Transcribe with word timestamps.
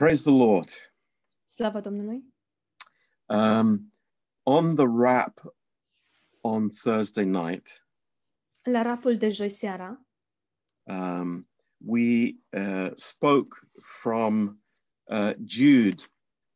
Praise 0.00 0.22
the 0.22 0.32
Lord. 0.32 0.68
Slavă 1.44 1.80
Domnului! 1.80 2.24
Um, 3.26 3.92
on 4.42 4.74
the 4.74 4.86
wrap 4.86 5.40
on 6.40 6.68
Thursday 6.68 7.24
night, 7.24 7.84
La 8.62 8.82
rapul 8.82 9.16
de 9.16 9.28
joi 9.28 9.50
seara 9.50 10.06
um, 10.82 11.48
we 11.76 12.34
uh, 12.52 12.90
spoke 12.94 13.68
from 13.80 14.62
uh, 15.10 15.32
Jude, 15.44 16.02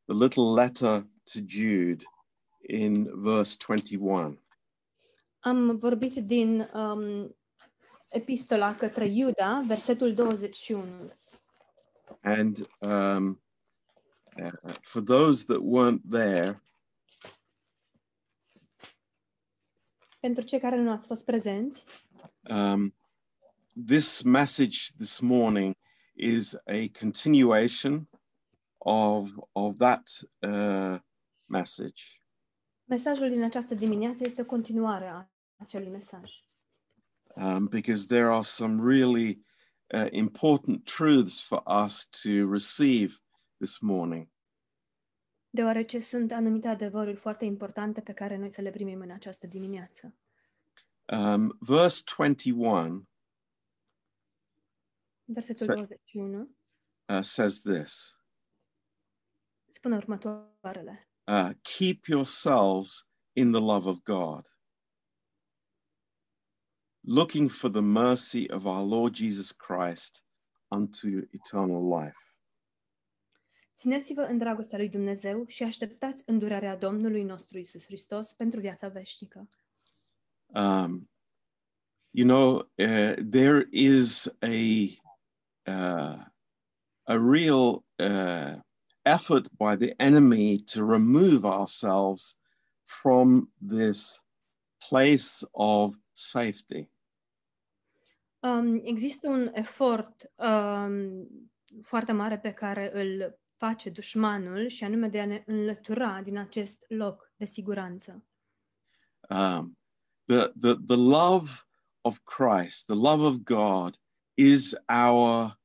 the 0.07 0.15
little 0.15 0.53
letter 0.53 1.07
to 1.33 1.41
Jude 1.47 2.05
in 2.69 3.11
verse 3.23 3.57
21. 3.57 4.39
am 5.41 5.79
vorbit 5.79 6.15
din 6.15 6.71
um, 6.73 7.37
epistola 8.09 8.75
către 8.75 9.07
Iuda, 9.07 9.63
versetul 9.67 10.15
21. 10.15 11.13
And 12.25 12.67
um, 12.81 13.39
uh, 14.43 14.51
for 14.83 15.03
those 15.03 15.45
that 15.45 15.61
weren't 15.63 16.03
there, 16.11 16.57
Pentru 20.21 20.45
cei 20.45 20.59
care 20.61 20.77
nu 20.77 20.91
ați 20.91 21.07
fost 21.07 21.25
prezenți, 21.25 21.85
um, 22.51 22.95
this 23.87 24.23
message 24.23 24.79
this 24.99 25.19
morning 25.21 25.77
is 26.15 26.55
a 26.55 26.89
continuation 27.01 28.09
of, 28.79 29.31
of 29.53 29.77
that 29.77 30.03
uh, 30.39 30.99
message. 31.45 32.03
mesajul 32.85 33.29
din 33.29 33.43
această 33.43 33.75
dimineață 33.75 34.25
este 34.25 34.41
o 34.41 34.45
continuare 34.45 35.07
a 35.09 35.29
acelui 35.57 35.89
mesaj. 35.91 36.31
um, 37.37 37.67
because 37.67 38.07
there 38.07 38.27
are 38.31 38.43
some 38.43 38.83
really 38.93 39.45
uh, 39.93 40.07
important 40.11 40.85
truths 40.85 41.43
for 41.43 41.63
us 41.85 42.09
to 42.23 42.51
receive 42.51 43.15
this 43.57 43.79
morning. 43.79 44.29
Deoarece 45.51 45.99
sunt 45.99 46.33
anumite 46.33 46.69
adevăruri 46.69 47.17
foarte 47.17 47.45
importante 47.45 48.01
pe 48.01 48.13
care 48.13 48.37
noi 48.37 48.51
să 48.51 48.61
le 48.61 48.71
primim 48.71 49.01
în 49.01 49.11
această 49.11 49.47
dimineață. 49.47 50.15
Um, 51.13 51.57
verse 51.61 52.03
21 52.17 53.09
Versetul 55.25 55.67
Se- 55.67 55.73
21 55.73 56.57
uh, 57.09 57.21
says 57.21 57.61
this 57.61 58.19
spune 59.75 59.97
următoarele. 59.97 61.09
uh, 61.27 61.51
Keep 61.63 62.07
yourselves 62.07 63.09
in 63.33 63.51
the 63.53 63.61
love 63.61 63.89
of 63.89 64.03
God, 64.03 64.47
looking 67.07 67.49
for 67.49 67.71
the 67.71 67.83
mercy 67.83 68.51
of 68.51 68.67
our 68.67 68.83
Lord 68.83 69.15
Jesus 69.15 69.53
Christ 69.53 70.23
unto 70.71 71.09
eternal 71.33 71.83
life. 72.01 72.19
Țineți-vă 73.77 74.21
în 74.21 74.39
dragostea 74.39 74.79
lui 74.79 74.89
Dumnezeu 74.89 75.45
și 75.47 75.63
așteptați 75.63 76.23
îndurarea 76.27 76.77
Domnului 76.77 77.23
nostru 77.23 77.59
Isus 77.59 77.85
Hristos 77.85 78.33
pentru 78.33 78.61
viața 78.61 78.89
veșnică. 78.89 79.49
um, 80.55 81.11
you 82.11 82.27
know, 82.27 82.69
uh, 82.79 83.15
there 83.31 83.67
is 83.71 84.27
a 84.41 84.57
uh, 85.67 86.25
a 87.07 87.17
real 87.17 87.85
uh, 87.99 88.57
effort 89.05 89.49
by 89.59 89.77
the 89.77 89.95
enemy 89.99 90.63
to 90.63 90.85
remove 90.85 91.45
ourselves 91.45 92.37
from 92.85 93.53
this 93.61 94.25
place 94.79 95.45
of 95.53 95.95
safety. 96.13 96.89
Um, 98.45 98.81
există 98.85 99.29
un 99.29 99.51
efort 99.53 100.33
um, 100.35 101.29
foarte 101.83 102.13
mare 102.13 102.39
pe 102.39 102.53
care 102.53 102.91
îl 102.93 103.39
face 103.57 103.91
dușmanul 103.91 104.69
și 104.69 104.85
anume 104.85 105.09
de 105.09 105.21
a 105.21 105.27
ne 105.27 105.43
înlătura 105.47 106.21
din 106.23 106.39
acest 106.39 106.85
loc 106.89 107.33
de 107.37 107.45
siguranță. 107.45 108.25
Um, 109.29 109.79
the, 110.25 110.53
the 110.61 110.75
the 110.87 110.97
love 110.97 111.51
of 112.01 112.19
Christ, 112.19 112.87
the 112.87 112.95
love 112.95 113.25
of 113.25 113.37
God, 113.37 113.99
is 114.35 114.77
our 114.89 115.59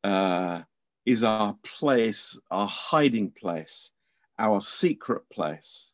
uh, 0.00 0.60
is 1.02 1.22
our 1.22 1.58
place, 1.78 2.38
our 2.48 2.68
hiding 2.90 3.32
place, 3.32 3.90
our 4.38 4.60
secret 4.60 5.22
place. 5.28 5.91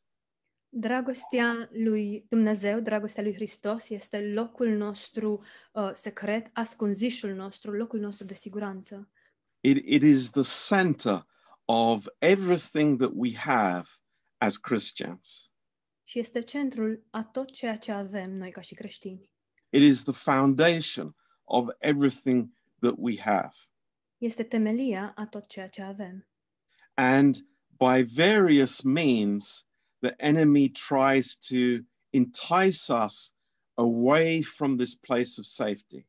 Dragostea 0.80 1.68
lui 1.72 2.26
Dumnezeu, 2.28 2.80
dragostea 2.80 3.22
lui 3.22 3.34
Hristos 3.34 3.88
este 3.88 4.32
locul 4.32 4.68
nostru 4.68 5.44
uh, 5.72 5.90
secret, 5.94 6.50
ascunzișul 6.52 7.34
nostru, 7.34 7.72
locul 7.72 8.00
nostru 8.00 8.24
de 8.24 8.34
siguranță. 8.34 9.10
It, 9.60 9.84
it 9.86 10.02
is 10.02 10.30
the 10.30 10.42
center 10.68 11.26
of 11.64 12.06
everything 12.18 12.98
that 12.98 13.10
we 13.14 13.34
have 13.36 13.88
as 14.36 14.56
Christians. 14.56 15.52
Și 16.04 16.18
este 16.18 16.40
centrul 16.40 17.06
a 17.10 17.24
tot 17.24 17.50
ceea 17.50 17.76
ce 17.76 17.92
avem 17.92 18.30
noi 18.30 18.50
ca 18.50 18.60
și 18.60 18.74
creștini. 18.74 19.30
It 19.70 19.82
is 19.82 20.02
the 20.02 20.12
foundation 20.12 21.16
of 21.44 21.68
everything 21.78 22.52
that 22.80 22.94
we 22.96 23.20
have. 23.20 23.54
Este 24.18 24.42
temelia 24.42 25.12
a 25.16 25.26
tot 25.26 25.46
ceea 25.46 25.68
ce 25.68 25.82
avem. 25.82 26.28
And 26.94 27.36
by 27.78 28.02
various 28.02 28.80
means, 28.80 29.67
the 30.00 30.14
enemy 30.16 30.70
tries 30.70 31.36
to 31.36 31.84
entice 32.10 32.92
us 33.04 33.32
away 33.74 34.42
from 34.42 34.76
this 34.76 34.94
place 34.94 35.30
of 35.38 35.44
safety. 35.44 36.06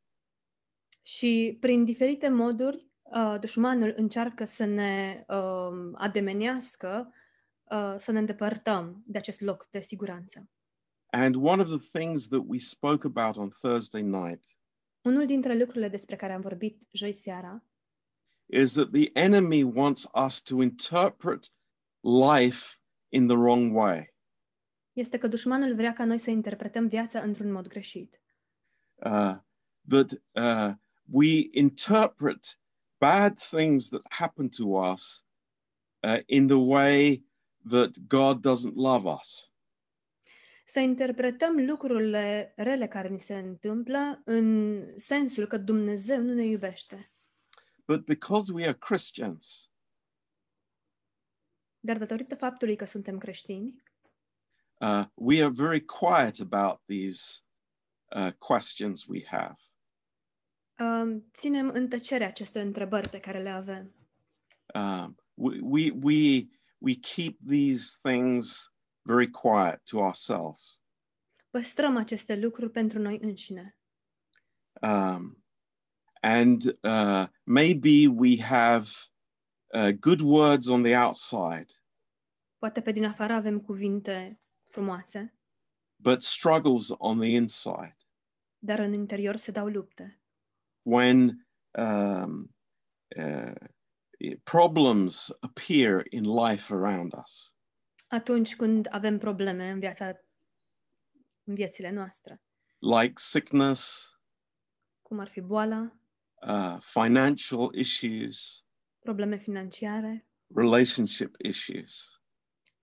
Și 1.02 1.58
prin 1.60 1.86
diferite 1.86 2.30
moduri, 2.30 2.88
uh, 3.04 3.36
dușmanul 3.40 3.94
încearcă 3.96 4.44
să 4.44 4.66
ne 4.66 5.24
uh, 5.28 5.92
ademenească, 5.94 7.14
uh, 7.64 7.96
să 7.98 8.12
ne 8.12 8.20
îndepărtăm 8.20 9.04
de 9.06 9.18
acest 9.18 9.42
loc 9.42 9.68
de 9.70 9.82
siguranță. 9.82 10.50
And 11.12 11.36
one 11.36 11.62
of 11.62 11.68
the 11.68 12.00
things 12.00 12.28
that 12.28 12.44
we 12.46 12.58
spoke 12.58 13.08
about 13.08 13.38
on 13.38 13.50
Thursday 13.50 14.02
night 14.02 14.44
Unul 15.02 15.26
dintre 15.26 15.58
lucrurile 15.58 15.88
despre 15.88 16.16
care 16.16 16.34
am 16.34 16.42
vorbit 16.42 16.88
joi 16.92 17.14
seara 17.14 17.64
is 18.46 18.74
that 18.74 18.92
the 18.92 19.10
enemy 19.14 19.64
wants 19.64 20.08
us 20.26 20.42
to 20.42 20.62
interpret 20.62 21.52
life 22.00 22.79
in 23.10 23.28
the 23.28 23.36
wrong 23.36 23.76
way. 23.76 24.14
este 24.94 25.18
că 25.18 25.28
dușmanul 25.28 25.76
vrea 25.76 25.94
ca 25.94 26.06
noi 26.06 26.18
să 26.18 26.30
interpretăm 26.30 26.88
viața 26.88 27.20
într-un 27.20 27.52
mod 27.52 27.68
greșit. 27.68 28.22
Uh, 28.96 29.36
that 29.88 30.12
uh, 30.32 30.74
we 31.12 31.48
interpret 31.52 32.60
bad 32.98 33.38
things 33.38 33.90
that 33.90 34.02
happen 34.10 34.50
to 34.50 34.64
us 34.92 35.26
uh, 36.04 36.20
in 36.26 36.48
the 36.48 36.58
way 36.58 37.26
that 37.70 37.98
God 38.08 38.42
doesn't 38.48 38.76
love 38.76 39.10
us. 39.10 39.52
Să 40.66 40.80
interpretăm 40.80 41.66
lucrurile 41.66 42.54
rele 42.56 42.88
care 42.88 43.08
ni 43.08 43.20
se 43.20 43.38
întâmplă 43.38 44.22
în 44.26 44.84
sensul 44.96 45.48
că 45.48 45.58
Dumnezeu 45.58 46.22
nu 46.22 46.34
ne 46.34 46.46
iubește. 46.46 47.12
But 47.88 48.06
because 48.06 48.54
we 48.54 48.64
are 48.64 48.78
Christians, 48.78 49.69
Dar 51.80 51.98
datorită 51.98 52.36
faptului 52.36 52.76
că 52.76 52.86
suntem 52.86 53.18
creștini, 53.18 53.84
uh, 54.80 55.06
we 55.14 55.44
are 55.44 55.54
very 55.54 55.86
quiet 55.86 56.40
about 56.40 56.82
these 56.86 57.42
uh, 58.16 58.32
questions 58.32 59.06
we 59.06 59.26
have. 59.26 59.56
um, 60.80 61.30
ținem 61.34 61.70
în 61.70 61.88
tăcere 61.88 62.26
aceste 62.26 62.62
întrebări 62.62 63.10
pe 63.10 63.20
care 63.20 63.42
le 63.42 63.50
avem. 63.50 63.94
Um, 64.74 65.16
we, 65.34 65.60
we, 65.62 65.92
we, 66.02 66.48
we 66.78 66.96
keep 66.96 67.38
these 67.48 67.98
things 68.02 68.74
very 69.02 69.30
quiet 69.30 69.82
to 69.84 69.98
ourselves. 69.98 70.82
Păstrăm 71.50 71.98
aceste 71.98 72.36
lucruri 72.36 72.72
pentru 72.72 73.00
noi 73.00 73.18
înșine. 73.22 73.78
Um, 74.82 75.44
and 76.22 76.64
uh, 76.82 77.28
maybe 77.44 78.08
we 78.08 78.42
have 78.42 78.88
uh, 79.74 79.90
good 80.00 80.20
words 80.22 80.68
on 80.68 80.82
the 80.84 80.96
outside, 80.98 81.74
Poate 82.58 82.82
pe 82.82 82.92
din 82.92 83.06
afară 83.06 83.34
avem 83.34 83.60
cuvinte 83.60 84.42
frumoase, 84.64 85.34
but 86.02 86.22
struggles 86.22 86.90
on 86.98 87.20
the 87.20 87.28
inside. 87.30 87.98
dar 88.58 88.80
în 88.80 88.94
interior 88.94 89.36
se 89.36 89.52
dau 89.52 89.68
lupte. 89.68 90.22
When 90.82 91.48
um, 91.78 92.56
uh, 93.18 93.70
problems 94.44 95.30
appear 95.40 96.04
in 96.10 96.24
life 96.24 96.74
around 96.74 97.14
us, 97.24 97.54
Atunci 98.08 98.56
când 98.56 98.88
avem 98.90 99.18
probleme 99.18 99.70
în 99.70 99.80
viața 99.80 100.06
în 101.44 101.56
viețile 101.56 101.90
noastre, 101.92 102.42
like 102.80 103.14
sickness, 103.16 104.10
cum 105.02 105.20
ar 105.20 105.28
fi 105.28 105.42
boala, 105.42 106.00
uh, 106.48 106.78
financial 106.80 107.74
issues, 107.74 108.66
probleme 109.00 109.38
financiare, 109.38 110.28
relationship 110.56 111.36
issues. 111.38 112.22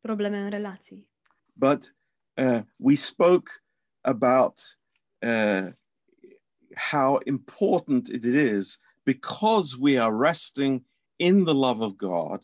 probleme 0.00 0.38
în 0.38 0.50
relații. 0.50 1.08
But 1.52 1.96
uh, 2.34 2.60
we 2.76 2.94
spoke 2.94 3.50
about 4.00 4.60
uh, 5.18 5.72
how 6.90 7.20
important 7.24 8.08
it 8.08 8.24
is 8.24 8.78
because 9.02 9.76
we 9.80 10.00
are 10.00 10.28
resting 10.28 10.84
in 11.16 11.44
the 11.44 11.54
love 11.54 11.84
of 11.84 11.92
God 11.92 12.42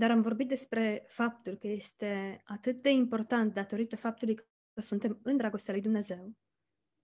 Dar 0.00 0.10
am 0.10 0.20
vorbit 0.20 0.48
despre 0.48 1.04
faptul 1.06 1.54
că 1.54 1.66
este 1.66 2.42
atât 2.44 2.80
de 2.80 2.90
important 2.90 3.54
datorită 3.54 3.96
faptului 3.96 4.34
că 4.34 4.80
suntem 4.80 5.20
în 5.22 5.36
dragostea 5.36 5.72
lui 5.72 5.82
Dumnezeu, 5.82 6.36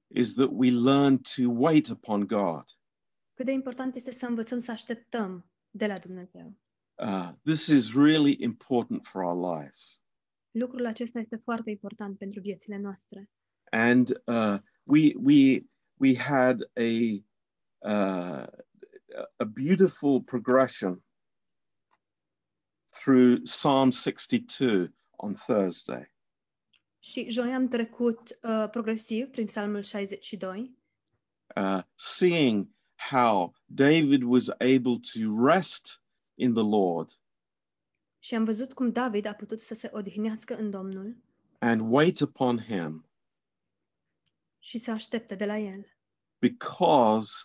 is 0.06 0.34
that 0.34 0.48
we 0.52 0.70
learn 0.70 1.16
to 1.16 1.42
wait 1.46 1.88
upon 1.88 2.26
God. 2.26 2.64
Cât 3.36 3.44
de 3.44 3.52
important 3.52 3.94
este 3.94 4.10
să 4.10 4.26
învățăm 4.26 4.58
să 4.58 4.70
așteptăm 4.70 5.50
de 5.70 5.86
la 5.86 5.98
Dumnezeu. 5.98 6.56
Uh, 6.94 7.30
this 7.42 7.66
is 7.66 7.94
really 7.94 8.36
important 8.42 9.06
for 9.06 9.22
our 9.22 9.56
lives. 9.56 10.02
Lucrul 10.50 10.86
acesta 10.86 11.18
este 11.18 11.36
foarte 11.36 11.70
important 11.70 12.18
pentru 12.18 12.40
viețile 12.40 12.76
noastre. 12.76 13.30
And 13.70 14.22
uh, 14.24 14.58
we 14.82 15.12
we 15.16 15.66
we 15.94 16.16
had 16.16 16.60
a 16.60 17.24
uh, 17.78 18.46
a 19.36 19.44
beautiful 19.44 20.22
progression 20.22 21.04
through 22.90 23.42
Psalm 23.42 23.90
62 23.90 24.94
on 25.10 25.32
Thursday. 25.32 26.14
Și 26.98 27.30
joi 27.30 27.52
am 27.52 27.68
trecut 27.68 28.38
uh, 28.42 28.68
progresiv 28.70 29.26
prin 29.26 29.46
Psalmul 29.46 29.82
62, 29.82 30.78
uh, 31.56 31.82
seeing 31.94 32.75
how 32.96 33.54
David 33.64 34.22
was 34.22 34.48
able 34.48 34.98
to 35.12 35.46
rest 35.46 36.02
in 36.34 36.52
the 36.54 36.62
Lord 36.62 37.10
și 38.18 38.34
am 38.34 38.44
văzut 38.44 38.72
cum 38.72 38.90
David 38.92 39.26
a 39.26 39.32
putut 39.32 39.60
să 39.60 39.74
se 39.74 39.90
odihnească 39.92 40.56
în 40.56 40.70
Domnul 40.70 41.16
and 41.58 41.80
wait 41.92 42.20
upon 42.20 42.58
him 42.58 43.08
și 44.58 44.78
să 44.78 44.90
aștepte 44.90 45.34
de 45.34 45.44
la 45.44 45.58
el. 45.58 45.86
because 46.38 47.44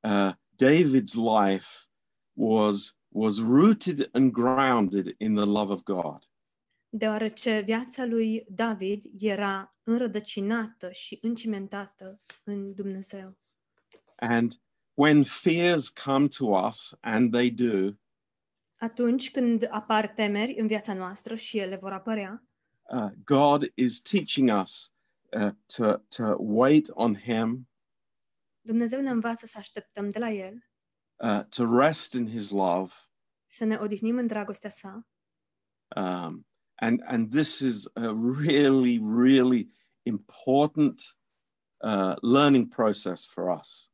uh, 0.00 0.32
David's 0.56 1.14
life 1.14 1.68
was 2.32 2.96
was 3.08 3.38
rooted 3.38 4.08
and 4.12 4.32
grounded 4.32 5.14
in 5.18 5.34
the 5.34 5.44
love 5.44 5.72
of 5.72 5.82
God. 5.82 6.30
Deoarece 6.88 7.60
viața 7.60 8.04
lui 8.04 8.44
David 8.48 9.04
era 9.18 9.68
înrădăcinată 9.82 10.90
și 10.90 11.18
încimentată 11.22 12.20
în 12.44 12.74
Dumnezeu. 12.74 13.38
And 14.16 14.52
when 14.98 15.24
fears 15.24 15.90
come 15.90 16.28
to 16.28 16.54
us, 16.54 16.94
and 17.00 17.32
they 17.32 17.50
do, 17.50 17.96
Atunci 18.80 19.30
când 19.30 19.66
apar 19.70 20.08
temeri 20.08 20.54
în 20.58 20.66
viața 20.66 20.94
noastră 20.94 21.36
și 21.36 21.58
ele 21.58 21.76
vor 21.76 21.92
apărea, 21.92 22.42
uh, 22.82 23.10
God 23.24 23.72
is 23.74 24.00
teaching 24.00 24.60
us 24.60 24.92
uh, 25.32 25.50
to 25.76 25.96
to 26.16 26.36
wait 26.38 26.88
on 26.90 27.14
Him, 27.14 27.68
Dumnezeu 28.60 29.00
ne 29.00 29.10
învață 29.10 29.46
să 29.46 29.58
așteptăm 29.58 30.10
de 30.10 30.18
la 30.18 30.30
el, 30.30 30.54
uh, 31.16 31.44
to 31.48 31.78
rest 31.78 32.12
in 32.12 32.28
His 32.28 32.50
love, 32.50 32.92
să 33.46 33.64
ne 33.64 33.76
odihnim 33.76 34.16
în 34.16 34.26
dragostea 34.26 34.70
sa 34.70 35.06
um, 35.96 36.46
and 36.74 37.02
and 37.04 37.30
this 37.30 37.58
is 37.58 37.86
a 37.94 38.12
really 38.46 38.98
really 38.98 39.70
important 40.02 41.00
uh, 41.76 42.14
learning 42.20 42.68
process 42.74 43.26
for 43.26 43.58
us. 43.58 43.90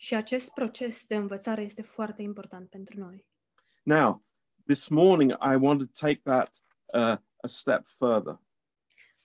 Și 0.00 0.14
acest 0.14 0.50
proces 0.50 1.04
de 1.04 1.16
învățare 1.16 1.62
este 1.62 1.82
foarte 1.82 2.22
important 2.22 2.68
pentru 2.68 2.98
noi. 2.98 3.26
Now, 3.82 4.24
this 4.66 4.88
morning 4.88 5.30
I 5.30 5.54
want 5.60 5.78
to 5.80 6.06
take 6.06 6.20
that 6.24 6.54
uh, 6.86 7.16
a 7.36 7.46
step 7.46 7.86
further. 7.86 8.40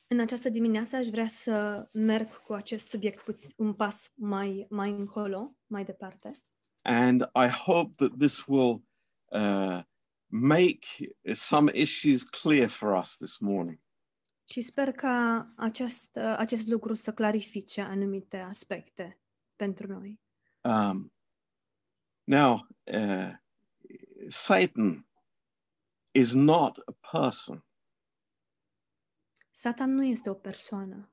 În 0.07 0.19
această 0.19 0.49
dimineață 0.49 0.95
aș 0.95 1.07
vrea 1.07 1.27
să 1.27 1.87
merg 1.91 2.41
cu 2.41 2.53
acest 2.53 2.87
subiect 2.87 3.21
puț- 3.21 3.55
un 3.57 3.73
pas 3.73 4.11
mai, 4.13 4.65
mai 4.69 4.89
încolo, 4.89 5.55
mai 5.65 5.83
departe. 5.85 6.43
And 6.81 7.21
I 7.21 7.47
hope 7.47 7.93
that 7.95 8.17
this 8.17 8.45
will 8.45 8.83
uh, 9.25 9.81
make 10.25 10.79
some 11.31 11.71
issues 11.73 12.23
clear 12.23 12.69
for 12.69 12.97
us 12.97 13.17
this 13.17 13.37
morning. 13.37 13.79
Și 14.43 14.61
sper 14.61 14.91
ca 14.91 15.47
acest, 15.57 16.17
acest 16.17 16.67
lucru 16.67 16.93
să 16.93 17.13
clarifice 17.13 17.81
anumite 17.81 18.37
aspecte 18.37 19.19
pentru 19.55 19.87
noi. 19.87 20.21
Um, 20.63 21.11
now, 22.23 22.67
uh, 22.93 23.31
Satan 24.27 25.05
is 26.11 26.33
not 26.33 26.79
a 26.87 26.93
person, 27.11 27.63
Satan 29.51 29.93
nu 29.93 30.03
este 30.05 30.29
o 30.29 30.33
persoană. 30.33 31.07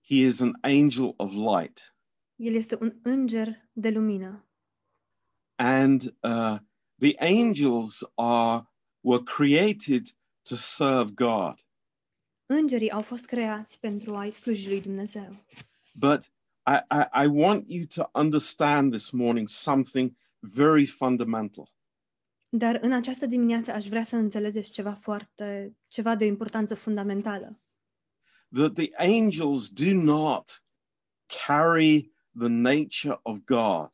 he 0.00 0.24
is 0.24 0.40
an 0.40 0.52
angel 0.62 1.14
of 1.16 1.32
light. 1.32 1.94
El 2.36 2.54
este 2.54 2.76
un 2.80 2.98
înger 3.02 3.68
de 3.72 3.90
lumină. 3.90 4.44
And 5.56 6.02
uh, 6.22 6.58
the 6.98 7.16
angels 7.18 8.02
are, 8.14 8.66
were 9.00 9.22
created 9.22 10.08
to 10.42 10.54
serve 10.56 11.10
God. 11.14 11.54
Îngerii 12.46 12.90
au 12.90 13.02
fost 13.02 13.26
creați 13.26 13.80
pentru 13.80 14.16
a-i 14.16 14.30
sluji 14.30 14.68
lui 14.68 14.80
Dumnezeu. 14.80 15.44
But 15.94 16.32
I, 16.66 16.80
I, 16.90 17.24
I 17.24 17.26
want 17.26 17.70
you 17.70 17.86
to 17.86 18.10
understand 18.14 18.92
this 18.92 19.10
morning 19.10 19.48
something 19.48 20.16
very 20.40 20.86
fundamental. 20.86 21.72
Dar 22.50 22.78
în 22.82 22.92
această 22.92 23.26
dimineață 23.26 23.72
aș 23.72 23.86
vrea 23.86 24.02
să 24.02 24.16
înțelegeți 24.16 24.70
ceva 24.70 24.92
foarte, 24.92 25.76
ceva 25.88 26.16
de 26.16 26.24
o 26.24 26.26
importanță 26.26 26.74
fundamentală. 26.74 27.60
That 28.52 28.72
the 28.72 28.90
angels 28.96 29.68
do 29.68 29.92
not 29.92 30.64
carry 31.46 32.12
the 32.38 32.48
nature 32.48 33.18
of 33.22 33.38
God. 33.44 33.90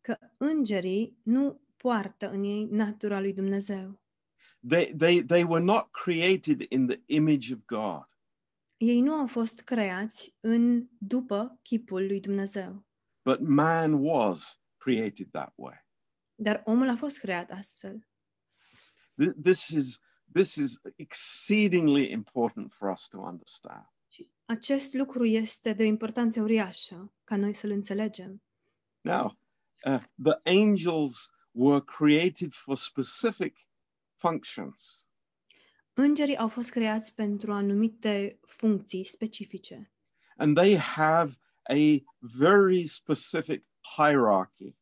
Că 0.00 0.18
îngerii 0.36 1.18
nu 1.22 1.60
poartă 1.76 2.30
în 2.30 2.42
ei 2.42 2.64
natura 2.70 3.20
lui 3.20 3.32
Dumnezeu. 3.32 4.00
They, 4.68 4.94
they, 4.96 5.24
they 5.24 5.42
were 5.42 5.64
not 5.64 5.90
created 5.90 6.66
in 6.68 6.86
the 6.86 7.00
image 7.06 7.52
of 7.52 7.58
God. 7.66 8.11
Ei 8.82 9.00
nu 9.00 9.12
au 9.12 9.26
fost 9.26 9.60
creați 9.60 10.36
în 10.40 10.88
după 10.98 11.58
chipul 11.62 12.06
lui 12.06 12.20
Dumnezeu. 12.20 12.84
But 13.24 13.40
man 13.40 13.92
was 13.92 14.62
created 14.76 15.30
that 15.30 15.52
way. 15.56 15.86
Dar 16.34 16.62
omul 16.64 16.88
a 16.88 16.96
fost 16.96 17.18
creat 17.18 17.50
astfel. 17.50 18.06
Th- 19.22 19.42
This 19.42 19.68
is, 19.68 20.00
this 20.32 20.54
is 20.54 20.80
exceedingly 20.96 22.10
important 22.10 22.72
for 22.72 22.90
us 22.90 23.08
to 23.08 23.18
understand. 23.18 23.86
Și 24.08 24.30
acest 24.44 24.94
lucru 24.94 25.24
este 25.24 25.72
de 25.72 25.82
o 25.82 25.86
importanță 25.86 26.40
uriașă 26.40 27.12
ca 27.24 27.36
noi 27.36 27.52
să-l 27.52 27.70
înțelegem. 27.70 28.42
Now, 29.00 29.38
uh, 29.84 30.02
the 30.22 30.60
angels 30.60 31.30
were 31.50 31.80
created 31.84 32.52
for 32.52 32.76
specific 32.76 33.56
functions. 34.14 35.06
Îngerii 35.92 36.36
au 36.36 36.48
fost 36.48 36.70
creați 36.70 37.14
pentru 37.14 37.52
anumite 37.52 38.38
funcții 38.40 39.04
specifice 39.04 39.92
and 40.42 40.56
they 40.56 40.76
have 40.76 41.36
a 41.70 42.02
very 42.20 42.86
specific 42.86 43.64
hierarchy. 43.96 44.76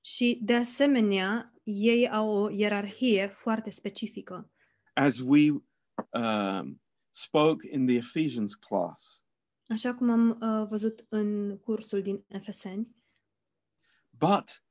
și, 0.00 0.38
de 0.42 0.54
asemenea, 0.54 1.52
ei 1.64 2.08
au 2.10 2.28
o 2.28 2.50
ierarhie 2.50 3.26
foarte 3.26 3.70
specifică. 3.70 4.50
As 4.94 5.18
we 5.18 5.50
um, 6.10 6.80
spoke 7.10 7.68
in 7.70 7.86
the 7.86 7.96
Ephesians 7.96 8.54
class, 8.54 9.22
Așa 9.70 9.94
cum 9.94 10.10
am 10.10 10.30
uh, 10.30 10.66
văzut 10.68 11.06
în 11.08 11.58
cursul 11.58 12.02
din 12.02 12.24
Efeseni, 12.26 12.96
but 14.10 14.64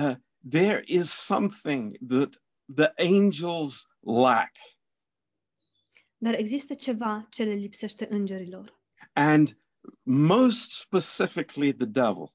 uh, 0.00 0.16
there 0.50 0.82
is 0.86 1.10
something 1.10 1.96
that 2.08 2.42
the 2.74 2.92
angels 2.96 3.86
lack, 4.00 4.56
dar 6.16 6.34
există 6.34 6.74
ceva 6.74 7.26
ce 7.30 7.44
le 7.44 7.52
lipsește 7.52 8.06
îngerilor. 8.10 8.80
and 9.12 9.58
most 10.02 10.70
specifically 10.72 11.72
the 11.74 11.86
devil, 11.86 12.34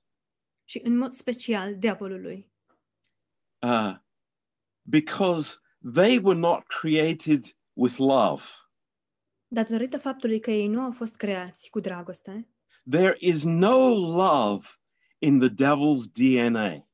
Și, 0.64 0.82
în 0.84 0.98
mod 0.98 1.12
special, 1.12 1.78
diavolului. 1.78 2.52
uh, 3.62 3.96
because 4.82 5.58
they 5.94 6.18
were 6.24 6.40
not 6.40 6.68
created 6.68 7.46
with 7.74 7.96
love. 7.98 8.44
Datorită 9.48 9.98
faptului 9.98 10.40
că 10.40 10.52
ei 10.52 10.68
nu 10.68 10.82
au 10.82 10.92
fost 10.92 11.16
creați 11.16 11.70
cu 11.70 11.80
dragoste, 11.80 12.48
There 12.90 13.16
is 13.20 13.44
no 13.44 13.88
love 13.96 14.68
in 15.18 15.40
the 15.40 15.50
devil's 15.50 16.12
DNA. 16.14 16.88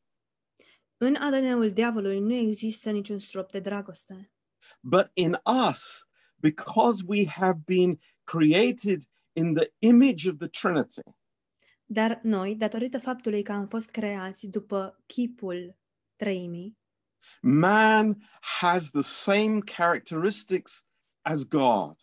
În 1.02 1.16
ADN-ul 1.16 1.72
diavolului 1.72 2.20
nu 2.20 2.34
există 2.34 2.92
niciun 2.92 3.20
strop 3.20 3.52
de 3.52 3.60
dragoste. 3.60 4.32
But 4.82 5.12
in 5.14 5.38
us, 5.70 6.08
because 6.36 7.04
we 7.08 7.28
have 7.28 7.60
been 7.66 8.00
created 8.24 9.04
in 9.34 9.54
the 9.54 9.74
image 9.80 10.30
of 10.30 10.38
the 10.38 10.48
Trinity, 10.48 11.02
Dar 11.86 12.20
noi, 12.24 12.56
datorită 12.56 13.00
faptului 13.00 13.44
că 13.44 13.52
am 13.52 13.68
fost 13.68 13.90
creați 13.90 14.48
după 14.48 15.04
chipul 15.06 15.78
treimii, 16.16 16.78
man 17.42 18.30
has 18.60 18.90
the 18.90 19.02
same 19.02 19.60
characteristics 19.60 20.86
as 21.22 21.48
God. 21.48 21.96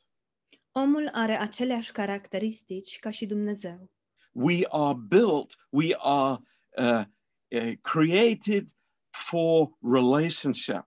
omul 0.72 1.08
are 1.12 1.36
aceleași 1.38 1.92
caracteristici 1.92 2.98
ca 2.98 3.10
și 3.10 3.26
Dumnezeu. 3.26 3.90
We 4.32 4.66
are 4.68 4.98
built, 4.98 5.66
we 5.70 5.94
are 5.98 6.38
uh, 6.76 7.04
uh, 7.48 7.72
created 7.80 8.68
for 9.28 9.76
relationship. 9.80 10.86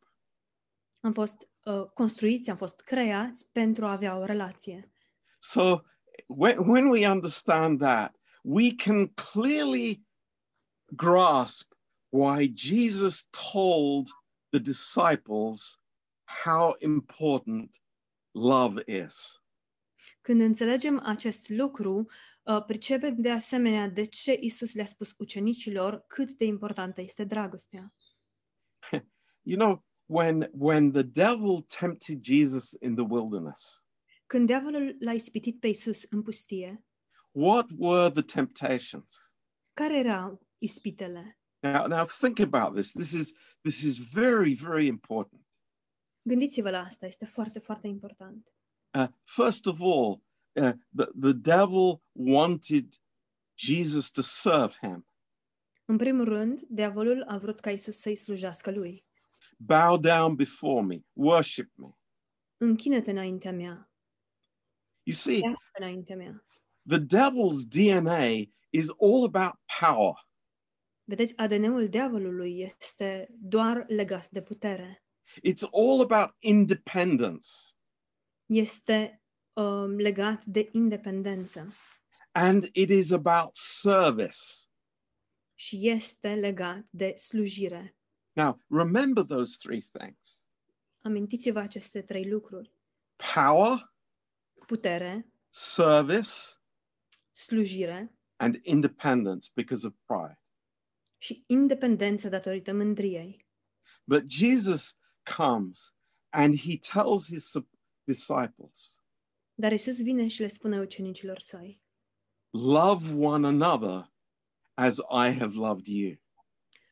Am 1.01 1.13
fost 1.13 1.49
uh, 1.63 1.85
construiți, 1.93 2.49
am 2.49 2.55
fost 2.55 2.81
creați 2.81 3.47
pentru 3.51 3.85
a 3.85 3.91
avea 3.91 4.17
o 4.17 4.23
relație. 4.23 4.91
So 5.39 5.81
when, 6.27 6.57
when 6.69 6.89
we 6.89 7.09
understand 7.09 7.79
that, 7.79 8.15
we 8.43 8.75
can 8.75 9.07
clearly 9.07 10.05
grasp 10.95 11.73
why 12.09 12.53
Jesus 12.55 13.27
told 13.51 14.07
the 14.49 14.59
disciples 14.59 15.79
how 16.43 16.75
important 16.79 17.81
love 18.31 18.83
is. 18.85 19.41
Când 20.21 20.41
înțelegem 20.41 21.01
acest 21.05 21.49
lucru, 21.49 22.05
uh, 22.43 22.63
pricepem 22.65 23.15
de 23.21 23.31
asemenea 23.31 23.87
de 23.87 24.05
ce 24.05 24.37
Isus 24.39 24.73
le-a 24.73 24.85
spus 24.85 25.13
ucenicilor 25.17 26.03
cât 26.07 26.31
de 26.31 26.45
importantă 26.45 27.01
este 27.01 27.23
dragostea. 27.23 27.93
You 29.49 29.57
know, 29.57 29.83
when 30.05 30.47
when 30.51 30.91
the 30.91 31.03
devil 31.03 31.65
tempted 31.67 32.21
Jesus 32.21 32.73
in 32.73 32.95
the 32.95 33.03
wilderness, 33.03 33.81
Când 34.27 34.45
diavolul 34.45 34.95
l-a 34.99 35.13
ispitit 35.13 35.59
pe 35.59 35.67
Isus 35.67 36.03
în 36.09 36.21
pustie, 36.21 36.85
what 37.31 37.67
were 37.77 38.09
the 38.09 38.21
temptations? 38.21 39.31
care 39.73 39.97
erau 39.97 40.47
ispitele? 40.57 41.39
Now, 41.59 41.87
now 41.87 42.05
think 42.05 42.39
about 42.39 42.75
this. 42.75 42.91
This 42.91 43.11
is 43.11 43.33
this 43.61 43.81
is 43.81 43.97
very, 43.97 44.53
very 44.53 44.87
important. 44.87 45.41
Gândiți-vă 46.21 46.69
la 46.69 46.79
asta, 46.79 47.05
este 47.05 47.25
foarte, 47.25 47.59
foarte 47.59 47.87
important. 47.87 48.53
Uh, 48.97 49.07
first 49.23 49.65
of 49.65 49.79
all, 49.81 50.23
uh, 50.53 50.73
the, 50.95 51.05
the 51.19 51.33
devil 51.33 52.01
wanted 52.11 52.93
Jesus 53.57 54.11
to 54.11 54.21
serve 54.21 54.73
him. 54.81 55.05
În 55.85 55.97
primul 55.97 56.25
rând, 56.25 56.61
diavolul 56.67 57.23
a 57.23 57.37
vrut 57.37 57.59
ca 57.59 57.71
Isus 57.71 57.97
să-i 57.97 58.15
slujească 58.15 58.71
lui. 58.71 59.07
Bow 59.61 59.97
down 59.97 60.35
before 60.35 60.81
me, 60.85 60.99
worship 61.13 61.71
me. 61.75 61.87
Închină-te 62.57 63.11
înaintea 63.11 63.51
mea, 63.51 63.91
You 65.03 65.15
see, 65.15 65.41
înaintea 65.77 66.15
mea. 66.15 66.43
the 66.87 66.97
devil's 66.99 67.65
DNA 67.69 68.51
is 68.69 68.89
all 68.99 69.23
about 69.23 69.53
power. 69.79 70.27
Vedeți, 71.03 71.33
ADN-ul 71.37 71.89
diavolului 71.89 72.59
este 72.59 73.27
doar 73.31 73.85
legat 73.87 74.29
de 74.29 74.41
putere. 74.41 75.03
It's 75.47 75.63
all 75.71 76.01
about 76.01 76.35
independence. 76.39 77.47
Este 78.45 79.21
um, 79.53 79.95
legat 79.95 80.45
de 80.45 80.69
independență 80.71 81.73
And 82.31 82.69
it 82.73 82.89
is 82.89 83.11
about 83.11 83.55
service. 83.55 84.37
și 85.55 85.89
este 85.89 86.35
legat 86.35 86.85
de 86.89 87.13
slujire. 87.17 87.97
Now, 88.39 88.57
remember 88.69 89.23
those 89.25 89.57
three 89.57 89.81
things 89.81 90.41
Amintiți-vă 91.01 91.59
aceste 91.59 92.01
trei 92.01 92.29
lucruri. 92.29 92.71
power, 93.33 93.93
Putere, 94.67 95.31
service, 95.49 96.29
slujire 97.31 98.13
and 98.37 98.59
independence 98.63 99.49
because 99.55 99.85
of 99.87 99.93
pride. 100.05 100.41
și 101.17 101.43
independență 101.47 102.29
datorită 102.29 102.73
mândriei. 102.73 103.47
But 104.03 104.31
Jesus 104.31 104.97
comes 105.37 105.95
and 106.29 106.55
he 106.59 106.77
tells 106.77 107.25
his 107.27 107.53
disciples, 108.03 109.03
Dar 109.53 109.71
Isus 109.71 110.01
vine 110.01 110.27
și 110.27 110.41
le 110.41 110.47
spune 110.47 110.79
ucenicilor 110.79 111.39
săi, 111.39 111.81
Love 112.49 113.13
one 113.25 113.47
another 113.47 114.13
as 114.73 114.97
I 114.97 115.31
have 115.39 115.55
loved 115.55 115.87
you. 115.87 116.15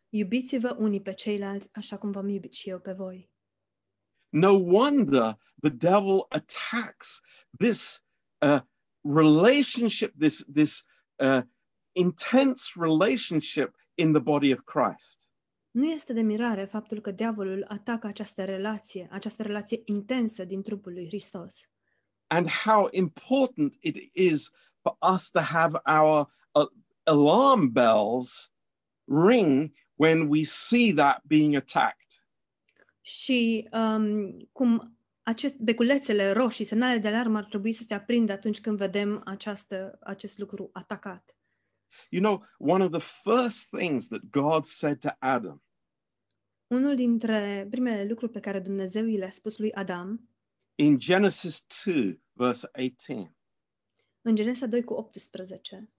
Iubiți-vă 0.09 0.75
unii 0.79 1.01
pe 1.01 1.13
ceilalți 1.13 1.69
așa 1.71 1.97
cum 1.97 2.11
v-am 2.11 2.27
iubit 2.27 2.53
și 2.53 2.69
eu 2.69 2.79
pe 2.79 2.91
voi. 2.91 3.29
No 4.29 4.51
wonder 4.51 5.37
the 5.61 5.69
devil 5.69 6.25
attacks 6.29 7.21
this 7.57 8.03
uh, 8.45 8.61
relationship, 9.01 10.13
this, 10.19 10.45
this 10.53 10.83
uh, 11.15 11.41
intense 11.91 12.71
relationship 12.75 13.75
in 13.95 14.11
the 14.11 14.21
body 14.21 14.53
of 14.53 14.59
Christ. 14.59 15.29
Nu 15.71 15.85
este 15.85 16.13
de 16.13 16.21
mirare 16.21 16.65
faptul 16.65 17.01
că 17.01 17.11
diavolul 17.11 17.65
atacă 17.67 18.07
această 18.07 18.45
relație, 18.45 19.07
această 19.11 19.43
relație 19.43 19.81
intensă 19.85 20.43
din 20.43 20.61
trupul 20.61 20.93
lui 20.93 21.05
Hristos. 21.05 21.69
and 22.29 22.47
how 22.47 22.89
important 22.93 23.77
it 23.81 24.11
is 24.13 24.51
for 24.83 24.95
us 25.01 25.31
to 25.31 25.41
have 25.41 25.75
our 25.85 26.27
uh, 26.55 26.67
alarm 27.05 27.69
bells 27.69 28.49
ring 29.07 29.73
when 29.97 30.27
we 30.29 30.43
see 30.43 30.93
that 30.93 31.21
being 31.25 31.55
attacked. 31.55 32.25
Și 33.01 33.69
um, 33.71 34.39
cum 34.51 34.97
acest, 35.23 35.55
beculețele 35.55 36.31
roșii, 36.31 36.65
semnale 36.65 36.97
de 36.97 37.07
alarmă 37.07 37.37
ar 37.37 37.45
trebui 37.45 37.73
să 37.73 37.83
se 37.83 37.93
aprindă 37.93 38.31
atunci 38.31 38.61
când 38.61 38.77
vedem 38.77 39.21
această, 39.25 39.97
acest 40.01 40.37
lucru 40.37 40.69
atacat. 40.73 41.37
You 42.09 42.21
know, 42.21 42.45
one 42.57 42.83
of 42.83 42.91
the 42.91 43.31
first 43.31 43.69
things 43.69 44.07
that 44.07 44.21
God 44.29 44.63
said 44.63 44.99
to 44.99 45.09
Adam 45.19 45.61
Unul 46.67 46.95
dintre 46.95 47.67
primele 47.69 48.07
lucruri 48.07 48.31
pe 48.31 48.39
care 48.39 48.59
Dumnezeu 48.59 49.05
i 49.05 49.17
le-a 49.17 49.29
spus 49.29 49.57
lui 49.57 49.73
Adam, 49.73 50.29
in 50.75 50.99
Genesis 50.99 51.65
2, 51.85 52.21
verse 52.33 52.69
18, 52.73 53.35
în 54.21 54.35
Genesa 54.35 54.65
2 54.65 54.83
cu 54.83 54.93
18, 54.93 55.89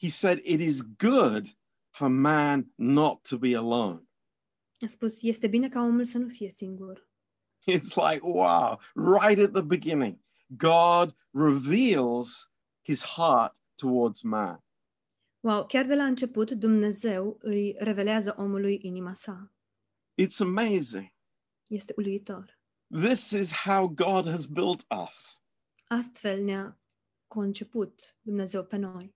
he 0.00 0.08
said, 0.08 0.38
It 0.42 0.60
is 0.60 0.82
good 0.96 1.58
for 1.92 2.08
man 2.08 2.72
not 2.76 3.22
to 3.28 3.38
be 3.38 3.54
alone. 3.54 4.06
a 4.80 4.86
spus, 4.86 5.22
este 5.22 5.46
bine 5.46 5.68
ca 5.68 5.80
omul 5.80 6.04
să 6.04 6.18
nu 6.18 6.28
fie 6.28 6.50
singur. 6.50 7.08
It's 7.66 7.94
like, 7.94 8.20
wow, 8.22 8.78
right 8.94 9.38
at 9.38 9.52
the 9.52 9.62
beginning, 9.62 10.18
God 10.56 11.14
reveals 11.30 12.50
his 12.82 13.02
heart 13.02 13.56
towards 13.74 14.22
man. 14.22 14.62
Wow, 15.40 15.66
chiar 15.66 15.86
de 15.86 15.94
la 15.94 16.04
început 16.04 16.50
Dumnezeu 16.50 17.38
îi 17.40 17.74
revelează 17.78 18.34
omului 18.38 18.78
inima 18.82 19.14
sa. 19.14 19.52
It's 20.22 20.40
amazing. 20.40 21.12
Este 21.68 21.92
uluitor. 21.96 22.58
This 22.90 23.30
is 23.30 23.52
how 23.52 23.88
God 23.88 24.26
has 24.26 24.46
built 24.46 24.86
us. 25.06 25.42
Astfel 25.88 26.42
ne-a 26.42 26.78
conceput 27.26 28.16
Dumnezeu 28.20 28.64
pe 28.64 28.76
noi. 28.76 29.14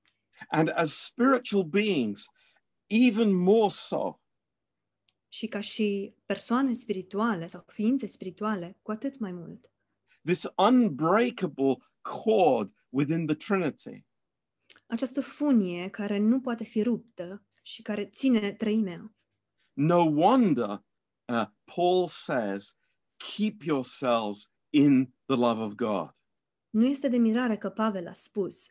And 0.49 0.73
as 0.75 0.93
spiritual 0.93 1.65
beings, 1.65 2.27
even 2.87 3.35
more 3.35 3.69
so. 3.69 4.21
Și 5.29 5.47
ca 5.47 5.61
și 5.61 6.15
persoane 6.27 6.73
spirituale 6.73 7.47
sau 7.47 7.65
ființe 7.67 8.07
spirituale, 8.07 8.79
cu 8.83 8.91
atât 8.91 9.19
mai 9.19 9.33
mult. 9.33 9.71
This 10.25 10.47
unbreakable 10.57 11.77
cord 12.01 12.75
within 12.89 13.27
the 13.27 13.35
Trinity. 13.35 14.05
Această 14.87 15.21
funie 15.21 15.89
care 15.89 16.19
nu 16.19 16.41
poate 16.41 16.65
fi 16.65 16.83
ruptă 16.83 17.45
și 17.63 17.83
care 17.83 18.07
ține 18.07 18.53
treimea. 18.53 19.15
No 19.73 20.03
wonder 20.03 20.85
uh, 21.25 21.47
Paul 21.75 22.07
says, 22.07 22.77
keep 23.17 23.63
yourselves 23.63 24.51
in 24.71 25.15
the 25.27 25.37
love 25.37 25.61
of 25.61 25.75
God. 25.75 26.15
Nu 26.71 26.87
este 26.87 27.09
de 27.09 27.17
mirare 27.17 27.57
că 27.57 27.69
Pavel 27.69 28.09
a 28.09 28.13
spus, 28.13 28.67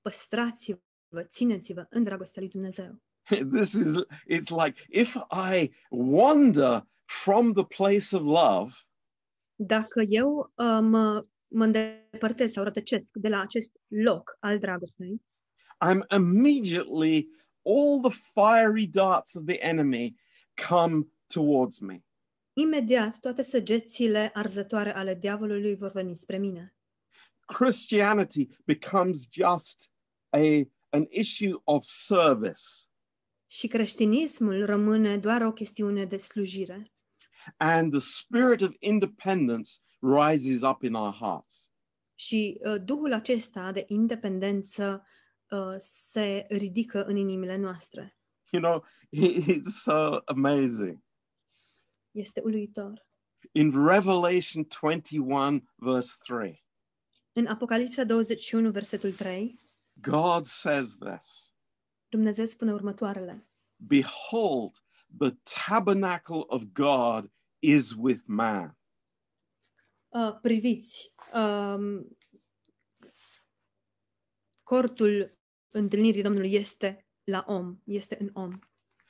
păstrați-vă, 0.00 1.22
țineți-vă 1.22 1.86
în 1.90 2.02
dragostea 2.02 2.42
lui 2.42 2.50
Dumnezeu. 2.50 3.02
This 3.52 3.74
is, 3.74 4.02
it's 4.26 4.50
like 4.50 4.76
if 4.90 5.16
I 5.30 5.70
wander 5.90 6.82
from 7.06 7.52
the 7.52 7.64
place 7.64 8.16
of 8.16 8.22
love, 8.22 8.72
Dacă 9.56 10.00
eu 10.08 10.52
uh, 10.54 10.78
mă, 10.80 11.24
mă 11.48 11.64
îndepărtez 11.64 12.52
sau 12.52 12.64
rătăcesc 12.64 13.10
de 13.12 13.28
la 13.28 13.40
acest 13.40 13.72
loc 13.88 14.36
al 14.40 14.58
dragostei, 14.58 15.22
I'm 15.84 16.00
immediately, 16.10 17.28
all 17.62 18.00
the 18.00 18.18
fiery 18.34 18.86
darts 18.86 19.34
of 19.34 19.44
the 19.44 19.58
enemy 19.60 20.14
come 20.68 21.06
towards 21.26 21.78
me. 21.78 22.02
imediat 22.52 23.18
toate 23.18 23.42
săgețile 23.42 24.30
arzătoare 24.34 24.94
ale 24.94 25.14
diavolului 25.14 25.76
vor 25.76 25.90
veni 25.90 26.16
spre 26.16 26.38
mine. 26.38 26.74
Christianity 27.46 28.48
becomes 28.64 29.28
just 29.30 29.90
a, 30.30 30.68
an 30.90 31.06
issue 31.10 31.60
of 31.64 31.84
service. 31.84 32.62
Și 33.54 33.66
creștinismul 33.66 34.64
rămâne 34.64 35.18
doar 35.18 35.42
o 35.42 35.52
chestiune 35.52 36.04
de 36.04 36.16
slujire. 36.16 36.92
And 37.56 37.90
the 37.90 38.00
spirit 38.00 38.60
of 38.60 38.74
independence 38.78 39.70
rises 40.00 40.60
up 40.62 40.82
in 40.82 40.94
our 40.94 41.12
hearts. 41.12 41.70
Și 42.14 42.60
uh, 42.64 42.82
duhul 42.84 43.12
acesta 43.12 43.72
de 43.72 43.84
independență 43.88 45.06
uh, 45.50 45.74
se 45.78 46.46
ridică 46.48 47.04
în 47.04 47.16
inimile 47.16 47.56
noastre. 47.56 48.16
You 48.50 48.62
know, 48.62 48.84
it's 49.56 49.70
so 49.82 50.18
amazing. 50.24 50.98
Este 52.10 52.40
uluitor. 52.44 53.06
In 53.52 53.86
Revelation 53.86 54.66
21, 54.80 55.64
verse 55.74 56.16
3, 56.24 56.64
În 57.32 57.46
Apocalipsa 57.46 58.04
21, 58.04 58.70
versetul 58.70 59.12
3, 59.12 59.60
God 60.00 60.44
says 60.44 60.96
this 60.96 61.53
Dumnezeu 62.14 62.44
spune 62.46 62.72
următoarele. 62.72 63.48
Behold, 63.76 64.72
the 65.18 65.30
tabernacle 65.68 66.44
of 66.46 66.62
God 66.72 67.30
is 67.58 67.92
with 67.96 68.22
man. 68.26 68.78
Uh, 70.08 70.38
priviți, 70.40 71.14
um, 71.32 72.16
cortul 74.62 75.38
întâlnirii 75.70 76.22
Domnului 76.22 76.52
este 76.52 77.06
la 77.24 77.44
om, 77.46 77.80
este 77.84 78.16
în 78.20 78.30
om. 78.32 78.58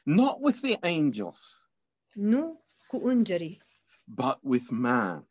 Not 0.02 0.36
with 0.40 0.58
the 0.60 0.76
angels, 0.80 1.70
Nu 2.12 2.64
cu 2.86 2.96
îngerii, 2.96 3.62
but 4.04 4.38
with 4.42 4.66
man. 4.70 5.28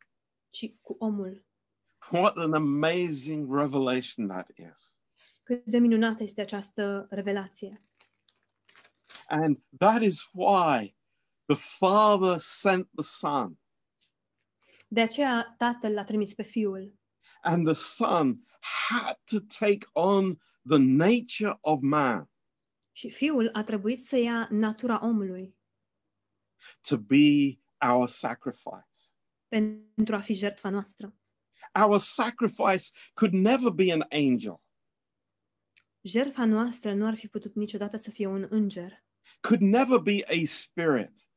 ci 0.50 0.74
cu 0.80 0.96
omul. 0.98 1.44
What 2.10 2.36
an 2.36 2.52
amazing 2.52 3.54
revelation 3.54 4.26
that 4.28 4.50
is. 4.56 4.93
Cât 5.44 5.64
de 5.64 5.78
minunată 5.78 6.22
este 6.22 6.40
această 6.40 7.06
revelație. 7.10 7.80
And 9.28 9.56
that 9.78 10.02
is 10.02 10.20
why 10.32 10.96
the 11.46 11.56
Father 11.56 12.38
sent 12.38 12.88
the 12.94 13.04
Son, 13.04 13.58
De 14.88 15.00
aceea 15.00 15.54
Tatăl 15.58 15.92
l-a 15.92 16.04
trimis 16.04 16.34
pe 16.34 16.42
Fiul 16.42 16.98
and 17.42 17.64
the 17.64 17.74
Son 17.74 18.46
had 18.98 19.20
to 19.24 19.38
take 19.58 19.86
on 19.92 20.34
the 20.68 20.78
nature 20.78 21.58
of 21.60 21.80
man 21.82 22.30
și 22.92 23.10
Fiul 23.10 23.50
a 23.52 23.62
trebuit 23.62 24.04
să 24.04 24.16
ia 24.16 24.48
natura 24.50 25.04
omului 25.06 25.56
to 26.88 26.96
be 26.98 27.58
our 27.90 28.08
sacrifice. 28.08 28.98
pentru 29.48 30.14
a 30.14 30.18
fi 30.18 30.34
jertfa 30.34 30.70
noastră. 30.70 31.14
Our 31.84 31.98
sacrifice 31.98 32.84
could 33.14 33.32
never 33.32 33.70
be 33.70 33.92
an 33.92 34.04
angel, 34.10 34.62
Jertfa 36.06 36.44
noastră 36.44 36.94
nu 36.94 37.06
ar 37.06 37.14
fi 37.14 37.28
putut 37.28 37.54
niciodată 37.54 37.96
să 37.96 38.10
fie 38.10 38.26
un 38.26 38.46
înger, 38.50 39.04
could 39.40 39.60
never 39.60 39.98
be 39.98 40.22
a 40.26 40.44
spirit, 40.44 41.28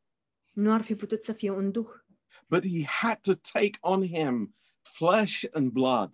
nu 0.54 0.72
ar 0.72 0.82
fi 0.82 0.96
putut 0.96 1.22
să 1.22 1.34
fie 1.34 1.52
un 1.52 1.72
duh, 1.72 1.90
but 2.48 2.66
he 2.66 2.84
had 2.86 3.20
to 3.22 3.34
take 3.34 3.78
on 3.82 4.08
him 4.08 4.56
flesh 4.82 5.44
and 5.52 5.72
blood. 5.72 6.14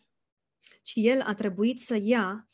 ci 0.81 0.93
el 0.95 1.21
a 1.21 1.33
trebuit 1.33 1.79
să 1.81 1.95
ia 2.01 2.49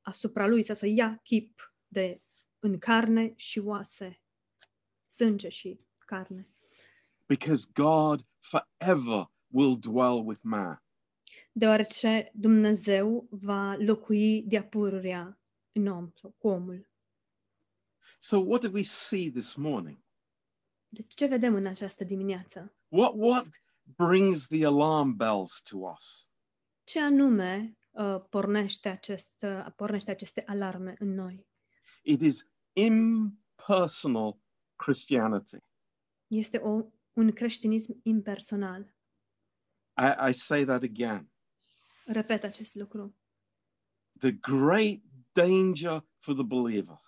asupra 0.00 0.46
lui, 0.46 0.62
să, 0.62 0.72
să 0.72 0.86
ia 0.86 1.20
chip 1.22 1.74
de 1.86 2.22
în 2.58 2.78
carne 2.78 3.32
și 3.36 3.58
oase, 3.58 4.22
sânge 5.06 5.48
și 5.48 5.80
carne. 5.98 6.48
because 7.26 7.66
God 7.72 8.26
forever 8.38 9.30
will 9.50 9.76
dwell 9.78 10.24
with 10.26 10.40
man. 10.42 10.83
Deoarece 11.56 12.30
Dumnezeu 12.32 13.26
va 13.30 13.76
locui 13.78 14.42
de-a 14.42 14.64
pururea 14.64 15.40
în 15.72 15.86
om 15.86 16.10
sau 16.14 16.34
cu 16.38 16.48
omul. 16.48 16.88
So, 18.18 18.38
what 18.38 18.60
do 18.60 18.70
we 18.72 18.82
see 18.82 19.30
this 19.30 19.54
morning? 19.54 19.98
Deci 20.88 21.14
ce 21.14 21.26
vedem 21.26 21.54
în 21.54 21.66
această 21.66 22.04
dimineață? 22.04 22.74
What, 22.88 23.12
what 23.16 23.46
brings 23.82 24.46
the 24.46 24.66
alarm 24.66 25.16
bells 25.16 25.62
to 25.62 25.76
us? 25.76 26.30
Ce 26.84 27.00
anume 27.00 27.78
uh, 27.90 28.24
pornește, 28.30 28.88
acest, 28.88 29.42
uh, 29.42 29.66
pornește 29.76 30.10
aceste 30.10 30.42
alarme 30.46 30.94
în 30.98 31.14
noi? 31.14 31.46
It 32.02 32.20
is 32.20 32.48
impersonal 32.72 34.38
Christianity. 34.76 35.56
Este 36.26 36.58
o, 36.58 36.84
un 37.12 37.32
creștinism 37.32 38.00
impersonal. 38.02 38.94
I, 39.96 40.28
I 40.28 40.32
say 40.32 40.64
that 40.64 40.82
again. 40.82 41.32
Repet 42.06 42.44
acest 42.44 42.74
lucru. 42.74 43.16
The 44.18 44.32
great 44.32 45.02
danger 45.32 46.06
for 46.18 46.34
the 46.34 46.44
believer 46.44 47.00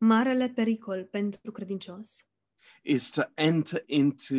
Marele 0.00 0.48
pericol 0.48 1.04
pentru 1.04 1.52
credincios 1.52 2.26
is 2.82 3.10
to 3.10 3.22
enter 3.34 3.82
into 3.86 4.34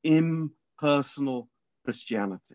impersonal 0.00 1.50
Christianity. 1.82 2.54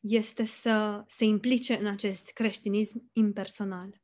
este 0.00 0.44
să 0.44 1.04
se 1.06 1.24
implice 1.24 1.76
în 1.76 1.86
acest 1.86 2.30
creștinism 2.30 3.10
impersonal. 3.12 4.02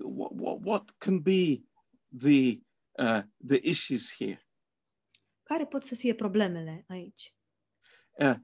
What, 0.00 0.30
what, 0.34 0.58
what 0.64 0.90
can 0.98 1.20
be 1.20 1.62
the, 2.18 2.60
uh, 2.92 3.22
the 3.46 3.58
issues 3.62 4.14
here? 4.14 4.48
Care 5.42 5.66
pot 5.66 5.82
să 5.82 5.94
fie 5.94 6.14
problemele 6.14 6.84
aici? 6.88 7.34
Uh, 8.18 8.34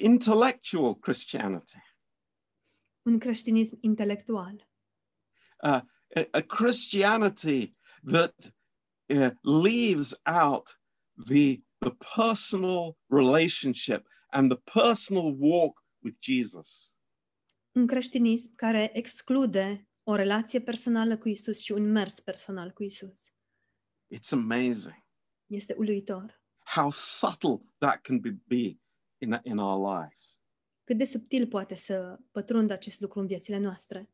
intellectual 0.00 0.94
Christianity, 0.98 1.78
Un 3.02 3.18
creștinism 3.18 3.78
intelectual. 3.80 4.68
uh, 5.62 5.80
a, 6.16 6.28
a 6.30 6.40
Christianity 6.40 7.76
that 8.10 8.34
uh, 9.08 9.30
leaves 9.42 10.20
out 10.42 10.80
the, 11.26 11.62
the 11.78 11.90
personal 12.24 12.96
relationship 13.08 14.06
and 14.30 14.50
the 14.50 14.80
personal 14.80 15.36
walk 15.38 15.84
with 16.02 16.16
Jesus. 16.20 16.98
Un 17.72 17.86
creștinism 17.86 18.54
care 18.54 18.90
exclude 18.96 19.88
o 20.02 20.14
relație 20.14 20.60
personală 20.60 21.18
cu 21.18 21.28
Isus 21.28 21.60
și 21.60 21.72
un 21.72 21.90
mers 21.92 22.20
personal 22.20 22.70
cu 22.70 22.82
Isus. 22.82 23.32
It's 24.14 24.30
amazing 24.32 25.04
Este 25.46 25.74
uluitor. 25.78 26.40
how 26.64 26.90
subtle 26.90 27.60
that 27.78 28.00
can 28.02 28.18
be, 28.20 28.30
be 28.46 28.78
in, 29.20 29.40
in 29.42 29.58
our 29.58 29.98
lives. 29.98 30.38
Cât 30.84 30.98
de 30.98 31.04
subtil 31.04 31.46
poate 31.46 31.74
să 31.74 32.18
pătrundă 32.30 32.72
acest 32.72 33.00
lucru 33.00 33.20
în 33.20 33.26
viețile 33.26 33.58
noastre. 33.58 34.10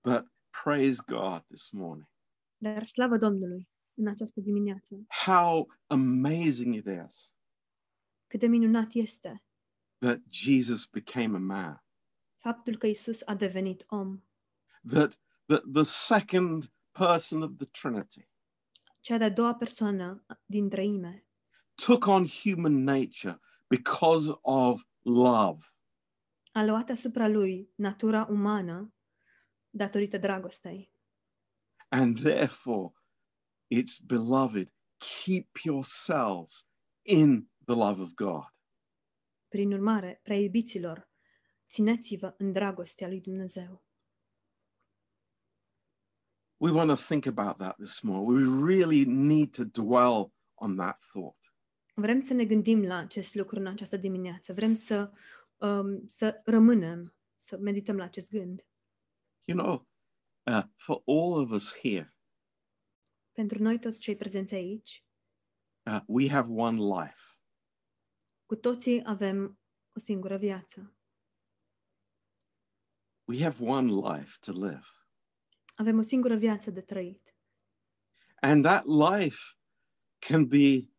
But 0.00 0.26
praise 0.62 1.02
God 1.06 1.44
this 1.46 1.70
morning. 1.70 2.08
Dar 2.56 2.84
slavă 2.84 3.16
Domnului 3.16 3.68
în 3.94 4.06
această 4.06 4.40
dimineață. 4.40 5.04
How 5.26 5.74
amazing 5.86 6.74
it 6.74 6.86
is 7.08 7.34
Cât 8.26 8.40
de 8.40 8.46
minunat 8.46 8.92
este 8.92 9.44
that 9.98 10.20
Jesus 10.28 10.86
became 10.86 11.36
a 11.36 11.40
man, 11.40 11.84
faptul 12.36 12.76
că 12.76 12.86
Isus 12.86 13.20
a 13.24 13.34
devenit 13.34 13.84
om. 13.88 14.22
that 14.88 15.20
the, 15.46 15.60
the 15.72 15.82
second 15.82 16.72
person 16.90 17.42
of 17.42 17.50
the 17.56 17.66
Trinity 17.66 18.28
Cea 19.00 19.18
de-a 19.18 19.30
doua 19.30 19.54
persoană 19.54 20.24
din 20.46 20.68
treime 20.68 21.26
took 21.74 22.06
on 22.06 22.26
human 22.26 22.82
nature 22.82 23.40
because 23.76 24.32
of 24.42 24.82
love. 25.04 25.66
a 26.52 26.64
luat 26.64 26.90
asupra 26.90 27.28
lui 27.28 27.72
natura 27.74 28.26
umană 28.30 28.94
datorită 29.70 30.18
dragostei. 30.18 30.92
And 31.88 32.20
therefore, 32.20 32.92
it's 33.74 33.98
beloved, 34.04 34.72
keep 35.24 35.48
yourselves 35.64 36.66
in 37.02 37.50
the 37.64 37.74
love 37.74 38.02
of 38.02 38.14
God. 38.14 38.44
Prin 39.48 39.72
urmare, 39.72 40.20
prea 40.22 40.36
iubiților, 40.36 41.10
țineți-vă 41.68 42.34
în 42.38 42.52
dragostea 42.52 43.08
lui 43.08 43.20
Dumnezeu. 43.20 43.84
We 46.56 46.70
want 46.70 46.88
to 46.88 46.96
think 46.96 47.26
about 47.26 47.56
that 47.56 47.76
this 47.76 48.00
morning. 48.00 48.28
We 48.28 48.66
really 48.66 49.04
need 49.04 49.50
to 49.56 49.64
dwell 49.64 50.32
on 50.54 50.76
that 50.76 51.00
thought. 51.12 51.41
Vrem 51.94 52.18
să 52.18 52.34
ne 52.34 52.44
gândim 52.44 52.82
la 52.84 52.96
acest 52.96 53.34
lucru 53.34 53.58
în 53.58 53.66
această 53.66 53.96
dimineață. 53.96 54.52
Vrem 54.52 54.72
să, 54.72 55.12
um, 55.56 56.06
să 56.06 56.40
rămânem, 56.44 57.14
să 57.36 57.58
medităm 57.58 57.96
la 57.96 58.04
acest 58.04 58.30
gând. 58.30 58.66
You 59.44 59.58
know, 59.58 59.88
uh, 60.46 60.62
for 60.76 61.02
all 61.06 61.32
of 61.42 61.50
us 61.50 61.78
here, 61.78 62.16
Pentru 63.32 63.62
noi 63.62 63.78
toți 63.78 64.00
cei 64.00 64.16
prezenți 64.16 64.54
aici, 64.54 65.04
uh, 65.86 66.00
we 66.06 66.28
have 66.28 66.52
one 66.52 66.76
life. 67.00 67.20
cu 68.46 68.56
toții 68.56 69.02
avem 69.04 69.58
o 69.96 69.98
singură 69.98 70.36
viață. 70.36 70.94
We 73.24 73.42
have 73.42 73.64
one 73.64 73.90
life 73.90 74.36
to 74.40 74.52
live. 74.52 74.86
Avem 75.76 75.98
o 75.98 76.02
singură 76.02 76.36
viață 76.36 76.70
de 76.70 76.80
trăit. 76.80 77.36
And 78.40 78.64
that 78.64 78.84
life 78.84 79.38
can 80.18 80.46
be 80.46 80.91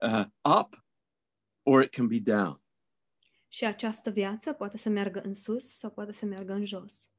uh, 0.00 0.24
up 0.60 0.86
or 1.62 1.82
it 1.82 1.90
can 1.90 2.06
be 2.06 2.20
down. 2.20 2.62
Și 3.48 3.64
această 3.64 4.10
viață 4.10 4.52
poate 4.52 4.76
să 4.76 4.88
meargă 4.88 5.20
în 5.20 5.34
sus 5.34 5.64
sau 5.64 5.90
poate 5.90 6.12
să 6.12 6.24
meargă 6.24 6.52
în 6.52 6.64
jos. 6.64 7.10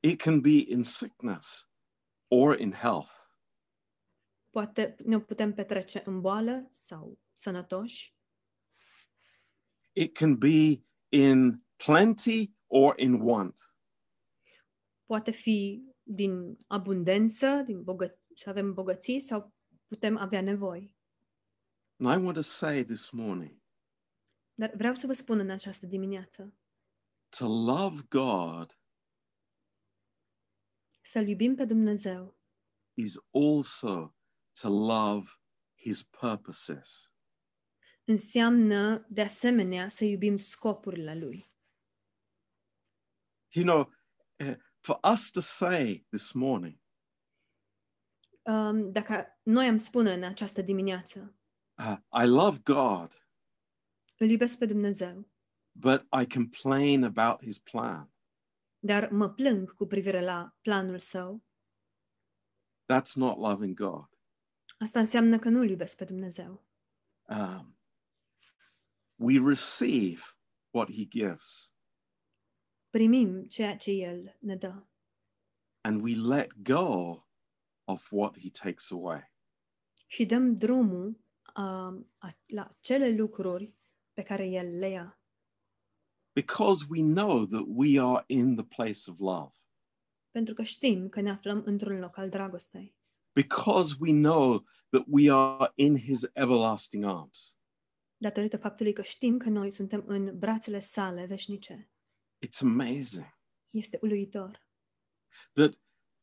It 0.00 0.20
can 0.20 0.40
be 0.40 0.64
in 0.68 0.82
sickness 0.82 1.70
or 2.28 2.58
in 2.60 2.72
health. 2.72 3.10
Poate 4.50 4.94
ne 5.04 5.20
putem 5.20 5.54
petrece 5.54 6.02
în 6.04 6.20
boală 6.20 6.66
sau 6.70 7.18
sănătoși. 7.32 8.16
It 9.92 10.16
can 10.16 10.38
be 10.38 10.84
in 11.08 11.64
plenty 11.76 12.54
or 12.66 12.98
in 12.98 13.20
want. 13.20 13.54
Poate 15.04 15.30
fi 15.30 15.84
din 16.02 16.58
abundență, 16.66 17.62
din 17.66 17.84
bogăț- 17.84 18.20
să 18.34 18.48
avem 18.48 18.74
bogății 18.74 19.20
sau 19.20 19.54
putem 19.86 20.16
avea 20.16 20.40
nevoi. 20.40 20.96
And 22.02 22.10
I 22.10 22.16
want 22.24 22.34
to 22.34 22.42
say 22.42 22.84
this 22.84 23.10
morning 23.10 23.62
Dar 24.54 24.72
vreau 24.74 24.94
să 24.94 25.06
vă 25.06 25.12
spun 25.12 25.38
în 25.38 25.50
această 25.50 25.86
dimineață, 25.86 26.54
to 27.38 27.46
love 27.46 28.02
God 28.08 28.78
Să-L 31.00 31.28
iubim 31.28 31.54
pe 31.54 31.64
Dumnezeu 31.64 32.38
is 32.94 33.16
also 33.30 34.16
to 34.60 34.68
love 34.68 35.30
his 35.76 36.02
purposes. 36.02 37.12
înseamnă, 38.04 39.06
de 39.08 39.22
asemenea, 39.22 39.88
să 39.88 40.04
iubim 40.04 40.36
scopurile 40.36 41.18
Lui. 41.18 41.50
You 43.48 43.64
know, 43.64 43.92
uh, 44.48 44.56
for 44.80 44.98
us 45.12 45.30
to 45.30 45.40
say 45.40 46.06
this 46.10 46.32
morning, 46.32 46.80
Um, 48.44 48.90
dacă 48.90 49.40
noi 49.42 49.66
am 49.66 49.76
spune 49.76 50.12
în 50.12 50.22
această 50.22 50.62
dimineață, 50.62 51.36
uh, 51.90 52.22
I 52.22 52.26
love 52.26 52.58
God, 52.64 53.26
îl 54.18 54.30
iubesc 54.30 54.58
pe 54.58 54.66
Dumnezeu, 54.66 55.28
but 55.72 56.00
I 56.22 56.26
complain 56.34 57.02
about 57.04 57.42
his 57.42 57.58
plan. 57.58 58.10
dar 58.78 59.10
mă 59.10 59.28
plâng 59.30 59.74
cu 59.74 59.86
privire 59.86 60.20
la 60.24 60.56
planul 60.60 60.98
său, 60.98 61.42
That's 62.92 63.12
not 63.14 63.36
loving 63.38 63.76
God. 63.76 64.08
asta 64.78 64.98
înseamnă 64.98 65.38
că 65.38 65.48
nu-L 65.48 65.68
iubesc 65.70 65.96
pe 65.96 66.04
Dumnezeu. 66.04 66.66
Um, 67.28 67.76
we 69.14 69.38
receive 69.48 70.20
what 70.70 70.90
he 70.90 71.04
gives 71.06 71.72
Primim 72.90 73.44
ceea 73.46 73.76
ce 73.76 73.90
El 73.90 74.36
ne 74.40 74.56
dă 74.56 74.86
and 75.80 76.02
we 76.02 76.14
let 76.16 76.52
go 76.62 77.16
of 77.84 78.10
what 78.12 78.38
he 78.38 78.50
takes 78.50 78.90
away. 78.90 79.32
și 80.06 80.26
dăm 80.26 80.54
drumul 80.54 81.20
um, 81.56 82.12
la 82.46 82.76
lucruri 83.16 83.74
pe 84.12 84.22
care 84.22 84.46
El 84.46 84.78
le 84.78 84.88
ia. 84.88 85.20
Because 86.34 86.86
we 86.88 87.02
know 87.02 87.46
that 87.46 87.64
we 87.66 88.00
are 88.00 88.24
in 88.26 88.54
the 88.56 88.64
place 88.64 89.10
of 89.10 89.18
love. 89.18 89.52
Pentru 90.30 90.54
că 90.54 90.62
știm 90.62 91.08
că 91.08 91.20
ne 91.20 91.30
aflăm 91.30 91.62
într-un 91.64 91.98
loc 91.98 92.16
al 92.16 92.28
dragostei. 92.28 92.96
Because 93.32 93.96
we 94.00 94.12
know 94.12 94.64
that 94.88 95.04
we 95.06 95.32
are 95.32 95.72
in 95.74 95.98
his 95.98 96.22
everlasting 96.32 97.04
arms. 97.04 97.58
Datorită 98.16 98.56
faptului 98.56 98.92
că 98.92 99.02
știm 99.02 99.38
că 99.38 99.48
noi 99.48 99.70
suntem 99.70 100.04
în 100.06 100.38
brațele 100.38 100.80
sale 100.80 101.26
veșnice. 101.26 101.90
It's 102.46 102.60
amazing 102.60 103.38
Este 103.70 103.98
uluitor. 104.02 104.66
that 105.52 105.74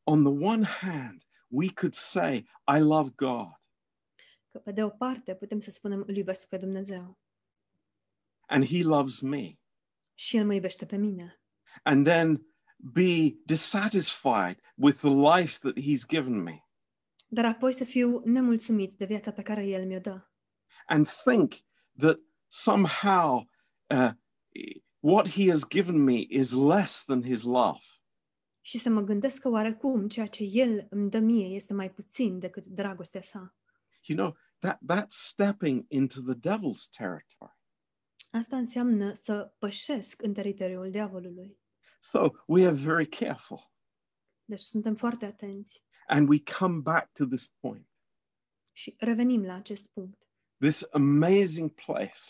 on 0.03 0.23
the 0.23 0.45
one 0.45 0.63
hand, 0.65 1.23
we 1.47 1.73
could 1.73 1.93
say, 1.93 2.45
I 2.67 2.79
love 2.79 3.09
God, 3.15 3.58
Că 4.51 4.59
pe 4.59 4.71
de 4.71 4.83
o 4.83 4.89
parte 4.89 5.35
putem 5.35 5.59
să 5.59 5.69
spunem 5.71 6.03
îl 6.07 6.15
iubesc 6.15 6.47
pe 6.47 6.57
Dumnezeu 6.57 7.17
and 8.51 8.65
he 8.65 8.83
loves 8.83 9.19
me, 9.19 9.59
și 10.13 10.37
El 10.37 10.45
mă 10.45 10.53
iubește 10.53 10.85
pe 10.85 10.95
mine. 10.95 11.41
and 11.83 12.05
then 12.05 12.45
be 12.77 13.35
dissatisfied 13.45 14.59
with 14.75 14.97
the 14.97 15.09
life 15.39 15.57
that 15.61 15.73
he's 15.79 16.05
given 16.07 16.41
me, 16.43 16.63
Dar 17.27 17.45
apoi 17.45 17.73
să 17.73 17.83
fiu 17.83 18.21
nemulțumit 18.25 18.93
de 18.93 19.05
viața 19.05 19.31
pe 19.31 19.41
care 19.41 19.65
El 19.65 19.85
mi-o 19.85 19.99
dă. 19.99 20.21
and 20.85 21.07
think 21.07 21.53
that 21.97 22.17
somehow 22.47 23.49
uh, 23.89 24.11
what 24.99 25.29
he 25.29 25.49
has 25.49 25.67
given 25.67 26.03
me 26.03 26.25
is 26.29 26.51
less 26.51 27.03
than 27.03 27.23
his 27.23 27.43
love. 27.43 27.79
Și 28.61 28.77
să 28.77 28.89
mă 28.89 29.01
gândesc 29.01 29.41
că 29.41 29.49
oarecum 29.49 30.07
ceea 30.07 30.27
ce 30.27 30.43
El 30.43 30.87
îmi 30.89 31.09
dă 31.09 31.19
mie 31.19 31.45
este 31.55 31.73
mai 31.73 31.91
puțin 31.91 32.39
decât 32.39 32.65
dragostea 32.65 33.21
sa. 33.21 33.55
You 34.01 34.17
know, 34.17 34.35
that, 34.59 34.79
that's 34.85 35.15
stepping 35.27 35.85
into 35.87 36.21
the 36.21 36.35
devil's 36.35 36.89
territory. 36.97 37.57
Asta 38.31 38.57
înseamnă 38.57 39.13
să 39.13 39.53
pășesc 39.57 40.21
în 40.21 40.33
teritoriul 40.33 40.91
diavolului. 40.91 41.59
So 41.99 42.29
we 42.47 42.65
are 42.65 42.75
very 42.75 43.07
careful. 43.07 43.71
Deci 44.45 44.59
suntem 44.59 44.95
foarte 44.95 45.25
atenți 45.25 45.83
And 46.07 46.29
we 46.29 46.41
come 46.59 46.79
back 46.79 47.11
to 47.11 47.25
this 47.25 47.47
point, 47.47 47.89
și 48.71 48.95
revenim 48.97 49.45
la 49.45 49.53
acest 49.53 49.87
punct, 49.87 50.27
this 50.57 50.87
amazing 50.91 51.73
place, 51.73 52.21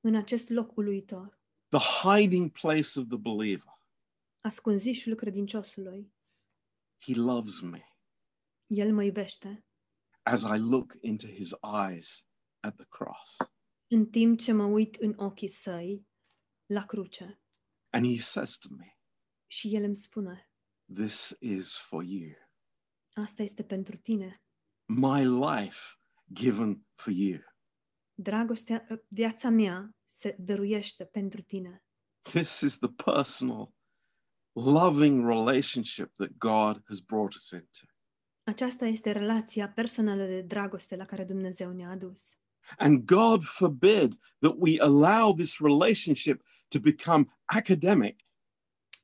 în 0.00 0.14
acest 0.14 0.48
loc 0.48 0.76
uluitor, 0.76 1.40
the 1.68 1.78
hiding 2.02 2.50
place 2.50 2.98
of 2.98 3.06
the 3.08 3.16
believer. 3.18 3.80
ascunzișul 4.40 5.14
credinciosului. 5.14 6.14
He 6.98 7.14
loves 7.14 7.60
me 7.60 7.84
El 8.66 8.92
mă 8.94 9.02
iubește 9.02 9.64
as 10.26 10.42
I 10.42 10.58
look 10.58 10.94
into 11.00 11.26
his 11.26 11.54
eyes 11.86 12.26
at 12.60 12.74
the 12.76 12.86
cross. 12.88 13.36
în 13.86 14.06
timp 14.10 14.38
ce 14.38 14.52
mă 14.52 14.64
uit 14.64 14.94
în 14.94 15.12
ochii 15.16 15.48
săi 15.48 16.06
la 16.66 16.84
cruce. 16.84 17.40
And 17.90 18.06
he 18.06 18.16
says 18.18 18.58
to 18.58 18.68
me, 18.74 18.98
Și 19.46 19.74
El 19.74 19.82
îmi 19.82 19.96
spune, 19.96 20.50
This 20.94 21.36
is 21.40 21.76
for 21.76 22.02
you. 22.02 22.30
asta 23.14 23.42
este 23.42 23.62
pentru 23.64 23.96
tine. 23.96 24.42
My 24.88 25.24
life 25.24 25.80
given 26.32 26.86
for 26.94 27.12
you. 27.12 27.40
Dragostea, 28.14 28.86
uh, 28.90 28.98
viața 29.08 29.48
mea 29.50 29.96
se 30.06 30.36
dăruiește 30.38 31.04
pentru 31.04 31.42
tine. 31.42 31.84
This 32.22 32.60
is 32.60 32.78
the 32.78 32.88
personal, 33.04 33.74
loving 34.52 35.26
relationship 35.26 36.14
that 36.14 36.30
God 36.38 36.82
has 36.88 37.00
brought 37.00 37.34
us 37.34 37.50
into. 37.50 37.86
Aceasta 38.46 38.86
este 38.86 39.10
relația 39.10 39.68
personală 39.68 40.24
de 40.24 40.40
dragoste 40.40 40.96
la 40.96 41.04
care 41.04 41.24
Dumnezeu 41.24 41.72
ne-a 41.72 41.90
adus. 41.90 42.38
And 42.78 43.04
God 43.04 43.42
forbid 43.42 44.18
that 44.38 44.54
we 44.58 44.80
allow 44.80 45.34
this 45.34 45.58
relationship 45.58 46.42
to 46.68 46.80
become 46.80 47.38
academic 47.44 48.20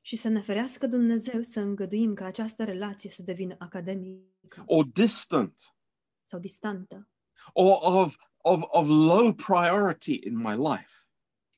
Și 0.01 0.15
să 0.15 0.27
ne 0.27 0.41
ferească 0.41 0.87
Dumnezeu 0.87 1.41
să 1.41 1.59
îngăduim 1.59 2.13
ca 2.13 2.25
această 2.25 2.63
relație 2.63 3.09
să 3.09 3.23
devină 3.23 3.55
academică 3.59 4.63
or 4.65 4.85
distant 4.85 5.75
sau 6.21 6.39
distantă 6.39 7.09
or 7.53 7.77
of, 7.81 8.15
of, 8.37 8.61
of 8.67 8.87
low 8.87 9.33
priority 9.33 10.19
in 10.27 10.37
my 10.37 10.55
life. 10.55 10.91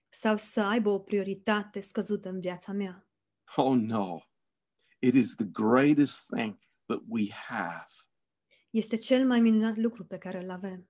sau 0.09 0.37
să 0.37 0.61
aibă 0.61 0.89
o 0.89 0.99
prioritate 0.99 1.81
scăzută 1.81 2.29
în 2.29 2.39
viața 2.39 2.71
mea. 2.71 3.07
Oh 3.55 3.75
no, 3.75 4.19
it 4.99 5.13
is 5.13 5.35
the 5.35 5.45
greatest 5.45 6.25
thing 6.35 6.64
that 6.85 7.01
we 7.07 7.31
have. 7.31 7.87
Este 8.69 8.95
cel 8.95 9.25
mai 9.25 9.39
minunat 9.39 9.75
lucru 9.75 10.05
pe 10.05 10.17
care 10.17 10.43
îl 10.43 10.49
avem. 10.49 10.89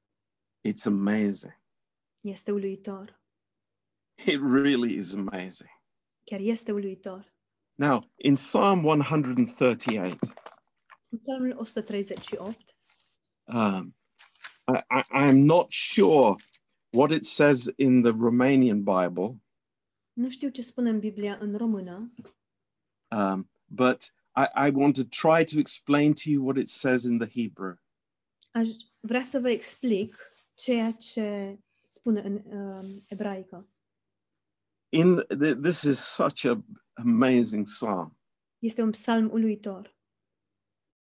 It's 0.68 0.86
amazing. 0.86 1.62
Este 2.22 2.52
uluitor. 2.52 3.22
It 4.26 4.40
really 4.42 4.98
is 4.98 5.14
amazing. 5.14 5.70
Chiar 6.24 6.40
este 6.40 6.72
uluitor. 6.72 7.34
Now, 7.76 8.12
in 8.16 8.34
Psalm 8.34 8.86
138, 8.86 10.18
În 11.10 11.18
Psalmul 11.18 11.56
138, 11.58 12.76
um, 13.44 13.96
I, 14.68 14.82
I, 14.90 15.04
I'm 15.14 15.46
not 15.46 15.72
sure 15.72 16.36
what 16.90 17.12
it 17.12 17.26
says 17.26 17.70
in 17.78 18.02
the 18.02 18.12
Romanian 18.12 18.84
Bible, 18.84 19.40
nu 20.14 20.30
știu 20.30 20.50
ce 20.50 20.62
spune 20.62 20.90
în 20.90 21.00
Biblia 21.00 21.38
în 21.40 21.56
română, 21.56 22.14
um, 23.16 23.50
but 23.66 24.15
I, 24.36 24.68
I 24.68 24.72
want 24.72 24.96
to 24.96 25.04
try 25.04 25.44
to 25.44 25.60
explain 25.60 26.14
to 26.14 26.30
you 26.30 26.44
what 26.44 26.58
it 26.58 26.70
says 26.70 27.04
in 27.04 27.18
the 27.18 27.28
Hebrew. 27.28 27.76
aș 28.52 28.68
vrea 29.00 29.24
să 29.24 29.40
vă 29.40 29.50
explic 29.50 30.16
ceea 30.54 30.92
ce 30.92 31.58
spune 31.84 32.22
în 32.22 32.36
uh, 32.36 33.02
ebraică. 33.08 33.70
In 34.90 35.22
th- 35.22 35.62
this 35.62 35.82
is 35.82 36.00
such 36.00 36.46
a 36.46 36.66
amazing 36.94 37.66
psalm, 37.66 38.18
Este 38.60 38.82
un 38.82 38.92
psalm 38.92 39.30
uluitor. 39.32 39.96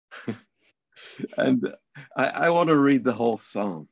and 1.38 1.64
I, 2.16 2.46
I 2.46 2.50
want 2.50 2.68
to 2.70 2.84
read 2.84 3.04
the 3.04 3.14
whole 3.14 3.36
psalm. 3.36 3.90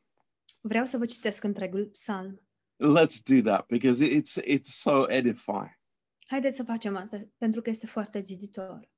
Vreau 0.61 0.85
să 0.85 0.97
vă 0.97 1.05
citesc 1.05 1.43
întregul 1.43 1.85
psalm. 1.85 2.41
Let's 2.77 3.21
do 3.23 3.41
that 3.41 3.65
because 3.67 4.05
it's 4.05 4.43
it's 4.43 4.69
so 4.69 5.05
edifying. 5.09 5.77
Haideți 6.27 6.55
să 6.55 6.63
facem 6.63 6.95
asta, 6.95 7.27
pentru 7.37 7.61
că 7.61 7.69
este 7.69 7.87
foarte 7.87 8.19
ziditor. 8.19 8.89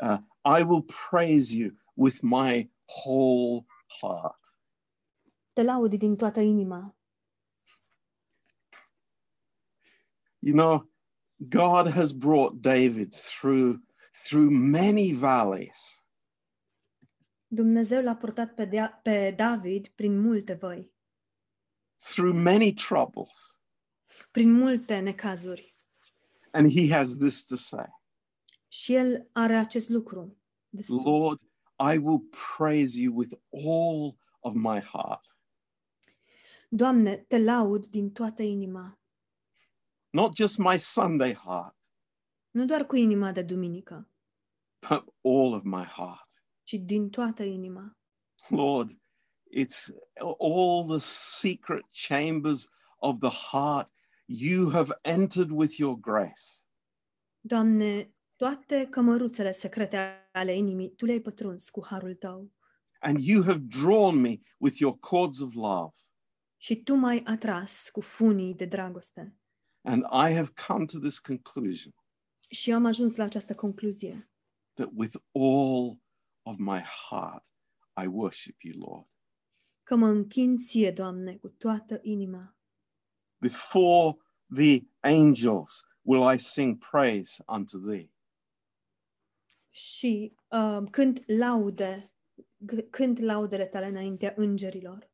Uh, 0.00 0.18
I 0.44 0.62
will 0.62 0.82
praise 1.10 1.54
you 1.54 1.72
with 1.96 2.22
my 2.22 2.68
whole 2.86 3.64
heart. 4.00 4.36
Te 5.52 5.62
laud 5.62 5.94
din 5.94 6.16
toată 6.16 6.40
inima. 6.40 6.96
You 10.40 10.54
know, 10.54 10.88
God 11.48 11.88
has 11.88 12.12
brought 12.12 12.60
David 12.60 13.12
through 13.12 13.80
through 14.12 14.50
many 14.50 15.12
valleys. 15.12 16.02
Dumnezeu 17.48 18.02
l-a 18.02 18.14
purtat 18.16 18.54
pe, 18.54 18.64
Dea- 18.66 19.00
pe 19.02 19.30
David 19.36 19.88
prin 19.88 20.18
multe 20.20 20.52
văi, 20.54 20.92
through 21.98 22.34
many 22.34 22.72
troubles. 22.74 23.60
prin 24.30 24.52
multe 24.52 24.98
necazuri. 24.98 25.76
And 26.50 26.70
he 26.72 26.88
has 26.88 27.16
this 27.16 27.46
to 27.46 27.56
say 27.56 27.86
Și 28.68 28.94
el 28.94 29.28
are 29.32 29.56
acest 29.56 29.88
lucru. 29.88 30.36
Lord, 31.04 31.40
I 31.94 31.98
will 31.98 32.20
praise 32.56 33.00
you 33.00 33.14
with 33.16 33.34
all 33.50 34.18
of 34.40 34.54
my 34.54 34.80
heart. 34.80 35.36
Doamne, 36.68 37.16
te 37.16 37.38
laud 37.38 37.86
din 37.86 38.12
toată 38.12 38.42
inima, 38.42 38.98
Not 40.10 40.34
just 40.36 40.58
my 40.58 40.78
Sunday 40.78 41.34
heart, 41.34 41.76
nu 42.50 42.64
doar 42.64 42.86
cu 42.86 42.96
inima 42.96 43.32
de 43.32 43.42
duminică, 43.42 44.08
but 44.88 45.04
all 45.22 45.52
of 45.52 45.62
my 45.62 45.84
heart. 45.84 46.42
ci 46.64 46.72
din 46.74 47.10
toată 47.10 47.42
inima. 47.42 47.96
Lord, 48.48 48.90
it's 49.56 49.90
all 50.38 50.86
the 50.86 50.98
secret 51.00 51.84
chambers 51.90 52.68
of 52.98 53.18
the 53.20 53.30
heart 53.30 53.92
you 54.26 54.70
have 54.70 54.92
entered 55.02 55.50
with 55.50 55.78
your 55.78 55.96
grace. 56.00 56.66
Doamne, 57.40 58.12
toate 58.42 58.86
cămăruțele 58.90 59.52
secrete 59.52 60.28
ale 60.32 60.56
inimii, 60.56 60.90
Tu 60.90 61.04
le-ai 61.04 61.20
pătruns 61.20 61.70
cu 61.70 61.84
harul 61.84 62.14
Tău 62.14 62.52
And 63.00 63.18
you 63.20 63.42
have 63.44 63.58
drawn 63.58 64.20
me 64.20 64.40
with 64.58 64.76
your 64.78 64.98
cords 64.98 65.40
of 65.40 65.54
love. 65.54 65.94
și 66.56 66.82
Tu 66.82 66.94
m-ai 66.94 67.22
atras 67.26 67.88
cu 67.92 68.00
funii 68.00 68.54
de 68.54 68.64
dragoste. 68.64 69.36
And 69.82 70.02
I 70.02 70.34
have 70.34 70.48
come 70.66 70.84
to 70.84 70.98
this 70.98 71.18
conclusion 71.18 71.92
Și 72.48 72.70
eu 72.70 72.76
am 72.76 72.84
ajuns 72.86 73.16
la 73.16 73.24
această 73.24 73.54
concluzie, 73.54 74.30
that 74.74 74.88
with 74.94 75.16
all 75.32 75.98
of 76.42 76.56
my 76.58 76.80
heart, 77.08 77.44
I 78.02 78.06
worship 78.06 78.60
you, 78.60 78.78
Lord. 78.88 79.06
că 79.82 79.96
mă 79.96 80.06
închin 80.08 80.56
Ție, 80.56 80.90
Doamne, 80.90 81.36
cu 81.36 81.48
toată 81.48 81.98
inima. 82.02 82.56
Before 83.40 84.16
the 84.54 84.80
angels 85.00 85.84
will 86.02 86.34
I 86.34 86.38
sing 86.38 86.78
praise 86.90 87.44
unto 87.48 87.78
thee. 87.78 88.10
Și 89.78 90.36
uh, 90.48 90.82
cânt 90.90 91.22
laude, 91.26 92.12
g- 92.72 92.90
cânt 92.90 93.18
laudele 93.18 93.66
Tale 93.66 93.86
înaintea 93.86 94.32
îngerilor. 94.36 95.10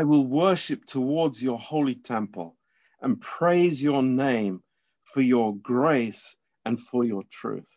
I 0.00 0.02
will 0.04 0.26
worship 0.30 0.84
towards 0.84 1.40
your 1.40 1.58
holy 1.58 1.94
temple 1.94 2.58
and 3.00 3.24
praise 3.38 3.84
your 3.84 4.02
name 4.02 4.64
for 5.02 5.22
your 5.22 5.52
grace 5.52 6.18
and 6.62 6.78
for 6.78 7.04
your 7.04 7.24
truth. 7.40 7.70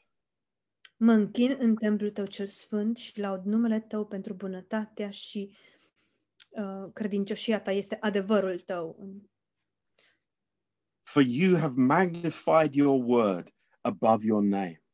Mă 0.98 1.12
închin 1.12 1.56
în 1.60 1.76
templul 1.76 2.10
Tău 2.10 2.26
cel 2.26 2.46
sfânt 2.46 2.98
și 2.98 3.20
laud 3.20 3.46
numele 3.46 3.80
Tău 3.80 4.06
pentru 4.06 4.34
bunătatea 4.34 5.10
și 5.10 5.58
uh, 6.50 6.92
credincioșia 6.94 7.62
Ta 7.62 7.72
este 7.72 7.98
adevărul 8.02 8.60
Tău. 8.60 9.00
For 11.04 11.24
you 11.24 11.58
have 11.58 11.74
magnified 11.76 12.74
your 12.74 13.04
word 13.06 13.54
above 13.82 14.26
your 14.26 14.44
name. 14.44 14.85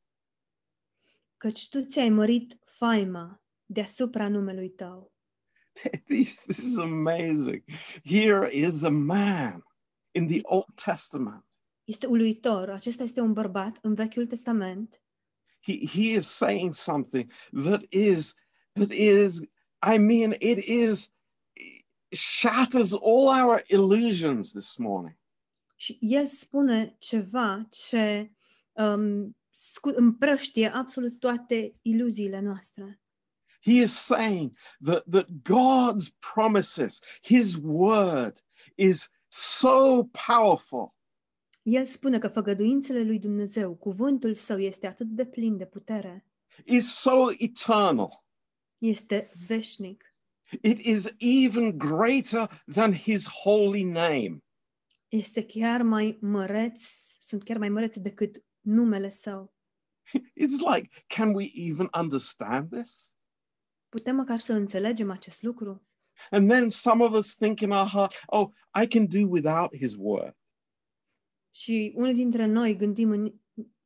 Căci 1.42 1.70
Tu 1.70 1.84
ți-ai 1.84 2.10
mărit 2.10 2.58
faima 2.66 3.42
deasupra 3.66 4.28
numelui 4.28 4.70
Tău. 4.70 5.14
this, 6.08 6.34
this 6.46 6.58
is 6.58 6.78
amazing. 6.78 7.64
Here 8.06 8.50
is 8.52 8.84
a 8.84 8.90
man 8.90 9.64
in 10.12 10.28
the 10.28 10.40
Old 10.44 10.74
Testament. 10.86 11.46
Este 11.84 12.06
uluitor. 12.08 12.70
Acesta 12.70 13.04
este 13.04 13.20
un 13.22 13.34
bărbat 13.34 13.78
în 13.82 13.94
Vechiul 13.94 14.26
Testament 14.28 15.02
He, 15.64 15.86
he 15.88 16.14
is 16.18 16.28
saying 16.28 16.74
something 16.74 17.32
that 17.64 17.84
is, 17.90 18.34
that 18.74 18.90
is, 18.92 19.40
I 19.94 19.98
mean, 19.98 20.36
it 20.40 20.58
is, 20.66 21.12
shatters 22.12 22.94
all 22.94 23.28
our 23.44 23.64
illusions 23.68 24.52
this 24.52 24.76
morning. 24.78 25.18
și 25.76 25.98
el 26.02 26.26
spune 26.26 26.96
ceva 27.00 27.68
ce 27.70 28.32
um, 28.72 29.24
scu- 29.24 29.41
împrăștie 29.82 30.70
absolut 30.74 31.20
toate 31.20 31.76
iluziile 31.82 32.40
noastre. 32.40 33.02
He 33.64 33.72
is 33.72 33.92
saying 33.92 34.58
that, 34.84 35.04
that 35.10 35.28
God's 35.30 36.10
promises, 36.34 37.00
his 37.22 37.56
word 37.62 38.44
is 38.76 39.10
so 39.28 40.04
powerful 40.28 40.94
El 41.62 41.86
spune 41.86 42.20
că 42.20 42.28
făgăduințele 42.28 43.04
lui 43.04 43.20
Dumnezeu, 43.20 43.76
cuvântul 43.76 44.36
său 44.36 44.60
este 44.60 44.88
atât 44.88 45.08
de 45.08 45.26
plin 45.26 45.58
de 45.58 45.66
putere, 45.66 46.26
is 46.66 46.94
so 47.00 47.28
eternal. 47.38 48.26
este 48.78 49.32
veșnic, 49.48 50.16
It 50.62 50.80
is 50.80 51.10
even 51.18 51.78
greater 51.78 52.64
than 52.74 52.94
his 52.94 53.28
holy 53.28 53.84
name. 53.84 54.44
este 55.08 55.46
chiar 55.46 55.82
mai 55.82 56.18
măreț, 56.22 56.82
sunt 57.20 57.44
chiar 57.44 57.58
mai 57.58 57.70
mărețe 57.70 58.00
decât 58.00 58.44
numele 58.62 59.10
său. 59.10 59.54
It's 60.44 60.74
like, 60.74 61.06
can 61.08 61.34
we 61.34 61.52
even 61.54 61.88
understand 61.98 62.70
this? 62.70 63.14
Putem 63.90 64.16
măcar 64.16 64.40
să 64.40 64.54
înțelegem 64.54 65.12
acest 65.12 65.42
lucru? 65.42 65.86
And 66.30 66.50
then 66.50 66.70
some 66.70 67.04
of 67.04 67.14
us 67.14 67.36
think 67.36 67.60
in 67.60 67.72
our 67.72 67.88
heart, 67.88 68.24
oh, 68.26 68.50
I 68.84 68.88
can 68.88 69.08
do 69.08 69.28
without 69.28 69.76
his 69.76 69.96
word. 69.98 70.36
Și 71.54 71.92
unii 71.96 72.14
dintre 72.14 72.46
noi 72.46 72.76
gândim 72.76 73.10
în 73.12 73.34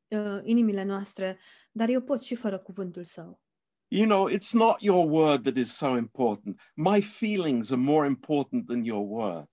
uh, 0.07 0.39
inimile 0.43 0.83
noastre, 0.83 1.39
dar 1.71 1.89
eu 1.89 2.01
pot 2.01 2.23
și 2.23 2.35
fără 2.35 2.59
cuvântul 2.59 3.03
său. 3.03 3.41
You 3.87 4.05
know, 4.05 4.29
it's 4.29 4.51
not 4.53 4.81
your 4.81 5.11
word 5.11 5.43
that 5.43 5.55
is 5.55 5.75
so 5.75 5.97
important. 5.97 6.59
My 6.75 7.01
feelings 7.01 7.71
are 7.71 7.81
more 7.81 8.07
important 8.07 8.65
than 8.65 8.83
your 8.83 9.05
word. 9.07 9.49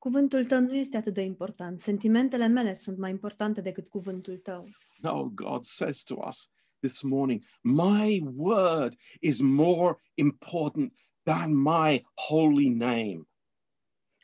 Cuvântul 0.00 0.44
tău 0.44 0.60
nu 0.60 0.74
este 0.74 0.96
atât 0.96 1.14
de 1.14 1.20
important. 1.20 1.80
Sentimentele 1.80 2.46
mele 2.46 2.74
sunt 2.74 2.98
mai 2.98 3.10
importante 3.10 3.60
decât 3.60 3.88
cuvântul 3.88 4.38
tău. 4.38 4.68
No, 5.00 5.28
God 5.28 5.64
says 5.64 6.02
to 6.02 6.14
us 6.26 6.50
this 6.78 7.02
morning, 7.02 7.44
my 7.62 8.22
word 8.34 8.94
is 9.20 9.40
more 9.40 9.96
important 10.14 10.92
than 11.22 11.54
my 11.54 12.06
holy 12.28 12.68
name. 12.68 13.28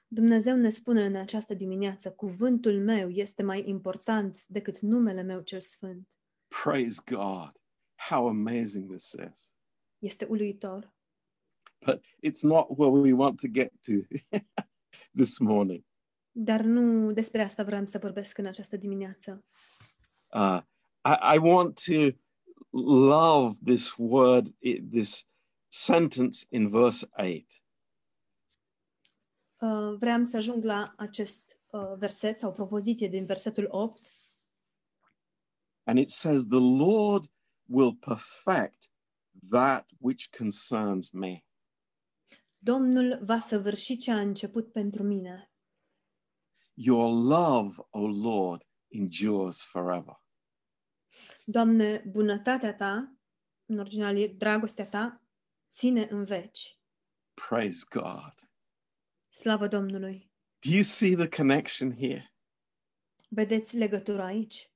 Dumnezeu 0.09 0.57
ne 0.57 0.71
spune 0.71 1.05
în 1.05 1.17
această 1.17 1.55
dimineață, 1.55 2.11
cuvântul 2.11 2.81
meu 2.81 3.09
este 3.09 3.43
mai 3.43 3.69
important 3.69 4.47
decât 4.47 4.81
numele 4.81 5.23
meu 5.23 5.41
cel 5.41 5.61
sfânt. 5.61 6.09
Praise 6.65 7.03
God. 7.07 7.53
How 8.09 8.29
amazing 8.29 8.91
this 8.91 9.13
is. 9.33 9.53
Este 9.99 10.25
uluitor. 10.25 10.95
But 11.87 12.05
it's 12.27 12.43
not 12.43 12.67
where 12.69 13.01
we 13.01 13.13
want 13.13 13.41
to 13.41 13.49
get 13.49 13.73
to 13.87 13.93
this 15.17 15.39
morning. 15.39 15.85
Dar 16.33 16.61
nu 16.61 17.13
despre 17.13 17.43
asta 17.43 17.63
vreau 17.63 17.87
să 17.87 17.99
vorbesc 17.99 18.39
în 18.39 18.47
această 18.47 18.77
dimineață. 18.77 19.45
Uh, 20.33 20.61
I, 21.05 21.35
I 21.35 21.39
want 21.39 21.85
to 21.85 22.19
love 23.09 23.59
this 23.65 23.95
word, 23.97 24.55
this 24.91 25.27
sentence 25.69 26.47
in 26.49 26.69
verse 26.69 27.09
8. 27.17 27.63
Uh, 29.61 29.97
vreau 29.99 30.25
să 30.25 30.37
ajung 30.37 30.65
la 30.65 30.95
acest 30.97 31.61
uh, 31.67 31.93
verset 31.97 32.39
sau 32.39 32.53
propoziție 32.53 33.09
din 33.09 33.25
versetul 33.25 33.67
8. 33.71 34.11
And 35.85 35.99
it 35.99 36.09
says, 36.09 36.45
The 36.45 36.61
Lord 36.61 37.31
will 37.69 37.95
perfect 37.95 38.91
that 39.51 39.87
which 39.99 40.29
concerns 40.37 41.11
me. 41.11 41.46
Domnul 42.73 43.19
va 43.23 43.39
săvârși 43.39 43.97
ce 43.97 44.11
a 44.11 44.21
început 44.21 44.73
pentru 44.73 45.03
mine. 45.03 45.53
Your 46.75 47.13
love, 47.13 47.77
O 47.91 48.07
Lord, 48.07 48.69
endures 48.89 49.63
forever. 49.63 50.23
Doamne, 51.45 52.05
bunătatea 52.07 52.75
ta, 52.75 53.17
în 53.67 53.79
original 53.79 54.17
e 54.17 54.27
dragostea 54.27 54.87
ta, 54.87 55.23
ține 55.73 56.09
în 56.11 56.25
veci. 56.25 56.79
Praise 57.35 57.85
God. 57.91 58.35
Slavă 59.29 59.69
Domnului! 59.69 60.31
Do 60.59 60.71
you 60.71 60.83
see 60.83 61.15
the 61.15 61.29
connection 61.29 61.95
here? 61.97 62.35
Vedeți 63.29 63.77
legătura 63.77 64.25
aici? 64.25 64.71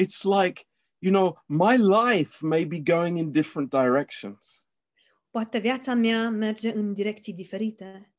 It's 0.00 0.42
like, 0.42 0.68
you 0.98 1.12
know, 1.12 1.42
my 1.46 1.76
life 1.76 2.46
may 2.46 2.64
be 2.64 2.80
going 2.80 3.18
in 3.18 3.30
different 3.30 3.70
directions, 3.70 4.66
Poate 5.32 5.58
viața 5.58 5.94
mea 5.94 6.28
merge 6.30 6.72
în 6.72 6.92
direcții 6.94 7.34
diferite, 7.34 8.14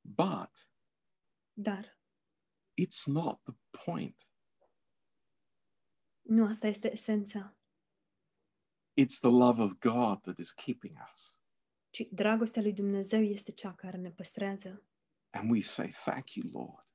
but 0.00 0.70
dar 1.52 1.98
it's 2.82 3.04
not 3.06 3.42
the 3.42 3.54
point. 3.84 4.28
nu 6.22 6.46
asta 6.46 6.66
este 6.66 6.92
esența, 6.92 7.56
It's 9.00 9.18
the 9.20 9.30
love 9.30 9.62
of 9.62 9.72
God 9.78 10.20
that 10.20 10.38
is 10.38 10.52
keeping 10.52 10.96
us. 11.12 11.38
ci 11.90 12.06
dragostea 12.10 12.62
lui 12.62 12.72
Dumnezeu 12.72 13.22
este 13.22 13.52
cea 13.52 13.74
care 13.74 13.96
ne 13.96 14.10
păstrează. 14.10 14.82
And 15.30 15.50
we 15.50 15.60
say, 15.60 15.88
Thank 16.04 16.34
you, 16.34 16.50
Lord. 16.52 16.86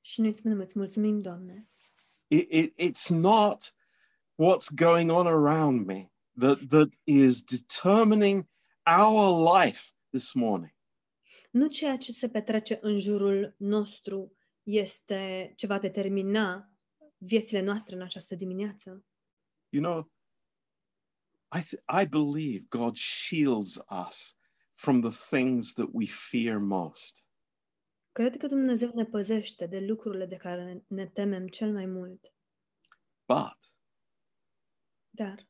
Și 0.00 0.20
noi 0.20 0.32
spunem, 0.32 0.60
îți 0.60 0.78
mulțumim, 0.78 1.20
Doamne. 1.20 1.68
It, 2.26 2.52
it, 2.52 2.74
it's 2.80 3.08
not 3.08 3.74
what's 4.34 4.74
going 4.74 5.10
on 5.10 5.26
around 5.26 5.86
me 5.86 6.10
that, 6.38 6.58
that 6.68 6.88
is 7.04 7.42
determining 7.42 8.46
our 8.86 9.58
life 9.58 9.92
this 10.10 10.32
morning. 10.32 10.74
Nu 11.50 11.68
ceea 11.68 11.96
ce 11.96 12.12
se 12.12 12.28
petrece 12.28 12.78
în 12.80 12.98
jurul 12.98 13.54
nostru 13.58 14.36
este 14.62 15.52
ce 15.56 15.66
va 15.66 15.78
determina 15.78 16.70
viețile 17.18 17.60
noastre 17.60 17.94
în 17.94 18.02
această 18.02 18.34
dimineață. 18.34 19.04
You 19.68 19.82
know, 19.82 20.12
I, 21.52 21.60
th- 21.60 22.02
I 22.02 22.06
believe 22.06 22.64
God 22.68 22.96
shields 22.96 23.78
us 24.06 24.36
from 24.72 25.00
the 25.00 25.36
things 25.36 25.72
that 25.72 25.88
we 25.92 26.06
fear 26.06 26.58
most. 26.58 27.28
Cred 28.12 28.36
că 28.36 28.46
Dumnezeu 28.46 28.90
ne 28.94 29.04
păzește 29.04 29.66
de 29.66 29.80
lucrurile 29.80 30.26
de 30.26 30.36
care 30.36 30.84
ne 30.86 31.06
temem 31.06 31.48
cel 31.48 31.72
mai 31.72 31.86
mult. 31.86 32.34
But 33.26 33.74
Dar 35.10 35.48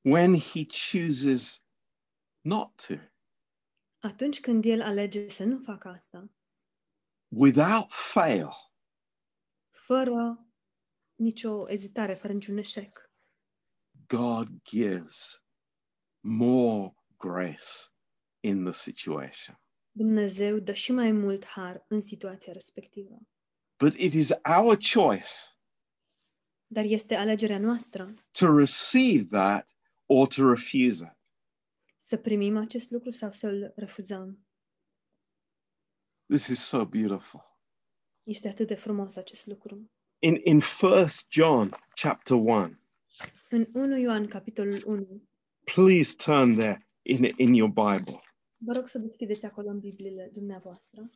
when 0.00 0.38
he 0.38 0.64
chooses 0.64 1.65
not 2.46 2.86
to, 2.86 2.94
atunci 3.98 4.40
când 4.40 4.64
el 4.64 4.82
alege 4.82 5.28
să 5.28 5.44
nu 5.44 5.58
facă 5.58 5.88
asta, 5.88 6.30
without 7.28 7.86
fail, 7.88 8.48
fără 9.70 10.46
nicio 11.14 11.70
ezitare, 11.70 12.14
fără 12.14 12.32
niciun 12.32 12.56
eșec, 12.56 13.10
God 14.06 14.48
gives 14.62 15.44
more 16.20 16.94
grace 17.16 17.90
in 18.40 18.64
the 18.64 18.72
situation. 18.72 19.60
Dumnezeu 19.90 20.58
dă 20.58 20.72
și 20.72 20.92
mai 20.92 21.12
mult 21.12 21.44
har 21.44 21.84
în 21.88 22.00
situația 22.00 22.52
respectivă. 22.52 23.18
But 23.78 23.94
it 23.94 24.12
is 24.12 24.30
our 24.58 24.78
choice 24.92 25.28
Dar 26.66 26.84
este 26.84 27.14
alegerea 27.14 27.58
noastră 27.58 28.14
to 28.30 28.56
receive 28.56 29.24
that 29.24 29.68
or 30.06 30.26
to 30.26 30.48
refuse 30.48 31.04
it. 31.04 31.15
Să 32.06 32.16
primim 32.16 32.56
acest 32.56 32.90
lucru 32.90 33.10
sau 33.10 33.30
să-l 33.30 33.72
refuzăm. 33.76 34.46
This 36.26 36.46
is 36.46 36.60
so 36.66 36.84
beautiful. 36.84 37.40
Este 38.22 38.48
atât 38.48 38.66
de 38.66 38.74
frumos 38.74 39.16
acest 39.16 39.46
lucru. 39.46 39.90
In 40.18 40.40
in 40.44 40.60
First 40.60 41.32
John 41.32 41.68
chapter 41.94 42.36
1, 42.36 42.78
În 43.50 43.68
1 43.72 43.96
Ioan, 43.98 44.26
capitolul 44.26 44.82
1, 44.86 45.22
please 45.74 46.14
turn 46.16 46.58
there 46.58 46.88
in 47.02 47.24
in 47.36 47.54
your 47.54 47.70
Bible. 47.70 48.20
vă 48.56 48.72
rog 48.72 48.88
să 48.88 48.98
deschideți 48.98 49.44
acolo 49.46 49.68
în 49.68 49.78
Bibliile 49.78 50.30
dumneavoastră. 50.32 51.10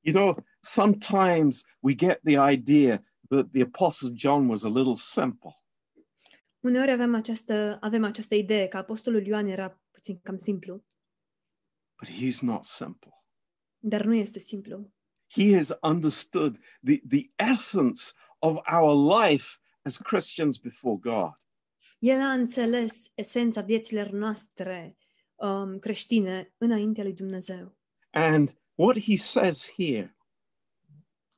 You 0.00 0.14
know, 0.14 0.44
sometimes 0.60 1.64
we 1.80 1.94
get 1.94 2.20
the 2.22 2.52
idea 2.52 3.04
that 3.28 3.50
the 3.50 3.62
apostle 3.62 4.10
John 4.14 4.48
was 4.48 4.64
a 4.64 4.68
little 4.68 4.96
simple. 4.96 5.59
Uneori 6.60 6.90
avem 6.90 7.14
această, 7.14 7.78
avem 7.80 8.04
această 8.04 8.34
idee 8.34 8.68
că 8.68 8.76
apostolul 8.76 9.26
Ioan 9.26 9.46
era 9.46 9.80
puțin 9.90 10.20
cam 10.22 10.36
simplu, 10.36 10.84
But 12.00 12.08
he's 12.10 12.38
not 12.40 12.64
simple. 12.64 13.10
dar 13.78 14.04
nu 14.04 14.14
este 14.14 14.38
simplu. 14.38 14.92
He 15.28 15.54
has 15.54 15.70
understood 15.82 16.58
the, 16.84 17.00
the 17.08 17.30
essence 17.36 18.12
of 18.38 18.58
our 18.72 19.18
life 19.22 19.46
as 19.82 19.96
Christians 19.96 20.56
before 20.58 20.96
God. 21.00 21.30
El 21.98 22.20
a 22.20 22.32
înțeles 22.32 23.04
esența 23.14 23.60
vieților 23.60 24.06
noastre 24.10 24.96
um, 25.34 25.78
creștine 25.78 26.54
înaintea 26.58 27.02
lui 27.02 27.12
Dumnezeu. 27.12 27.76
And 28.10 28.58
what 28.74 28.98
he 29.00 29.16
says 29.16 29.72
here 29.76 30.16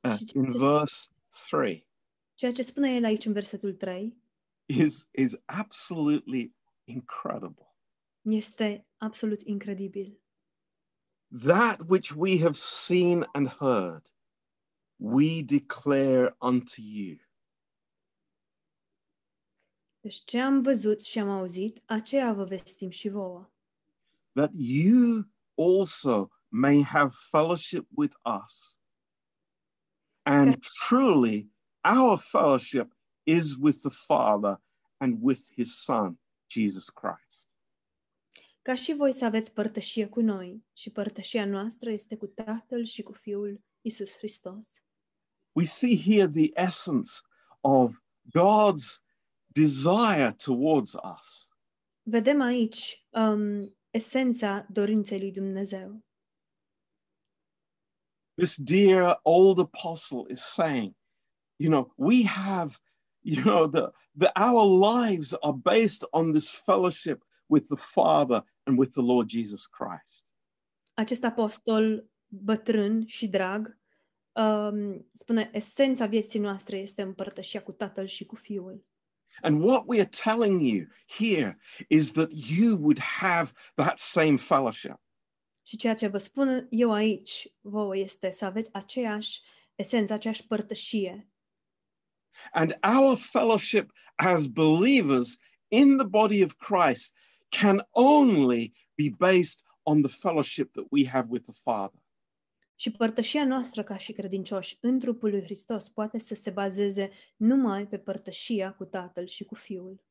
uh, 0.03 0.11
Just- 0.11 0.33
in 0.35 0.45
just- 0.51 0.57
verse 0.63 1.07
3 1.49 1.87
Ceea 2.35 2.51
ce 2.51 2.61
spune 2.61 2.95
el 2.95 3.03
aici 3.03 3.25
în 3.25 3.33
versetul 3.33 3.73
3 3.73 4.17
is, 4.65 5.07
is 5.11 5.37
absolutely 5.47 6.51
incredible. 6.85 7.67
este 8.23 8.85
absolut 8.97 9.41
incredibil. 9.41 10.17
That 11.45 11.79
which 11.87 12.11
we 12.15 12.37
have 12.37 12.55
seen 12.55 13.25
and 13.33 13.47
heard, 13.47 14.03
we 14.97 15.41
declare 15.43 16.35
unto 16.39 16.81
you. 16.81 17.17
Deci 20.01 20.23
ce 20.25 20.39
am 20.39 20.61
văzut 20.61 21.03
și 21.03 21.19
am 21.19 21.29
auzit, 21.29 21.81
aceea 21.85 22.33
vă 22.33 22.43
vestim 22.43 22.89
și 22.89 23.09
vouă. 23.09 23.47
that 24.35 24.49
you 24.53 25.23
also 25.57 26.29
may 26.51 26.81
have 26.81 27.13
fellowship 27.31 27.85
with 27.95 28.15
us. 28.25 28.77
And 30.25 30.61
truly, 30.63 31.47
our 31.83 32.17
fellowship 32.17 32.92
is 33.23 33.55
with 33.59 33.79
the 33.79 33.89
Father 33.89 34.61
and 34.97 35.17
with 35.21 35.41
his 35.53 35.83
Son, 35.83 36.19
Jesus 36.47 36.89
Christ. 36.89 37.55
Ca 38.61 38.75
și 38.75 38.93
voi 38.93 39.13
să 39.13 39.25
aveți 39.25 39.53
părtășie 39.53 40.07
cu 40.07 40.21
noi 40.21 40.63
și 40.73 40.89
părtășia 40.89 41.45
noastră 41.45 41.91
este 41.91 42.17
cu 42.17 42.27
Tatăl 42.27 42.85
și 42.85 43.01
cu 43.01 43.11
Fiul 43.13 43.63
Isus 43.81 44.11
Hristos. 44.17 44.81
We 45.51 45.65
see 45.65 45.97
here 45.97 46.27
the 46.27 46.51
essence 46.53 47.11
of 47.61 48.01
God's 48.37 49.03
desire 49.45 50.35
towards 50.45 50.93
us. 50.93 51.47
Vedem 52.01 52.41
aici 52.41 53.07
um, 53.09 53.77
esența 53.89 54.65
dorinței 54.69 55.19
lui 55.19 55.31
Dumnezeu. 55.31 56.03
This 58.35 58.57
dear 58.57 59.19
old 59.23 59.59
apostle 59.59 60.23
is 60.31 60.41
saying, 60.41 60.95
you 61.55 61.69
know, 61.69 61.93
we 61.95 62.25
have, 62.25 62.77
you 63.23 63.43
know, 63.43 63.67
the, 63.67 63.91
the 64.17 64.31
our 64.35 64.65
lives 64.65 65.33
are 65.41 65.53
based 65.53 66.05
on 66.11 66.31
this 66.31 66.49
fellowship 66.49 67.23
with 67.47 67.67
the 67.67 67.77
Father 67.77 68.43
and 68.65 68.77
with 68.77 68.93
the 68.93 69.01
Lord 69.01 69.29
Jesus 69.29 69.65
Christ. 69.65 70.31
Acest 70.93 71.23
apostol 71.23 72.09
bătrân 72.27 73.05
și 73.05 73.27
drag 73.27 73.77
um, 74.31 75.09
spune 75.13 75.49
esența 75.53 76.05
vieții 76.05 76.39
noastre 76.39 76.77
este 76.77 77.01
împărtășia 77.01 77.63
cu 77.63 77.71
Tatăl 77.71 78.05
și 78.05 78.25
cu 78.25 78.35
Fiul. 78.35 78.85
And 79.41 79.63
what 79.63 79.83
we 79.85 79.99
are 79.99 80.09
telling 80.23 80.61
you 80.61 80.87
here 81.07 81.57
is 81.87 82.11
that 82.11 82.29
you 82.31 82.77
would 82.77 82.99
have 82.99 83.51
that 83.75 83.99
same 83.99 84.37
fellowship. 84.37 85.01
Și 85.65 85.77
ceea 85.77 85.93
ce 85.93 86.07
vă 86.07 86.17
spun 86.17 86.67
eu 86.69 86.91
aici 86.91 87.53
vouă 87.61 87.97
este 87.97 88.31
să 88.31 88.45
aveți 88.45 88.73
aceeași 88.73 89.41
esență, 89.75 90.13
aceeași 90.13 90.47
părtășie. 90.47 91.32
And 92.51 92.77
our 92.83 93.17
fellowship 93.17 93.91
as 94.15 94.47
believers 94.47 95.37
in 95.67 95.97
the 95.97 96.07
body 96.07 96.43
of 96.43 96.53
Christ 96.53 97.13
can 97.49 97.87
only 97.91 98.73
be 98.95 99.09
based 99.17 99.61
on 99.83 100.01
the 100.01 100.11
fellowship 100.11 100.73
that 100.73 100.85
we 100.89 101.07
have 101.07 101.27
with 101.29 101.45
the 101.45 101.53
Father. 101.63 102.01
Și 102.75 102.91
părtășia 102.91 103.45
noastră 103.45 103.83
ca 103.83 103.97
și 103.97 104.11
credincioși 104.11 104.77
în 104.81 104.99
trupul 104.99 105.29
lui 105.29 105.43
Hristos 105.43 105.89
poate 105.89 106.19
să 106.19 106.35
se 106.35 106.49
bazeze 106.49 107.11
numai 107.35 107.87
pe 107.87 107.97
părtășia 107.97 108.73
cu 108.73 108.85
Tatăl 108.85 109.25
și 109.25 109.43
cu 109.43 109.55
Fiul. 109.55 110.03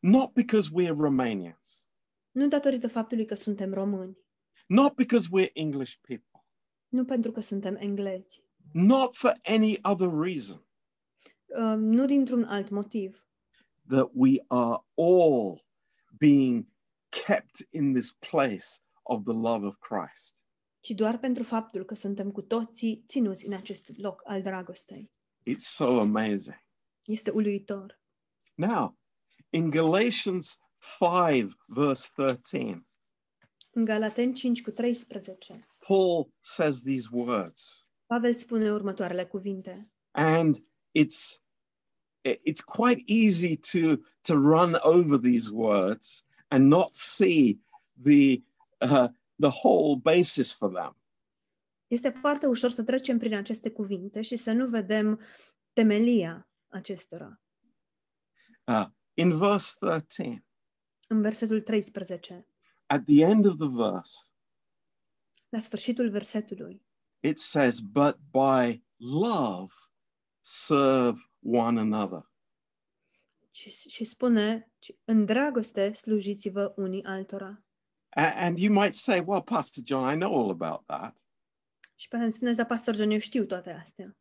Not 0.00 0.32
because 0.32 0.68
we're 0.70 0.96
Romanians, 0.96 1.84
Nu 2.30 2.48
datorită 2.48 2.88
faptului 2.88 3.24
că 3.24 3.34
suntem 3.34 3.72
români, 3.72 4.18
not 4.66 4.94
because 4.94 5.28
we're 5.28 5.50
English 5.52 5.94
people, 6.00 6.44
nu 6.88 7.04
pentru 7.04 7.32
că 7.32 7.40
suntem 7.40 7.76
englezi, 7.76 8.42
not 8.72 9.14
for 9.14 9.32
any 9.44 9.78
other 9.82 10.08
reason, 10.08 10.66
uh, 11.56 11.76
nu 11.78 12.04
dintr-un 12.04 12.44
alt 12.44 12.68
motiv, 12.68 13.26
that 13.88 14.10
we 14.12 14.44
are 14.48 14.78
all 14.94 15.64
being 16.18 16.66
kept 17.26 17.66
in 17.70 17.92
this 17.92 18.12
place 18.12 18.66
of 19.02 19.22
the 19.24 19.32
love 19.32 19.66
of 19.66 19.76
Christ. 19.78 20.42
ci 20.80 20.90
doar 20.90 21.18
pentru 21.18 21.42
faptul 21.42 21.84
că 21.84 21.94
suntem 21.94 22.30
cu 22.30 22.42
toții 22.42 23.04
ținuți 23.06 23.46
în 23.46 23.52
acest 23.52 23.90
loc 23.96 24.22
al 24.24 24.42
dragostei. 24.42 25.12
It's 25.50 25.64
so 25.76 26.00
amazing. 26.00 26.56
Este 27.04 27.30
uluitor. 27.30 28.00
Now, 28.54 28.98
in 29.50 29.70
Galatians 29.70 30.58
5, 30.98 31.52
verse 31.66 32.08
13, 32.14 32.86
În 33.70 33.84
Galaten 33.84 34.34
5 34.34 34.62
cu 34.62 34.70
13, 34.70 35.58
Paul 35.86 36.32
says 36.40 36.80
these 36.82 37.08
words, 37.12 37.86
Pavel 38.06 38.34
spune 38.34 38.72
următoarele 38.72 39.26
cuvinte. 39.26 39.90
and 40.10 40.56
it's 40.98 41.42
it's 42.24 42.62
quite 42.62 43.02
easy 43.06 43.56
to 43.56 44.02
to 44.22 44.38
run 44.38 44.76
over 44.82 45.18
these 45.18 45.50
words 45.50 46.24
and 46.50 46.68
not 46.68 46.94
see 46.94 47.58
the 48.02 48.42
uh, 48.80 49.08
the 49.38 49.50
whole 49.50 49.96
basis 49.96 50.52
for 50.52 50.70
them. 50.72 50.96
Este 51.86 52.08
foarte 52.08 52.46
ușor 52.46 52.70
să 52.70 52.82
trecem 52.82 53.18
prin 53.18 53.34
aceste 53.34 53.70
cuvinte 53.70 54.22
și 54.22 54.36
să 54.36 54.52
nu 54.52 54.66
vedem 54.66 55.20
temelia 55.72 56.48
acestora. 56.68 57.40
Uh, 58.64 58.86
in 59.14 59.38
verse 59.38 59.76
13, 59.78 60.44
În 61.08 61.20
versetul 61.20 61.60
13, 61.60 62.46
at 62.86 63.04
the 63.04 63.24
end 63.24 63.46
of 63.46 63.56
the 63.56 63.68
verse, 63.68 64.18
la 65.48 65.58
sfârșitul 65.58 66.10
versetului, 66.10 66.82
it 67.20 67.38
says, 67.38 67.80
"But 67.80 68.18
by 68.30 68.84
love 68.96 69.72
serve 70.40 71.18
one 71.44 71.80
another." 71.80 72.32
și, 73.50 73.88
și 73.88 74.04
spune, 74.04 74.72
"Ci 74.78 74.92
în 75.04 75.24
dragoste 75.24 75.92
slujiți-vă 75.92 76.72
unii 76.76 77.04
altora. 77.04 77.64
A- 78.08 78.34
And 78.36 78.58
you 78.58 78.72
might 78.80 78.94
say, 78.94 79.22
"Well, 79.26 79.42
Pastor 79.42 79.82
John, 79.86 80.14
I 80.14 80.18
know 80.18 80.40
all 80.40 80.50
about 80.50 80.86
that." 80.86 81.16
Și 81.94 82.08
pe 82.08 82.16
îmi 82.16 82.32
spuneți, 82.32 82.56
da, 82.56 82.64
pastor 82.64 82.94
John, 82.94 83.10
eu 83.10 83.18
știu 83.18 83.44
toate 83.44 83.70
astea. 83.70 84.16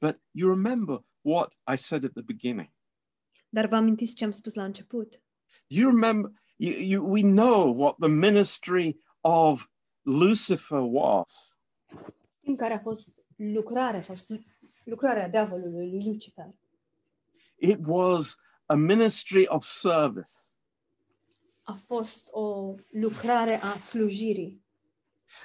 But 0.00 0.20
you 0.30 0.54
remember 0.54 1.04
what 1.20 1.52
I 1.72 1.76
said 1.76 2.04
at 2.04 2.12
the 2.12 2.22
beginning. 2.22 2.70
Dar 3.48 3.66
vă 3.66 3.76
amintiți 3.76 4.14
ce 4.14 4.24
am 4.24 4.30
spus 4.30 4.54
la 4.54 4.64
început? 4.64 5.22
You 5.66 5.90
remember, 5.90 6.30
you, 6.56 6.72
you, 6.80 7.10
we 7.12 7.20
know 7.20 7.76
what 7.80 7.96
the 7.98 8.08
ministry 8.08 9.04
of 9.20 9.66
Lucifer 10.02 10.80
was. 10.82 11.58
În 12.40 12.56
care 12.56 12.74
a 12.74 12.78
fost 12.78 13.14
lucrarea 13.36 14.02
sau 14.02 14.14
slu- 14.14 14.44
lucrarea 14.84 15.28
diavolului 15.28 15.90
lui 15.90 16.04
Lucifer. 16.04 16.54
It 17.56 17.78
was 17.86 18.36
a 18.66 18.74
ministry 18.74 19.46
of 19.46 19.64
service. 19.64 20.32
A 21.62 21.72
fost 21.72 22.28
o 22.30 22.74
lucrare 22.90 23.60
a 23.62 23.78
slujirii. 23.78 24.62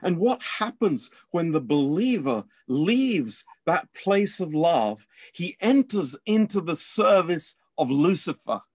And 0.02 0.18
what 0.18 0.42
happens 0.58 1.10
when 1.30 1.52
the 1.52 1.60
believer 1.60 2.46
leaves 2.66 3.44
that 3.64 3.90
place 4.04 4.44
of 4.44 4.52
love? 4.52 5.08
He 5.34 5.56
enters 5.60 6.16
into 6.24 6.62
the 6.62 6.76
service 6.76 7.56
of 7.74 7.90
Lucifer. 7.90 8.68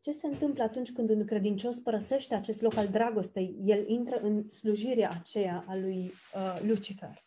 Ce 0.00 0.12
se 0.12 0.26
întâmplă 0.26 0.62
atunci 0.62 0.92
când 0.92 1.10
un 1.10 1.24
credincios 1.24 1.78
părăsește 1.78 2.34
acest 2.34 2.60
loc 2.60 2.76
al 2.76 2.88
dragostei? 2.88 3.56
El 3.64 3.88
intră 3.88 4.16
în 4.22 4.48
slujirea 4.48 5.10
aceea 5.10 5.64
a 5.68 5.74
lui 5.74 6.12
uh, 6.34 6.60
Lucifer. 6.62 7.24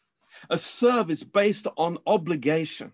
a 0.49 0.57
service 0.57 1.23
based 1.23 1.67
on 1.75 1.97
obligation, 2.05 2.93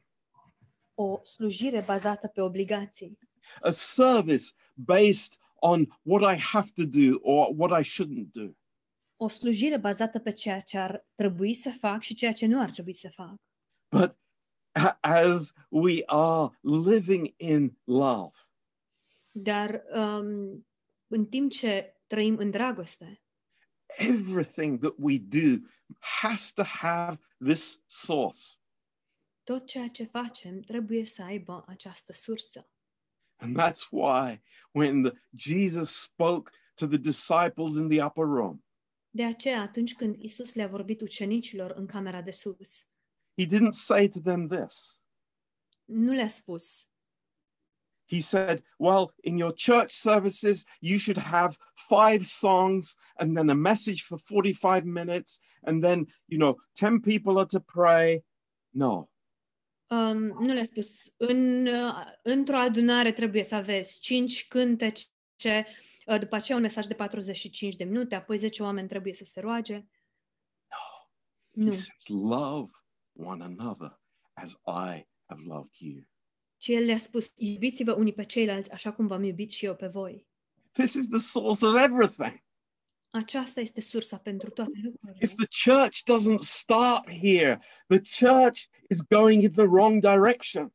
O 0.95 1.19
slujire 1.23 1.81
bazată 1.81 2.27
pe 2.27 2.41
obligații. 2.41 3.17
a 3.61 3.71
service 3.71 4.53
based 4.73 5.37
on 5.61 5.87
what 6.03 6.23
I 6.23 6.35
have 6.37 6.71
to 6.75 6.85
do 6.85 7.19
or 7.21 7.53
what 7.55 7.71
I 7.71 7.83
shouldn't 7.83 8.31
do. 8.31 8.55
O 9.17 9.27
slujire 9.27 9.77
bazată 9.77 10.19
pe 10.19 10.31
ceea 10.31 10.59
ce 10.59 10.77
ar 10.77 11.05
trebui 11.15 11.53
să 11.53 11.69
fac 11.79 12.01
și 12.01 12.13
ceea 12.13 12.33
ce 12.33 12.45
nu 12.45 12.61
ar 12.61 12.71
trebui 12.71 12.93
să 12.93 13.09
fac. 13.09 13.35
But 13.89 14.17
as 14.99 15.53
we 15.69 16.03
are 16.05 16.59
living 16.61 17.33
in 17.37 17.77
love, 17.83 18.37
Dar 19.31 19.83
um, 19.93 20.67
în 21.07 21.25
timp 21.25 21.51
ce 21.51 21.99
trăim 22.07 22.37
în 22.37 22.51
dragoste, 22.51 23.21
everything 23.97 24.79
that 24.79 24.93
we 24.97 25.17
do 25.19 25.67
has 25.99 26.53
to 26.53 26.63
have 26.63 27.19
this 27.43 27.83
source. 27.85 28.39
Tot 29.45 29.65
ceea 29.67 29.87
ce 29.87 30.03
facem 30.03 30.59
trebuie 30.59 31.05
să 31.05 31.21
aibă 31.23 31.63
această 31.67 32.13
sursă. 32.13 32.69
And 33.37 33.57
that's 33.59 33.87
why 33.91 34.41
when 34.71 35.01
the, 35.01 35.11
Jesus 35.35 36.01
spoke 36.01 36.51
to 36.75 36.87
the 36.87 36.97
disciples 36.97 37.75
in 37.75 37.87
the 37.89 38.03
upper 38.03 38.23
room, 38.25 38.63
De 39.09 39.23
aceea, 39.23 39.61
atunci 39.61 39.93
când 39.93 40.15
Isus 40.19 40.53
le-a 40.53 40.67
vorbit 40.67 41.01
ucenicilor 41.01 41.71
în 41.71 41.85
camera 41.85 42.21
de 42.21 42.31
sus, 42.31 42.87
he 43.37 43.45
didn't 43.45 43.71
say 43.71 44.07
to 44.09 44.19
them 44.19 44.47
this. 44.47 44.99
nu 45.85 46.13
le-a 46.13 46.27
spus, 46.27 46.87
he 48.07 48.19
said, 48.19 48.63
Well, 48.77 49.13
in 49.23 49.37
your 49.37 49.53
church 49.53 49.91
services, 49.91 50.63
you 50.79 50.97
should 50.97 51.17
have 51.17 51.57
five 51.73 52.23
songs 52.23 52.95
and 53.17 53.35
then 53.35 53.49
a 53.49 53.53
message 53.53 54.01
for 54.03 54.17
45 54.19 54.83
minutes, 54.85 55.39
and 55.61 55.81
then, 55.83 56.05
you 56.27 56.37
know, 56.37 56.55
10 56.73 56.99
people 56.99 57.37
are 57.37 57.47
to 57.47 57.59
pray. 57.59 58.23
No, 58.73 59.09
um, 59.87 60.17
nu 60.17 60.53
le-a 60.53 60.65
spus, 60.65 61.13
în, 61.17 61.65
uh, 61.65 61.93
într-o 62.23 62.57
adunare 62.57 63.11
trebuie 63.11 63.43
să 63.43 63.55
aveți 63.55 63.99
cinci 63.99 64.47
cântece, 64.47 65.65
uh, 66.05 66.19
după 66.19 66.35
aceea 66.35 66.57
un 66.57 66.63
mesaj 66.63 66.85
de 66.85 66.93
45 66.93 67.75
de 67.75 67.83
minute, 67.83 68.15
apoi 68.15 68.37
10 68.37 68.63
oameni 68.63 68.87
trebuie 68.87 69.13
să 69.13 69.23
se 69.25 69.39
roage. 69.39 69.85
Nu, 71.51 71.71
he 71.71 71.71
says, 71.71 72.07
Love 72.07 72.71
one 73.13 73.43
another 73.43 73.99
as 74.33 74.59
I 74.65 75.07
have 75.25 75.41
loved 75.45 75.73
you. 75.79 76.03
ci 76.57 76.67
El 76.67 76.85
le-a 76.85 76.97
spus, 76.97 77.33
iubiți-vă 77.35 77.93
unii 77.93 78.13
pe 78.13 78.23
ceilalți 78.23 78.71
așa 78.71 78.91
cum 78.91 79.07
v-am 79.07 79.23
iubit 79.23 79.51
și 79.51 79.65
eu 79.65 79.75
pe 79.75 79.87
voi. 79.87 80.27
This 80.71 80.93
is 80.93 81.07
the 81.07 81.17
source 81.19 81.65
of 81.65 81.75
everything. 81.75 82.43
Aceasta 83.15 83.59
este 83.59 83.81
sursa 83.81 84.17
pentru 84.17 84.49
toate 84.49 84.79
lucrurile. 84.83 85.17
If 85.21 85.33
the 85.33 85.71
church 85.71 85.99
doesn't 86.03 86.39
start 86.39 87.09
here, 87.09 87.59
the 87.87 88.01
church 88.25 88.61
is 88.89 89.01
going 89.09 89.43
in 89.43 89.51
the 89.51 89.63
wrong 89.63 90.01
direction. 90.01 90.73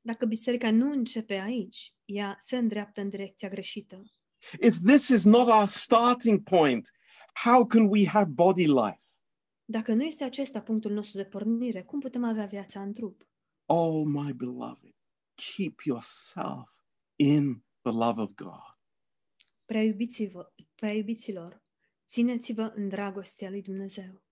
Dacă 0.00 0.26
biserica 0.26 0.70
nu 0.70 0.90
începe 0.90 1.34
aici, 1.34 1.94
ea 2.04 2.36
se 2.38 2.56
îndreaptă 2.56 3.00
în 3.00 3.08
direcția 3.08 3.48
greșită. 3.48 4.02
If 4.60 4.76
this 4.86 5.08
is 5.08 5.24
not 5.24 5.48
our 5.48 5.66
starting 5.66 6.42
point, 6.42 6.90
how 7.44 7.66
can 7.66 7.88
we 7.88 8.06
have 8.06 8.30
body 8.30 8.66
life? 8.66 9.02
Dacă 9.64 9.94
nu 9.94 10.02
este 10.02 10.24
acesta 10.24 10.60
punctul 10.60 10.92
nostru 10.92 11.16
de 11.16 11.24
pornire, 11.24 11.82
cum 11.82 12.00
putem 12.00 12.24
avea 12.24 12.44
viața 12.44 12.82
în 12.82 12.92
trup? 12.92 13.28
Oh, 13.64 14.02
my 14.06 14.32
beloved, 14.32 14.94
keep 15.34 15.80
yourself 15.84 16.70
in 17.16 17.64
the 17.80 17.92
love 17.92 18.20
of 18.20 18.30
God. 18.34 18.78
Prea 19.64 19.82
iubiți-vă, 19.82 20.52
prea 20.74 20.92
iubiților, 20.92 21.64
țineți-vă 22.08 22.72
în 22.74 22.88
dragostea 22.88 23.50
lui 23.50 23.62
Dumnezeu. 23.62 24.22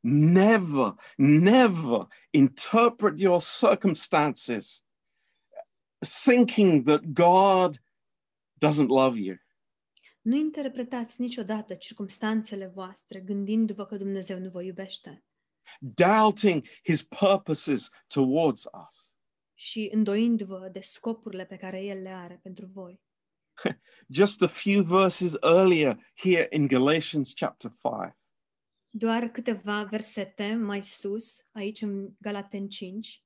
Never, 0.00 0.94
never 1.16 2.06
interpret 2.30 3.20
your 3.20 3.42
circumstances 3.60 4.84
thinking 6.24 6.84
that 6.86 7.02
God 7.12 7.76
doesn't 8.66 8.88
love 8.88 9.18
you. 9.18 9.36
Nu 10.20 10.36
interpretați 10.36 11.20
niciodată 11.20 11.74
circumstanțele 11.74 12.66
voastre 12.66 13.20
gândindu-vă 13.20 13.84
că 13.84 13.96
Dumnezeu 13.96 14.38
nu 14.38 14.48
vă 14.48 14.62
iubește 14.62 15.24
doubting 15.78 16.66
his 16.84 17.02
purposes 17.02 17.90
towards 18.06 18.66
us. 18.86 19.14
și 19.54 19.88
îndoindu-vă 19.92 20.68
de 20.72 20.80
scopurile 20.80 21.44
pe 21.44 21.56
care 21.56 21.82
El 21.82 22.02
le 22.02 22.08
are 22.08 22.38
pentru 22.42 22.66
voi. 22.66 23.00
Just 24.08 24.42
a 24.42 24.48
few 24.48 24.82
verses 24.82 25.36
earlier 25.42 25.96
here 26.14 26.46
in 26.50 26.66
Galatians 26.68 27.32
chapter 27.34 27.70
5, 27.70 28.16
Doar 28.94 29.28
câteva 29.28 29.82
versete 29.84 30.54
mai 30.54 30.82
sus, 30.82 31.38
aici 31.52 31.80
în 31.80 32.14
Galaten 32.20 32.68
5, 32.68 33.22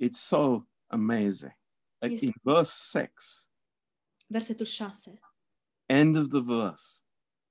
it's 0.00 0.20
so 0.20 0.68
amazing. 0.86 1.52
Like 2.00 2.12
Yes. 2.14 2.22
In 2.22 2.32
verse 2.42 2.98
6, 2.98 3.50
versetul 4.26 4.66
6, 4.66 5.18
end 5.86 6.16
of 6.16 6.28
the 6.28 6.40
verse, 6.40 7.00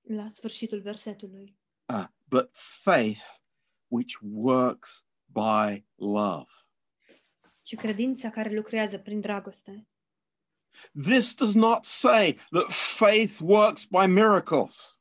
la 0.01 0.27
sfârșitul 0.27 0.81
versetului. 0.81 1.57
uh, 1.93 2.07
but 2.25 2.49
faith 2.83 3.23
which 3.87 4.17
works 4.21 5.05
by 5.25 5.85
love. 5.95 6.51
Și 7.61 7.75
credința 7.75 8.29
care 8.29 8.55
lucrează 8.55 8.97
prin 8.99 9.21
dragoste. 9.21 9.87
This 11.03 11.35
does 11.35 11.55
not 11.55 11.85
say 11.85 12.33
that 12.51 12.71
faith 12.71 13.39
works 13.39 13.85
by 13.85 14.05
miracles. 14.07 14.99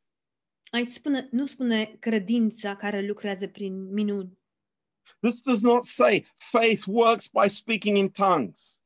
Aici 0.71 0.89
spune, 0.89 1.29
nu 1.31 1.47
spune 1.47 1.97
credința 2.01 2.77
care 2.77 3.07
lucrează 3.07 3.47
prin 3.49 3.93
minuni. 3.93 4.39
This 5.21 5.41
does 5.41 5.63
not 5.63 5.83
say 5.83 6.27
faith 6.37 6.83
works 6.87 7.29
by 7.29 7.49
speaking 7.49 7.97
in 7.97 8.11
tongues. 8.11 8.81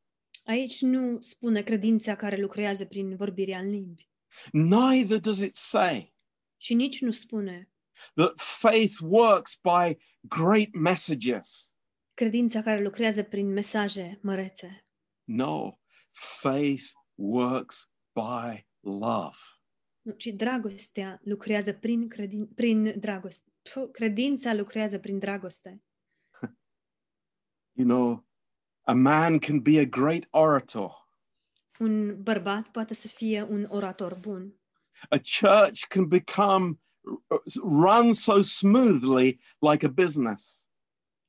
Aici 0.44 0.80
nu 0.80 1.20
spune 1.20 1.62
credința 1.62 2.16
care 2.16 2.36
lucrează 2.36 2.84
prin 2.84 3.16
vorbirea 3.16 3.58
în 3.58 3.68
limbi. 3.70 4.08
Neither 4.52 5.20
does 5.20 5.40
it 5.40 5.54
say 5.56 6.14
Și 6.56 6.74
nici 6.74 7.00
nu 7.00 7.10
spune 7.10 7.70
that 8.14 8.32
faith 8.40 8.96
works 9.02 9.58
by 9.62 9.96
great 10.20 10.72
messages. 10.72 11.72
credința 12.14 12.62
care 12.62 12.82
lucrează 12.82 13.22
prin 13.22 13.52
mesaje 13.52 14.18
mărețe. 14.22 14.86
No, 15.24 15.79
faith 16.10 16.84
works 17.14 17.90
by 18.12 18.66
love. 18.80 19.36
Ci 20.16 20.26
dragostea 20.26 21.20
lucrează 21.22 21.72
prin, 21.72 22.08
credin, 22.08 22.46
prin 22.46 22.94
dragoste. 23.00 23.52
Credința 23.92 24.54
lucrează 24.54 24.98
prin 24.98 25.18
dragoste. 25.18 25.82
You 27.72 27.86
know, 27.86 28.26
a 28.80 28.92
man 28.92 29.38
can 29.38 29.60
be 29.60 29.78
a 29.78 29.84
great 29.84 30.26
orator. 30.30 31.08
Un 31.78 32.22
bărbat 32.22 32.68
poate 32.68 32.94
să 32.94 33.08
fie 33.08 33.42
un 33.42 33.66
orator 33.70 34.18
bun. 34.20 34.54
A 35.08 35.16
church 35.16 35.86
can 35.88 36.08
become 36.08 36.80
run 37.62 38.12
so 38.12 38.42
smoothly 38.42 39.40
like 39.58 39.86
a 39.86 39.88
business. 39.88 40.64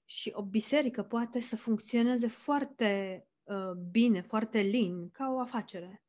Și 0.06 0.32
o 0.34 0.44
biserică 0.44 1.04
poate 1.04 1.40
să 1.40 1.56
funcționeze 1.56 2.28
foarte 2.28 3.26
uh, 3.44 3.74
bine, 3.92 4.22
foarte 4.22 4.60
lin, 4.60 5.10
ca 5.10 5.30
o 5.30 5.40
afacere. 5.40 6.04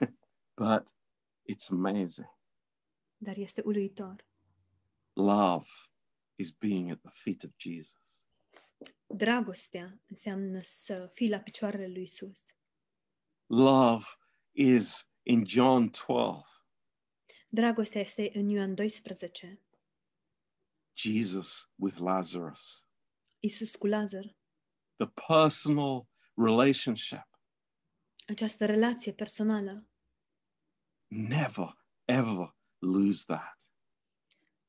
But 0.56 0.88
it's 1.50 1.70
amazing. 1.70 2.36
Dar 3.16 3.36
este 3.36 3.62
uluitor. 3.64 4.26
Love 5.12 5.66
is 6.36 6.50
being 6.50 6.90
at 6.90 7.00
the 7.00 7.10
feet 7.12 7.42
of 7.42 7.50
Jesus. 7.56 8.22
Dragostea 9.06 10.00
înseamnă 10.06 10.60
să 10.62 11.10
fii 11.12 11.28
la 11.28 11.38
picioarele 11.38 11.86
lui 11.86 12.02
Isus. 12.02 12.46
Love 13.46 14.04
is 14.52 15.10
in 15.22 15.44
John 15.46 15.90
12. 16.06 16.42
Dragostea 17.48 18.00
este 18.00 18.30
în 18.34 18.48
Ioan 18.48 18.74
12. 18.74 19.62
Jesus 20.96 21.72
with 21.74 21.96
Lazarus. 21.98 22.86
Isus 23.38 23.76
cu 23.76 23.86
Lazar. 23.86 24.36
The 24.96 25.06
personal 25.28 26.08
relationship. 26.38 27.28
Această 28.26 28.66
relație 28.66 29.12
personală. 29.12 29.86
Never, 31.06 31.78
ever 32.04 32.56
lose 32.78 33.24
that. 33.26 33.56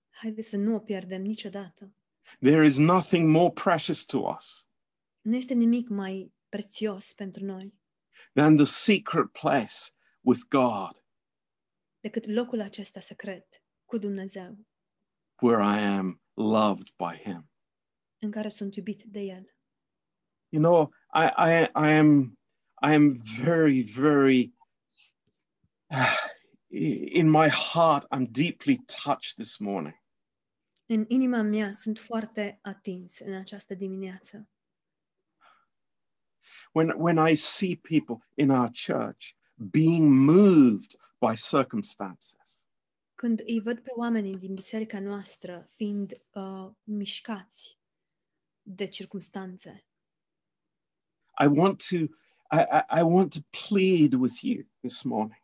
Haideți 0.09 0.49
să 0.49 0.57
nu 0.57 0.75
o 0.75 0.79
pierdem 0.79 1.21
niciodată. 1.21 1.93
There 2.39 2.65
is 2.65 2.77
nothing 2.77 3.29
more 3.29 3.51
precious 3.51 4.05
to 4.05 4.17
us 4.17 4.69
Nu 5.21 5.35
este 5.35 5.53
nimic 5.53 5.87
mai 5.87 6.33
prețios 6.49 7.13
pentru 7.13 7.45
noi 7.45 7.73
than 8.33 8.55
the 8.55 8.65
secret 8.65 9.31
place 9.31 9.73
with 10.21 10.41
God 10.49 11.03
decât 11.99 12.25
locul 12.25 12.61
acesta 12.61 12.99
secret 12.99 13.63
cu 13.85 13.97
Dumnezeu, 13.97 14.57
where 15.41 15.63
I 15.63 15.83
am 15.85 16.21
loved 16.33 16.87
by 16.95 17.21
Him. 17.23 17.51
în 18.21 18.31
care 18.31 18.49
sunt 18.49 18.75
iubit 18.75 19.03
de 19.03 19.19
El. 19.19 19.55
You 20.49 20.63
know, 20.63 20.93
I, 21.11 21.25
I, 21.25 21.69
I 21.75 21.91
am, 21.91 22.37
I 22.81 22.93
am 22.93 23.15
very, 23.15 23.81
very, 23.81 24.51
in 26.69 27.29
my 27.29 27.47
heart, 27.49 28.05
I'm 28.11 28.25
deeply 28.31 28.79
touched 28.87 29.37
this 29.37 29.59
morning. 29.59 29.95
În 30.85 31.05
inima 31.07 31.41
mea 31.41 31.71
sunt 31.71 31.99
foarte 31.99 32.59
atins 32.61 33.19
în 33.19 33.33
această 33.33 33.73
dimineață. 33.73 34.47
When, 36.71 36.93
when 36.97 37.27
I 37.27 37.35
see 37.35 37.75
people 37.75 38.27
in 38.35 38.49
our 38.49 38.69
church 38.87 39.33
being 39.55 40.09
moved 40.09 40.95
by 41.19 41.35
circumstances, 41.35 42.65
Când 43.15 43.39
îi 43.45 43.59
văd 43.61 43.79
pe 43.79 43.91
oamenii 43.95 44.37
din 44.37 44.53
biserica 44.53 44.99
noastră 44.99 45.65
fiind 45.67 46.21
uh, 46.33 46.69
mișcați 46.83 47.79
de 48.61 48.87
circumstanțe, 48.87 49.88
I 51.43 51.47
want 51.47 51.87
to, 51.89 51.95
I, 52.51 52.59
I, 52.71 52.99
I 52.99 53.03
want 53.03 53.33
to 53.33 53.39
plead 53.67 54.13
with 54.13 54.43
you 54.43 54.63
this 54.81 55.03
morning. 55.03 55.43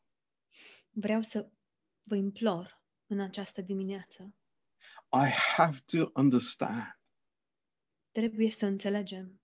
vreau 0.91 1.21
să 1.21 1.49
vă 2.03 2.15
implor 2.15 2.81
în 3.07 3.19
această 3.19 3.61
dimineață. 3.61 4.33
I 5.11 5.29
have 5.55 5.77
to 5.85 6.11
understand 6.13 6.99
Trebuie 8.11 8.51
să 8.51 8.65
înțelegem 8.65 9.41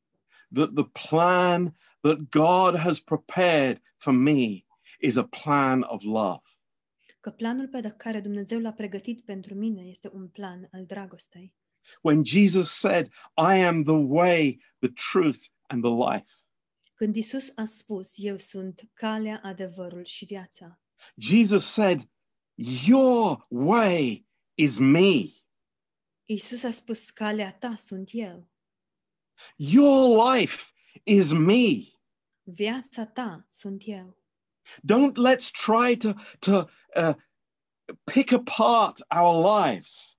that 0.54 0.74
the 0.74 1.08
plan 1.10 1.76
that 2.02 2.18
God 2.30 2.76
has 2.78 3.00
prepared 3.00 3.82
for 3.96 4.14
me 4.14 4.66
is 5.00 5.16
a 5.16 5.28
plan 5.44 5.82
of 5.82 6.04
love. 6.04 6.42
că 7.20 7.30
planul 7.32 7.68
pe 7.68 7.94
care 7.98 8.20
Dumnezeu 8.22 8.60
l-a 8.60 8.72
pregătit 8.74 9.22
pentru 9.26 9.54
mine 9.54 9.82
este 9.82 10.10
un 10.14 10.28
plan 10.28 10.68
al 10.72 10.86
dragostei. 10.86 11.54
When 12.02 12.24
Jesus 12.24 12.72
said, 12.72 13.10
I 13.38 13.58
am 13.58 13.84
the 13.84 14.00
way, 14.08 14.60
the 14.82 14.90
truth, 14.90 15.50
and 15.70 15.82
the 15.84 15.90
life, 15.90 16.32
Când 16.96 17.16
Isus 17.16 17.52
a 17.56 17.66
spus, 17.66 18.14
eu 18.16 18.38
sunt 18.38 18.90
calea, 18.94 19.40
adevărul 19.44 20.04
și 20.06 20.26
viața, 20.26 20.80
Jesus 21.16 21.66
said, 21.66 22.10
Your 22.86 23.46
way 23.50 24.26
is 24.56 24.78
me. 24.78 25.24
Isus 26.26 26.64
a 26.64 26.72
spus, 26.72 27.10
calea 27.10 27.54
ta 27.54 27.76
sunt 27.76 28.10
eu, 28.12 28.50
Your 29.58 30.34
life 30.34 30.72
is 31.04 31.32
me. 31.32 31.82
viața 32.44 33.06
ta 33.06 33.46
sunt 33.50 33.82
eu. 33.86 34.18
Don't 34.86 35.18
let's 35.18 35.50
try 35.52 35.96
to, 35.98 36.14
to 36.40 36.70
uh, 36.96 37.14
pick 38.04 38.32
apart 38.32 39.02
our 39.10 39.34
lives. 39.34 40.18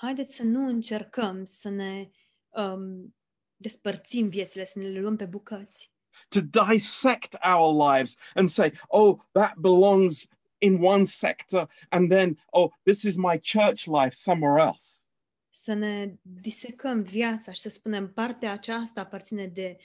Haideți 0.00 0.34
să 0.34 0.42
nu 0.42 0.66
încercăm 0.66 1.44
să 1.44 1.68
ne 1.68 2.10
um, 2.48 3.14
despărțim 3.56 4.28
viețile, 4.28 4.64
să 4.64 4.78
ne 4.78 4.88
le 4.88 5.00
luăm 5.00 5.16
pe 5.16 5.24
bucăți, 5.24 5.92
to 6.28 6.40
dissect 6.40 7.36
our 7.42 7.92
lives 7.92 8.16
and 8.34 8.48
say, 8.48 8.72
oh, 8.88 9.18
that 9.32 9.54
belongs 9.56 10.28
in 10.58 10.84
one 10.84 11.04
sector, 11.04 11.68
and 11.88 12.10
then, 12.10 12.38
oh, 12.50 12.72
this 12.82 13.02
is 13.02 13.16
my 13.16 13.40
church 13.40 13.86
life 13.86 14.10
somewhere 14.10 14.62
else. 14.62 15.02
să 15.50 15.72
ne 15.72 16.14
disecăm 16.22 17.02
viața 17.02 17.52
și 17.52 17.60
să 17.60 17.68
spunem 17.68 18.12
partea 18.12 18.52
aceasta 18.52 19.00
aparține 19.00 19.46
de 19.46 19.76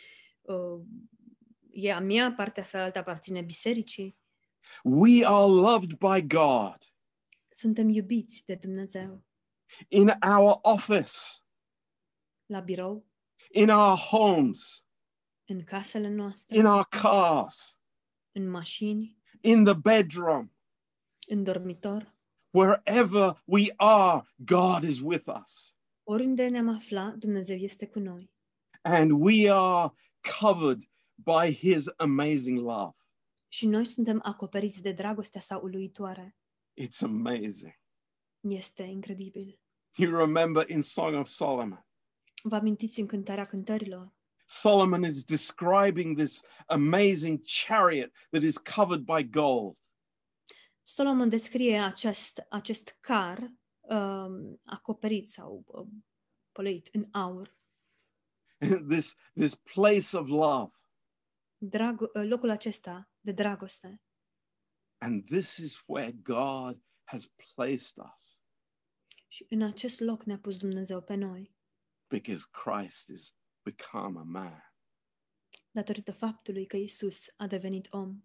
uh, 0.42 0.82
e 1.72 1.94
a 1.94 2.00
mea, 2.00 2.34
partea 2.34 2.64
cealaltă 2.64 3.00
aparține 3.00 3.42
bisericii. 3.42 4.18
We 4.84 5.26
are 5.26 5.52
loved 5.52 5.98
by 5.98 6.28
God 6.28 6.78
Suntem 7.50 7.90
iubiți 7.90 8.46
de 8.46 8.56
Dumnezeu 8.56 9.24
in 9.88 10.12
our 10.36 10.60
office, 10.62 11.44
la 12.46 12.60
birou, 12.60 13.06
in 13.52 13.70
our 13.70 13.98
homes, 13.98 14.86
în 15.46 15.64
casele 15.64 16.10
noastre, 16.10 16.58
in 16.58 16.66
our 16.66 16.86
cars, 16.86 17.80
în 18.32 18.50
mașini, 18.50 19.18
in 19.42 19.64
the 19.64 19.74
bedroom, 19.74 20.52
în 21.28 21.44
dormitor, 21.44 22.16
wherever 22.52 23.42
we 23.46 23.74
are, 23.78 24.22
God 24.36 24.84
is 24.84 25.00
with 25.00 25.28
us. 25.44 25.78
oriunde 26.04 26.48
ne-am 26.48 26.70
aflat, 26.70 27.16
Dumnezeu 27.16 27.58
este 27.58 27.88
cu 27.88 28.00
noi. 28.00 28.32
And 28.82 29.12
we 29.12 29.52
are 29.52 29.94
covered 30.40 30.80
by 31.16 31.54
his 31.56 31.88
amazing 31.98 32.60
love. 32.60 32.96
Și 33.48 33.68
noi 33.68 33.86
suntem 33.86 34.20
acoperiți 34.24 34.82
de 34.82 34.92
dragostea 34.92 35.42
sa 35.42 35.58
uluitoare. 35.58 36.36
It's 36.82 37.02
amazing. 37.02 37.82
Este 38.40 38.84
incredibil. 38.84 39.60
You 39.96 40.18
remember 40.18 40.70
in 40.70 40.82
Song 40.82 41.16
of 41.16 41.28
Solomon, 41.28 41.86
Vă 42.44 42.56
amintiți 42.56 43.00
în 43.00 43.08
cântarea 43.08 43.46
cântărilor? 43.46 44.14
Solomon 44.46 45.04
is 45.04 45.24
describing 45.24 46.18
this 46.18 46.44
amazing 46.66 47.42
chariot 47.66 48.12
that 48.30 48.44
is 48.44 48.58
covered 48.58 49.06
by 49.06 49.30
gold. 49.30 49.78
Solomon 50.84 51.30
descrie 51.30 51.80
acest, 51.80 52.46
acest 52.50 52.98
car 53.00 53.52
um, 53.82 54.62
acoperit 54.64 55.30
sau 55.30 55.64
um, 55.66 56.06
pălăit 56.52 56.90
în 56.92 57.08
aur. 57.12 57.56
this, 58.90 59.16
this 59.34 59.56
place 59.56 60.18
of 60.18 60.28
love. 60.28 60.72
Drag- 61.58 62.12
locul 62.14 62.50
acesta 62.50 63.10
de 63.20 63.32
dragoste. 63.32 64.02
And 64.98 65.26
this 65.26 65.58
is 65.58 65.84
where 65.86 66.12
God 66.12 66.82
has 67.04 67.32
placed 67.56 67.98
us 68.14 68.43
Și 69.34 69.46
în 69.50 69.62
acest 69.62 70.00
loc 70.00 70.24
ne-a 70.24 70.38
pus 70.38 70.58
Dumnezeu 70.58 71.02
pe 71.02 71.16
noi, 71.16 71.56
because 72.08 72.46
Christ 72.52 73.08
is 73.08 73.36
become 73.64 74.20
a 74.20 74.24
man 74.24 74.74
datorită 75.72 76.12
faptului 76.12 76.66
că 76.66 76.78
Isus 76.78 77.34
a 77.36 77.48
devenit 77.48 77.88
om 77.90 78.24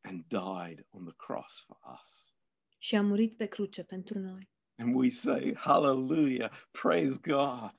and 0.00 0.24
died 0.26 0.86
on 0.90 1.04
the 1.04 1.14
cross 1.16 1.64
for 1.66 1.76
us. 2.00 2.34
și 2.78 2.96
a 2.96 3.02
murit 3.02 3.36
pe 3.36 3.46
cruce 3.46 3.82
pentru 3.82 4.18
noi. 4.18 4.50
And 4.76 4.94
we 4.94 5.10
say, 5.10 5.54
Hallelujah, 5.56 6.50
praise 6.70 7.18
God. 7.22 7.74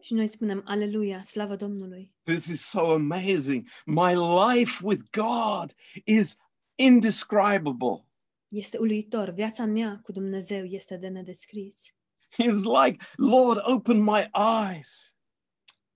Și 0.00 0.14
noi 0.14 0.26
spunem, 0.26 0.62
Aleluia, 0.64 1.22
slavă 1.22 1.56
Domnului! 1.56 2.14
This 2.22 2.46
is 2.46 2.68
so 2.68 2.90
amazing. 2.90 3.68
My 3.86 4.14
life 4.54 4.84
with 4.86 5.02
God 5.10 5.74
is 6.04 6.36
indescribable. 6.74 8.08
Este 8.48 8.78
uluitor, 8.78 9.30
viața 9.30 9.64
mea 9.64 10.00
cu 10.02 10.12
Dumnezeu 10.12 10.64
este 10.64 10.96
de 10.96 11.08
nedescris. 11.08 11.94
It's 12.38 12.64
like, 12.64 13.02
Lord, 13.18 13.58
open 13.64 14.00
my 14.00 14.28
eyes 14.34 15.14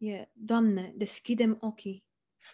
E, 0.01 0.24
Doamne, 0.34 0.93
deschidem 0.97 1.59
ochii 1.61 2.03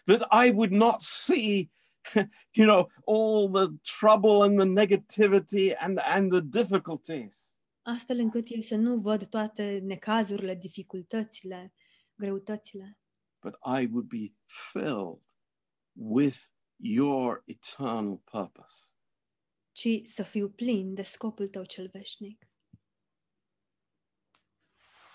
that 0.07 0.23
I 0.31 0.51
would 0.51 0.73
not 0.73 1.03
see, 1.03 1.71
you 2.55 2.67
know, 2.67 2.89
all 3.07 3.49
the 3.49 3.79
trouble 3.83 4.43
and 4.45 4.59
the 4.59 4.65
negativity 4.65 5.75
and, 5.81 6.01
and 6.01 6.33
the 6.33 6.41
difficulties, 6.41 7.51
astfel 7.83 8.19
încât 8.19 8.47
eu 8.51 8.61
să 8.61 8.77
nu 8.77 8.97
văd 8.97 9.27
toate 9.27 9.79
necazurile, 9.83 10.55
dificultățile, 10.55 11.73
greutățile, 12.15 12.99
but 13.43 13.55
I 13.55 13.87
would 13.87 14.09
be 14.09 14.33
filled 14.73 15.21
with 15.93 16.39
your 16.77 17.43
eternal 17.47 18.17
purpose. 18.17 18.89
ci 19.73 20.01
să 20.05 20.23
fiu 20.23 20.49
plin 20.49 20.95
de 20.95 21.03
scopul 21.03 21.49
tău 21.49 21.65
cel 21.65 21.89
veșnic. 21.93 22.49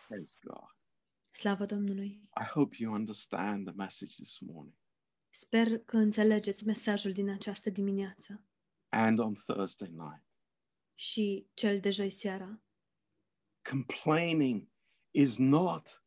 Praise 0.09 0.37
God. 0.41 0.75
Slavă 1.31 1.65
Domnului! 1.65 2.21
I 2.41 2.43
hope 2.43 2.75
you 2.79 2.93
understand 2.93 3.65
the 3.65 3.75
message 3.75 4.11
this 4.11 4.39
morning 4.39 4.75
Sper 5.29 5.79
că 5.79 5.97
înțelegeți 5.97 6.65
mesajul 6.65 7.11
din 7.11 7.29
această 7.29 7.69
dimineață 7.69 8.43
and 8.89 9.19
on 9.19 9.33
Thursday 9.33 9.89
night. 9.89 10.25
și 10.95 11.47
cel 11.53 11.79
de 11.79 11.89
joi 11.89 12.09
seara. 12.09 12.61
Complaining 13.69 14.67
is 15.11 15.37
not 15.37 16.03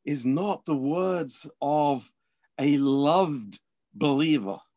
is 0.00 0.24
not 0.24 0.62
the 0.62 0.74
words 0.74 1.48
of 1.58 2.10
a 2.54 2.76
loved 2.78 3.54
believer. 3.88 4.70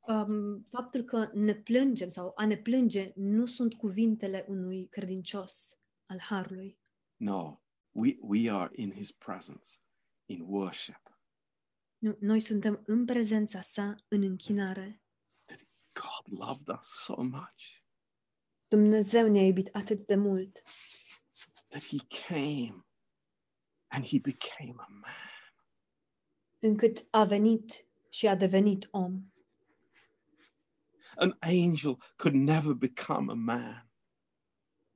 Um, 0.00 0.66
faptul 0.70 1.02
că 1.02 1.30
ne 1.32 1.54
plângem 1.54 2.08
sau 2.08 2.32
a 2.36 2.46
ne 2.46 2.56
plânge 2.56 3.12
nu 3.14 3.46
sunt 3.46 3.74
cuvintele 3.74 4.44
unui 4.48 4.86
credincios 4.88 5.81
al 6.12 6.20
Harului. 6.20 6.78
No, 7.16 7.60
we, 7.90 8.16
we 8.20 8.50
are 8.50 8.70
in 8.74 8.92
his 8.92 9.12
presence 9.12 9.68
in 10.26 10.40
worship. 10.46 11.18
Nu, 11.98 12.16
noi 12.20 12.40
suntem 12.40 12.82
în 12.86 13.04
prezența 13.04 13.60
sa, 13.60 13.94
în 14.08 14.22
închinare. 14.22 15.02
God 15.92 16.38
loved 16.38 16.68
us 16.78 16.86
so 16.86 17.22
much 17.22 17.82
Dumnezeu 18.68 19.28
ne-a 19.28 19.46
iubit 19.46 19.68
atât 19.72 20.06
de 20.06 20.14
mult 20.14 20.62
that 21.68 21.84
he 21.84 21.98
came 22.28 22.86
and 23.88 24.04
he 24.04 24.18
became 24.18 24.74
a 24.76 24.86
man. 24.88 25.54
încât 26.58 27.06
a 27.10 27.24
venit 27.24 27.86
și 28.08 28.26
a 28.26 28.34
devenit 28.34 28.88
om. 28.90 29.32
An 31.16 31.36
angel 31.38 31.96
could 32.16 32.34
never 32.34 32.72
become 32.72 33.32
a 33.32 33.34
man. 33.34 33.91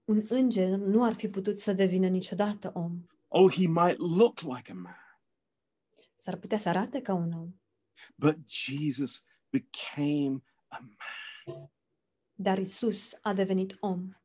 Un 0.07 0.27
înger 0.29 0.79
nu 0.79 1.05
ar 1.05 1.15
fi 1.15 1.29
putut 1.29 1.61
să 1.61 1.73
devină 1.73 2.09
niciodată 2.09 2.71
om. 2.75 3.07
Oh, 3.29 3.53
he 3.53 3.67
might 3.67 3.99
look 3.99 4.41
like 4.41 4.71
a 4.71 4.75
man, 4.75 5.21
S-ar 6.17 6.37
putea 6.37 6.59
să 6.59 6.69
arate 6.69 7.01
ca 7.01 7.15
un 7.15 7.33
om, 7.33 7.55
but 8.15 8.37
Jesus 8.47 9.23
became 9.51 10.43
a 10.69 10.79
man 10.81 11.71
dar 12.37 12.59
Isus 12.59 13.15
a 13.23 13.33
devenit 13.33 13.77
om, 13.81 14.17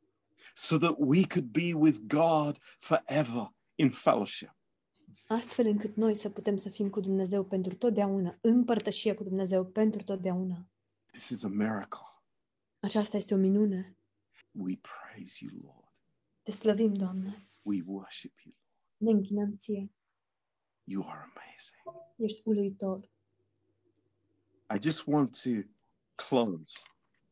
so 0.54 0.78
that 0.78 0.96
we 0.98 1.26
could 1.28 1.52
be 1.52 1.74
with 1.74 2.00
God 2.08 2.60
forever 2.80 3.54
in 3.76 3.90
fellowship. 3.90 4.56
astfel 5.28 5.66
încât 5.66 5.96
noi 5.96 6.16
să 6.16 6.30
putem 6.30 6.56
să 6.56 6.70
fim 6.70 6.90
cu 6.90 7.00
Dumnezeu 7.00 7.46
pentru 7.46 7.76
totdeauna, 7.76 8.38
în 8.42 8.64
părtășie 8.66 9.14
cu 9.14 9.24
Dumnezeu 9.24 9.66
pentru 9.66 10.04
totdeauna. 10.04 10.68
This 11.12 11.30
is 11.30 11.44
a 11.44 11.48
miracle. 11.48 12.00
Aceasta 12.80 13.18
este 13.18 13.34
o 13.34 13.38
minune. 13.38 13.96
We 14.52 14.76
praise 14.76 15.42
you, 15.42 15.50
Lord. 15.64 15.90
Te 16.44 16.52
slăvim, 16.52 16.94
Doamne. 16.94 17.48
We 17.62 17.82
worship 17.86 18.34
you. 18.44 18.54
Lord. 18.54 18.98
Ne 18.98 19.12
închinăm 19.12 19.56
ție. 19.56 19.92
You 20.84 21.04
are 21.08 21.32
amazing. 21.36 22.06
Ești 22.16 22.42
uluitor. 22.44 23.10
I 24.76 24.80
just 24.80 25.06
want 25.08 25.42
to 25.44 25.50
close 26.16 26.80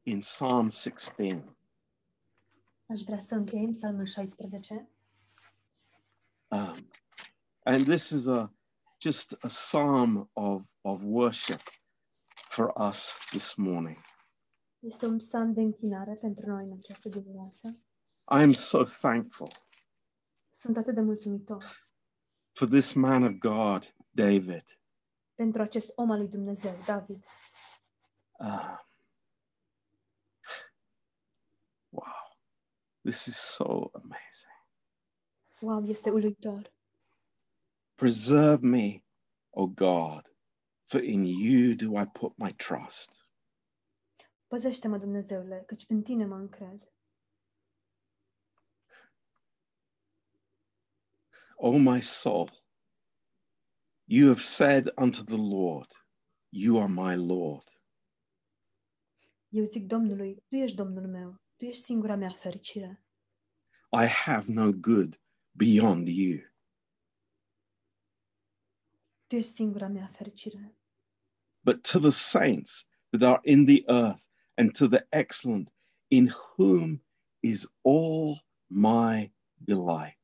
in 0.04 0.20
Psalm 0.20 0.70
16. 0.70 1.56
Aș 2.86 3.02
vrea 3.02 3.20
să 3.20 3.36
încheiem 3.36 3.72
psalmul 3.72 4.06
16. 4.06 4.90
Um, 6.48 6.90
and 7.64 7.86
this 7.86 8.10
is 8.10 8.28
a 8.28 8.54
just 9.02 9.38
a 9.44 9.48
psalm 9.48 10.30
of, 10.34 10.66
of 10.82 11.02
worship 11.04 11.62
for 12.50 12.74
us 12.88 13.18
this 13.32 13.56
morning. 13.56 13.98
Este 14.80 15.06
un 15.06 15.18
psalm 15.18 15.54
de 15.54 15.62
închinare 15.62 16.16
pentru 16.16 16.46
noi 16.50 16.66
în 16.66 16.78
această 16.78 17.10
dimineață. 17.10 17.68
I 18.38 18.42
am 18.42 18.52
so 18.52 18.84
thankful 18.84 19.48
Sunt 20.50 20.78
atât 20.78 20.94
de 20.94 21.02
mulțumitor 21.02 21.88
for 22.54 22.68
this 22.68 22.94
man 22.94 23.24
of 23.24 23.32
God, 23.38 23.96
David. 24.10 24.64
pentru 25.36 25.62
acest 25.62 25.92
om 25.96 26.12
al 26.12 26.18
lui 26.18 26.28
Dumnezeu, 26.28 26.82
David. 26.86 27.24
Uh, 28.40 28.78
wow, 31.90 32.38
this 33.02 33.26
is 33.26 33.36
so 33.38 33.90
amazing. 33.94 34.58
Wow, 35.60 35.88
este 35.88 36.10
uluitor. 36.10 36.72
Preserve 37.96 38.68
me, 38.68 39.04
O 39.50 39.68
God, 39.68 40.34
for 40.84 41.04
in 41.04 41.26
you 41.26 41.76
do 41.76 42.02
I 42.02 42.06
put 42.06 42.38
my 42.38 42.54
trust. 42.54 43.24
Păzește-mă, 44.50 44.98
Dumnezeule, 44.98 45.64
căci 45.68 45.86
în 45.88 46.02
tine 46.02 46.26
mă 46.26 46.36
încred. 46.36 46.92
O 51.56 51.78
my 51.78 52.02
soul, 52.02 52.50
you 54.04 54.28
have 54.28 54.40
said 54.40 54.92
unto 54.98 55.24
the 55.24 55.36
Lord, 55.36 55.92
You 56.50 56.82
are 56.82 56.92
my 56.92 57.28
Lord. 57.28 57.82
Eu 59.48 59.66
zic 59.66 59.86
Domnului, 59.86 60.44
Tu 60.48 60.56
ești 60.56 60.76
Domnul 60.76 61.08
meu, 61.08 61.42
Tu 61.58 61.66
ești 61.66 61.84
singura 61.84 62.16
mea 62.16 62.30
fericire. 62.32 63.04
I 63.92 64.06
have 64.06 64.52
no 64.52 64.72
good 64.72 65.22
beyond 65.52 66.08
you. 66.08 66.40
Tu 69.28 69.36
ești 69.36 69.52
singura 69.52 69.88
mea 69.88 70.08
fericire. 70.08 70.76
But 71.62 71.82
to 71.92 72.00
the 72.00 72.12
saints 72.12 72.88
that 73.10 73.22
are 73.22 73.40
in 73.44 73.66
the 73.66 73.84
earth 73.88 74.28
and 74.60 74.78
to 74.78 74.88
the 74.88 75.06
excellent, 75.10 75.70
in 76.08 76.30
whom 76.58 77.02
is 77.40 77.68
all 77.82 78.38
my 78.68 79.32
delight. 79.56 80.18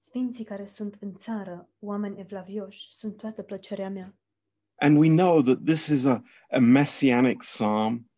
Sfinții 0.00 0.44
care 0.44 0.66
sunt 0.66 0.96
în 1.00 1.14
țară, 1.14 1.68
oameni 1.78 2.20
evlavioși, 2.20 2.92
sunt 2.92 3.16
toată 3.16 3.42
plăcerea 3.42 3.90
mea. 3.90 4.14
And 4.74 4.96
we 4.96 5.08
know 5.08 5.42
that 5.42 5.64
this 5.64 5.86
is 5.86 6.04
a, 6.04 6.22
a 6.50 6.58
messianic 6.58 7.38
psalm, 7.38 8.10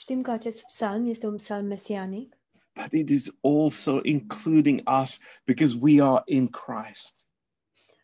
Știm 0.00 0.22
că 0.22 0.30
acest 0.30 0.64
psalm 0.64 1.06
este 1.06 1.26
un 1.26 1.36
psalm 1.36 1.66
mesianic, 1.66 2.38
but 2.74 2.92
it 2.92 3.08
is 3.08 3.38
also 3.40 4.00
including 4.02 4.82
us 5.02 5.20
because 5.44 5.76
we 5.80 6.02
are 6.02 6.22
in 6.24 6.48
Christ. 6.48 7.28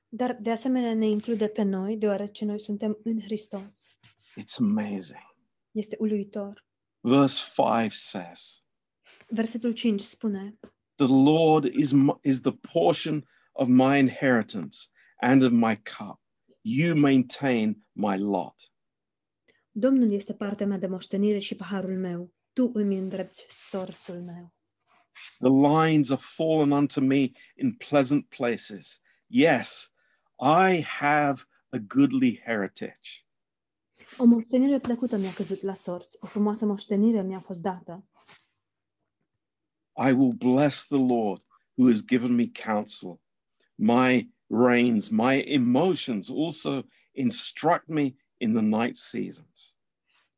dar 0.08 0.36
de 0.40 0.50
asemenea 0.50 0.94
ne 0.94 1.06
include 1.06 1.48
pe 1.48 1.62
noi, 1.62 1.96
deoarece 1.96 2.44
noi 2.44 2.60
suntem 2.60 2.98
în 3.04 3.20
Hristos. 3.20 3.96
It's 4.36 4.58
amazing. 4.58 5.26
Este 5.72 5.96
uluitor. 5.98 6.64
Verse 7.02 7.38
5 7.38 7.92
says, 7.92 8.62
Versetul 9.28 9.74
5 9.74 10.00
spune, 10.00 10.58
The 10.96 11.06
Lord 11.06 11.64
is, 11.64 11.94
is 12.22 12.42
the 12.42 12.52
portion 12.52 13.24
of 13.54 13.68
my 13.68 13.98
inheritance 13.98 14.90
and 15.20 15.42
of 15.42 15.52
my 15.52 15.76
cup. 15.84 16.18
You 16.62 16.94
maintain 16.94 17.84
my 17.94 18.16
lot. 18.16 18.72
Domnul 19.72 20.12
este 20.12 20.34
partea 20.34 20.66
mea 20.66 20.78
de 20.78 20.86
moștenire 20.86 21.38
și 21.38 21.54
paharul 21.54 21.98
meu. 21.98 22.32
Tu 22.52 22.70
îmi 22.74 22.98
îndrepți 22.98 23.46
sorțul 23.48 24.22
meu. 24.22 24.54
The 25.38 25.48
lines 25.48 26.10
are 26.10 26.20
fallen 26.20 26.70
unto 26.70 27.00
me 27.00 27.32
in 27.56 27.72
pleasant 27.88 28.28
places. 28.28 29.00
Yes, 29.26 29.92
I 30.40 30.80
have 30.82 31.44
a 31.70 31.78
goodly 31.78 32.40
heritage. 32.44 33.23
O 34.18 34.24
moștenire 34.24 34.78
plăcută 34.78 35.16
mi-a 35.16 35.32
căzut 35.32 35.62
la 35.62 35.74
sorți, 35.74 36.16
o 36.20 36.26
frumoasă 36.26 36.66
moștenire 36.66 37.22
mi-a 37.22 37.40
fost 37.40 37.60
dată. 37.60 38.04
I 39.96 40.10
will 40.12 40.32
bless 40.32 40.86
the 40.86 40.98
Lord 40.98 41.42
who 41.74 41.86
has 41.86 42.04
given 42.04 42.34
me 42.34 42.50
counsel. 42.64 43.20
My 43.74 44.30
reins, 44.46 45.08
my 45.08 45.42
emotions 45.46 46.30
also 46.30 46.86
instruct 47.12 47.86
me 47.86 48.14
in 48.36 48.52
the 48.52 48.62
night 48.62 48.96
seasons. 48.96 49.78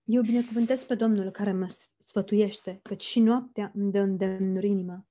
Eu 0.05 0.23
binecuvântez 0.23 0.85
pe 0.85 0.95
Domnul 0.95 1.31
care 1.31 1.53
mă 1.53 1.75
sfătuiește, 1.99 2.81
căci 2.83 3.03
și 3.03 3.21
noaptea 3.21 3.73
îmi 3.75 3.93
dă 3.93 3.99
îndemnuri 3.99 4.67
inima. 4.67 5.07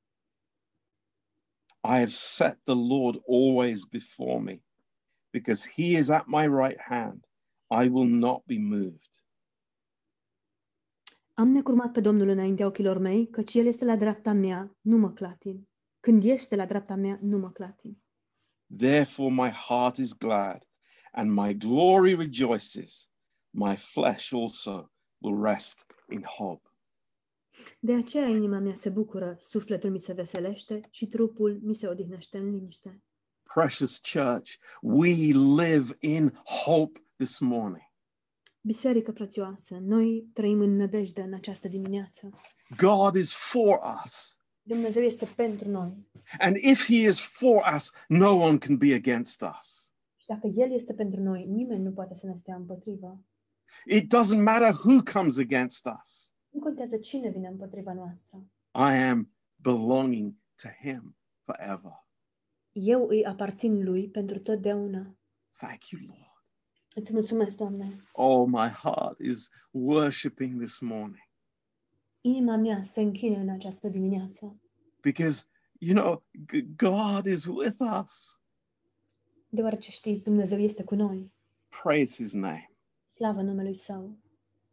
I 1.83 1.97
have 1.97 2.09
set 2.09 2.59
the 2.63 2.73
Lord 2.73 3.21
always 3.27 3.83
before 3.83 4.39
me. 4.39 4.61
Because 5.29 5.69
he 5.75 5.97
is 5.97 6.09
at 6.09 6.25
my 6.27 6.47
right 6.47 6.79
hand, 6.79 7.27
I 7.69 7.87
will 7.87 8.09
not 8.09 8.45
be 8.45 8.57
moved. 8.59 9.09
Am 11.33 11.47
necurmat 11.47 11.91
pe 11.91 12.01
Domnul 12.01 12.27
înaintea 12.27 12.65
ochilor 12.65 12.97
mei, 12.97 13.29
căci 13.29 13.53
El 13.53 13.65
este 13.65 13.85
la 13.85 13.95
dreapta 13.95 14.33
mea, 14.33 14.77
nu 14.81 14.97
mă 14.97 15.11
clatin. 15.11 15.67
Când 15.99 16.23
este 16.23 16.55
la 16.55 16.65
dreapta 16.65 16.95
mea, 16.95 17.19
nu 17.21 17.37
mă 17.37 17.51
clatin. 17.51 17.97
Therefore, 18.77 19.33
my 19.33 19.49
heart 19.49 19.97
is 19.97 20.13
glad, 20.13 20.67
and 21.11 21.31
my 21.31 21.57
glory 21.57 22.15
rejoices. 22.15 23.09
My 23.49 23.75
flesh 23.75 24.33
also 24.33 24.91
will 25.17 25.43
rest 25.43 25.85
in 26.09 26.23
hope. 26.23 26.69
De 27.79 27.93
aceea 27.93 28.27
inima 28.27 28.59
mea 28.59 28.75
se 28.75 28.89
bucură, 28.89 29.37
sufletul 29.39 29.89
mi 29.89 29.99
se 29.99 30.13
veselește 30.13 30.81
și 30.89 31.07
trupul 31.07 31.59
mi 31.63 31.75
se 31.75 31.87
odihnește 31.87 32.37
în 32.37 32.49
liniște. 32.49 33.03
Precious 33.53 33.97
church, 33.97 34.51
we 34.81 35.09
live 35.63 35.93
in 35.99 36.31
hope 36.63 37.04
this 37.15 37.39
morning. 37.39 37.93
Biserică 38.61 39.11
prețioasă, 39.11 39.77
noi 39.81 40.29
trăim 40.33 40.59
în 40.59 40.75
nădejde 40.75 41.21
în 41.21 41.33
această 41.33 41.67
dimineață. 41.67 42.29
God 42.77 43.15
is 43.15 43.33
for 43.33 43.79
us. 44.03 44.39
Dumnezeu 44.61 45.03
este 45.03 45.25
pentru 45.35 45.69
noi. 45.69 46.09
And 46.39 46.55
if 46.55 46.85
he 46.85 46.95
is 46.95 47.19
for 47.19 47.63
us, 47.75 47.91
no 48.07 48.33
one 48.35 48.57
can 48.57 48.77
be 48.77 48.93
against 48.93 49.43
us. 49.59 49.93
Și 50.15 50.27
dacă 50.27 50.47
El 50.47 50.71
este 50.71 50.93
pentru 50.93 51.21
noi, 51.21 51.45
nimeni 51.45 51.83
nu 51.83 51.91
poate 51.91 52.13
să 52.13 52.25
ne 52.25 52.35
stea 52.35 52.55
împotrivă. 52.55 53.23
It 53.85 54.15
doesn't 54.15 54.43
matter 54.43 54.73
who 54.73 55.03
comes 55.13 55.37
against 55.37 55.87
us. 56.01 56.33
Nu 56.49 56.59
contează 56.59 56.97
cine 56.97 57.29
vine 57.29 57.47
împotriva 57.47 57.93
noastră. 57.93 58.45
I 58.73 58.93
am 59.09 59.31
belonging 59.55 60.33
to 60.55 60.67
him 60.81 61.17
forever. 61.43 62.07
Eu 62.71 63.07
îi 63.07 63.25
aparțin 63.25 63.83
Lui 63.83 64.09
pentru 64.09 64.39
totdeauna. 64.39 65.17
Thank 65.57 65.89
you, 65.89 66.01
Lord. 66.01 66.34
Îți 66.97 67.13
mulțumesc, 67.13 67.57
Doamne. 67.57 68.03
Oh, 68.13 68.47
my 68.47 68.67
heart 68.69 69.19
is 69.19 69.49
worshiping 69.71 70.57
this 70.61 70.79
morning 70.79 71.23
Inima 72.21 72.55
mea 72.55 72.81
se 72.81 73.01
închine 73.01 73.35
în 73.37 73.49
această 73.49 73.87
dimineață, 73.87 74.59
because, 75.01 75.45
you 75.79 75.95
know, 76.01 76.23
G- 76.53 76.75
God 76.75 77.25
is 77.25 77.45
with 77.45 77.75
us. 78.03 78.41
deoarece 79.49 79.91
știți, 79.91 80.23
Dumnezeu 80.23 80.59
este 80.59 80.83
cu 80.83 80.95
noi. 80.95 81.31
Praise 81.83 82.23
his 82.23 82.33
name. 82.33 82.71
Slavă 83.05 83.41
numelui 83.41 83.75
Său. 83.75 84.17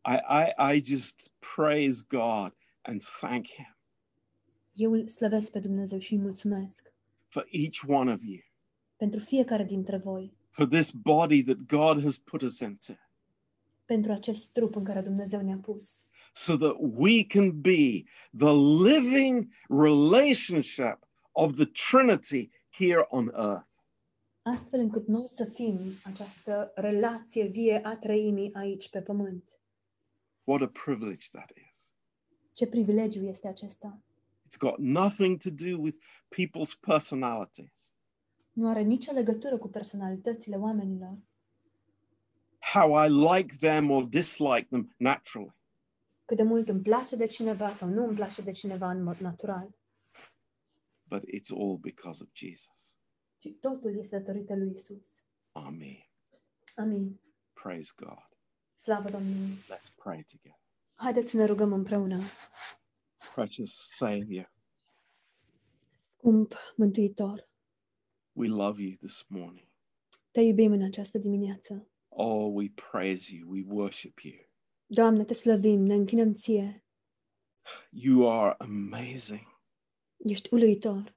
I, 0.04 0.16
I, 0.28 0.76
I 0.76 0.84
just 0.84 1.32
praise 1.56 2.02
God 2.08 2.54
and 2.82 3.02
thank 3.20 3.46
him 3.46 3.76
Eu 4.72 4.92
îl 4.92 5.08
slăvesc 5.08 5.50
pe 5.50 5.58
Dumnezeu 5.58 5.98
și 5.98 6.12
îi 6.14 6.20
mulțumesc 6.20 6.92
for 7.28 7.48
each 7.50 7.78
one 7.86 8.12
of 8.12 8.20
you. 8.22 8.40
pentru 8.96 9.20
fiecare 9.20 9.64
dintre 9.64 9.96
voi. 9.96 10.32
For 10.54 10.66
this 10.66 10.90
body 10.90 11.42
that 11.44 11.66
God 11.66 12.02
has 12.02 12.18
put 12.18 12.42
us 12.42 12.60
into, 12.60 12.92
pentru 13.84 14.12
acest 14.12 14.52
trup 14.52 14.74
în 14.76 14.84
care 14.84 15.00
Dumnezeu 15.00 15.40
ne-a 15.40 15.56
pus, 15.56 16.04
so 16.32 16.56
that 16.56 16.76
we 16.78 17.24
can 17.24 17.60
be 17.60 18.04
the 18.36 18.52
living 18.84 19.48
relationship 19.68 20.98
of 21.32 21.54
the 21.54 21.64
Trinity 21.64 22.50
here 22.70 23.06
on 23.08 23.30
earth. 23.34 23.70
astfel 24.42 24.80
încât 24.80 25.06
noi 25.06 25.28
să 25.28 25.44
fim 25.44 25.78
această 26.04 26.72
relație 26.74 27.46
vie 27.46 27.80
a 27.84 27.96
Treimii 27.96 28.54
aici 28.54 28.88
pe 28.88 29.00
pământ. 29.02 29.44
What 30.44 30.62
a 30.62 30.70
privilege 30.84 31.26
that 31.32 31.50
is. 31.70 31.94
Ce 32.52 32.66
privilegiu 32.66 33.24
este 33.24 33.48
acesta! 33.48 34.02
It's 34.46 34.58
got 34.58 34.78
nothing 34.78 35.38
to 35.42 35.50
do 35.50 35.78
with 35.80 35.96
people's 36.28 36.74
personalities, 36.80 37.91
Nu 38.52 38.68
are 38.68 38.80
nicio 38.82 39.12
legătură 39.12 39.58
cu 39.58 39.68
personalitățile 39.68 40.56
oamenilor, 40.56 41.18
how 42.72 43.04
I 43.04 43.08
like 43.08 43.56
them 43.56 43.90
or 43.90 44.04
dislike 44.04 44.66
them 44.70 44.94
naturally. 44.96 45.54
cât 46.24 46.36
de 46.36 46.42
mult 46.42 46.68
îmi 46.68 46.82
place 46.82 47.16
de 47.16 47.26
cineva 47.26 47.72
sau 47.72 47.88
nu 47.88 48.04
îmi 48.06 48.14
place 48.14 48.42
de 48.42 48.52
cineva 48.52 48.90
în 48.90 49.02
mod 49.02 49.16
natural, 49.16 49.74
but 51.04 51.22
it's 51.22 51.50
all 51.58 51.76
because 51.76 52.22
of 52.22 52.28
Jesus. 52.32 53.00
ci 53.38 53.48
totul 53.60 53.98
este 53.98 54.18
datorită 54.18 54.56
lui 54.56 54.72
Isus. 54.74 55.24
Amen. 55.52 56.08
Amin. 56.76 57.20
Praise 57.62 57.92
God. 57.96 58.28
Slavă 58.76 59.10
Domnului! 59.10 59.54
Let's 59.56 59.94
pray 59.96 60.24
together. 60.30 60.60
Haideți 60.94 61.30
să 61.30 61.36
ne 61.36 61.44
rugăm 61.44 61.72
împreună. 61.72 62.20
Precious 63.34 63.88
Savior, 63.94 64.52
Scump 66.16 66.54
Mântuitor, 66.76 67.48
we 68.32 68.48
love 68.48 68.82
you 68.82 68.96
this 68.96 69.24
morning. 69.28 69.68
te 70.30 70.40
iubim 70.40 70.72
în 70.72 70.82
această 70.82 71.18
dimineață. 71.18 71.88
Oh, 72.08 72.50
we 72.52 72.68
praise 72.90 73.34
you, 73.34 73.50
we 73.50 73.64
worship 73.66 74.18
you. 74.18 74.34
Doamne, 74.86 75.24
te 75.24 75.34
slăvim, 75.34 75.80
ne 75.80 75.94
închinăm 75.94 76.32
ție. 76.34 76.84
You 77.90 78.30
are 78.30 78.54
amazing. 78.58 79.60
Ești 80.16 80.54
uluitor. 80.54 81.16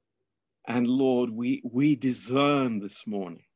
And 0.61 0.87
Lord, 0.87 1.37
we, 1.37 1.59
we 1.63 1.95
discern 1.95 2.79
this 2.79 3.03
morning 3.03 3.49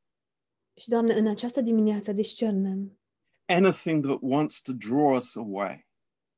Și, 0.77 0.89
Doamne, 0.89 1.13
în 1.13 1.27
această 1.27 1.61
dimineață 1.61 2.11
discernem 2.11 2.99
anything 3.47 4.03
that 4.03 4.17
wants 4.21 4.61
to 4.61 4.73
draw 4.73 5.15
us 5.15 5.35
away, 5.35 5.87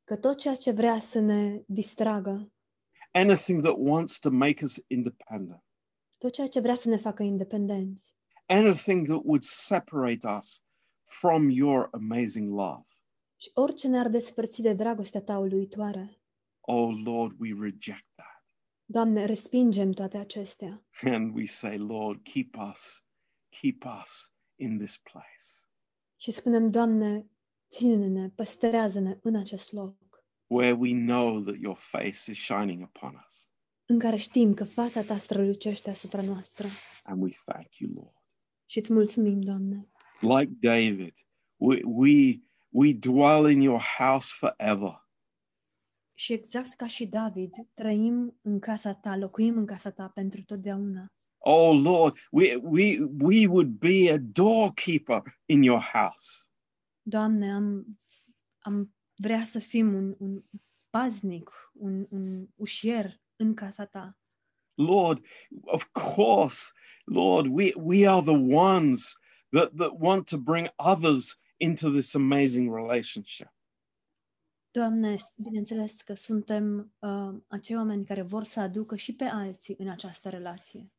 că 0.04 0.16
tot 0.18 0.38
ceea 0.38 0.56
ce 0.56 0.72
vrea 0.72 1.00
să 1.00 1.20
ne 1.20 1.64
distragă, 1.68 2.52
anything 3.12 3.62
that 3.62 3.76
wants 3.78 4.20
to 4.20 4.30
make 4.30 4.64
us 4.64 4.84
independent, 4.88 5.64
tot 6.22 6.32
ceea 6.34 6.48
ce 6.48 6.60
vrea 6.60 6.76
să 6.76 6.90
ne 6.90 6.98
facă 6.98 7.24
independenți, 7.24 8.16
anything 8.46 9.08
that 9.08 9.22
would 9.24 9.42
separate 9.44 10.28
us 10.38 10.64
from 11.04 11.50
your 11.50 11.90
amazing 11.92 12.50
love. 12.50 12.86
și 13.36 13.52
orice 13.54 13.88
ne-ar 13.88 14.10
despărți 14.10 14.62
de 14.62 14.74
dragostea 14.74 15.22
ta 15.22 15.38
uluitoare. 15.38 16.22
Oh 16.60 16.90
Lord, 17.04 17.40
we 17.40 17.50
reject 17.60 18.08
that. 18.16 18.56
Doamne, 18.86 19.26
respingem 19.26 19.92
toate 19.92 20.18
acestea 20.18 20.86
And 21.02 21.36
we 21.36 21.46
say, 21.46 21.78
Lord, 21.78 22.24
keep 22.24 22.56
us, 22.72 23.04
keep 23.62 23.84
us 24.02 24.32
in 24.56 24.78
this 24.78 24.98
place 24.98 25.70
și 26.18 26.32
spunem, 26.32 26.70
Doamne, 26.70 27.30
ține-ne, 27.70 28.30
păstrează-ne 28.30 29.20
în 29.22 29.36
acest 29.36 29.72
loc, 29.72 29.96
where 30.48 30.72
we 30.74 30.92
know 30.94 31.42
that 31.42 31.56
your 31.60 31.76
face 31.76 32.32
is 32.32 32.44
shining 32.44 32.84
upon 32.84 33.24
us. 33.28 33.51
În 33.92 34.00
care 34.00 34.16
știm 34.16 34.54
că 34.54 34.64
fața 34.64 35.02
ta 35.02 35.18
strălucește 35.18 35.90
asupra 35.90 36.22
noastră. 36.22 36.68
And 37.04 37.22
we 37.22 37.30
thank 37.46 37.76
you, 37.78 37.92
Lord. 37.94 38.16
Și 38.66 38.78
îți 38.78 38.94
mulțumim, 38.94 39.42
Doamne. 39.42 39.90
Like 40.20 40.52
David, 40.60 41.14
we, 41.56 41.82
we, 41.86 42.42
we 42.70 42.94
dwell 42.94 43.50
in 43.50 43.62
your 43.62 43.82
house 43.98 44.34
forever. 44.38 45.10
Și 46.14 46.34
exact 46.34 46.74
ca 46.74 46.88
și 46.88 47.06
David, 47.06 47.52
trăim 47.74 48.40
în 48.42 48.60
casa 48.60 48.94
ta, 48.94 49.18
locuim 49.18 49.58
în 49.58 49.66
casa 49.66 49.92
ta 49.92 50.08
pentru 50.08 50.44
totdeauna. 50.44 51.14
Oh 51.38 51.82
Lord, 51.84 52.16
we, 52.32 52.56
we, 52.56 53.00
we 53.20 53.48
would 53.48 53.70
be 53.70 54.12
a 54.12 54.18
doorkeeper 54.18 55.22
in 55.46 55.62
your 55.62 55.82
house. 55.94 56.50
Doamne, 57.02 57.54
am, 57.54 57.98
am 58.60 58.96
vrea 59.16 59.44
să 59.44 59.60
fim 59.60 59.94
un, 59.94 60.16
un 60.20 60.44
paznic, 60.90 61.72
un, 61.74 62.06
un 62.10 62.48
ușier 62.56 63.22
în 63.42 63.54
casa 63.54 63.86
ta. 63.86 64.18
Lord, 64.74 65.26
of 65.62 65.84
course, 65.92 66.72
Lord, 67.06 67.48
we, 67.50 67.72
we 67.76 68.08
are 68.08 68.22
the 68.22 68.56
ones 68.56 69.14
that, 69.50 69.76
that 69.76 69.92
want 70.00 70.30
to 70.30 70.38
bring 70.38 70.68
others 70.76 71.40
into 71.58 71.90
this 71.90 72.16
amazing 72.16 72.74
relationship. 72.74 73.54
Doamne, 74.72 75.18
bineînțeles 75.36 76.02
că 76.02 76.14
suntem 76.14 76.94
uh, 77.00 77.42
acei 77.48 77.76
oameni 77.76 78.06
care 78.06 78.22
vor 78.22 78.44
să 78.44 78.60
aducă 78.60 78.96
și 78.96 79.16
pe 79.16 79.24
alții 79.24 79.76
în 79.78 79.90
această 79.90 80.30
relație. 80.30 80.92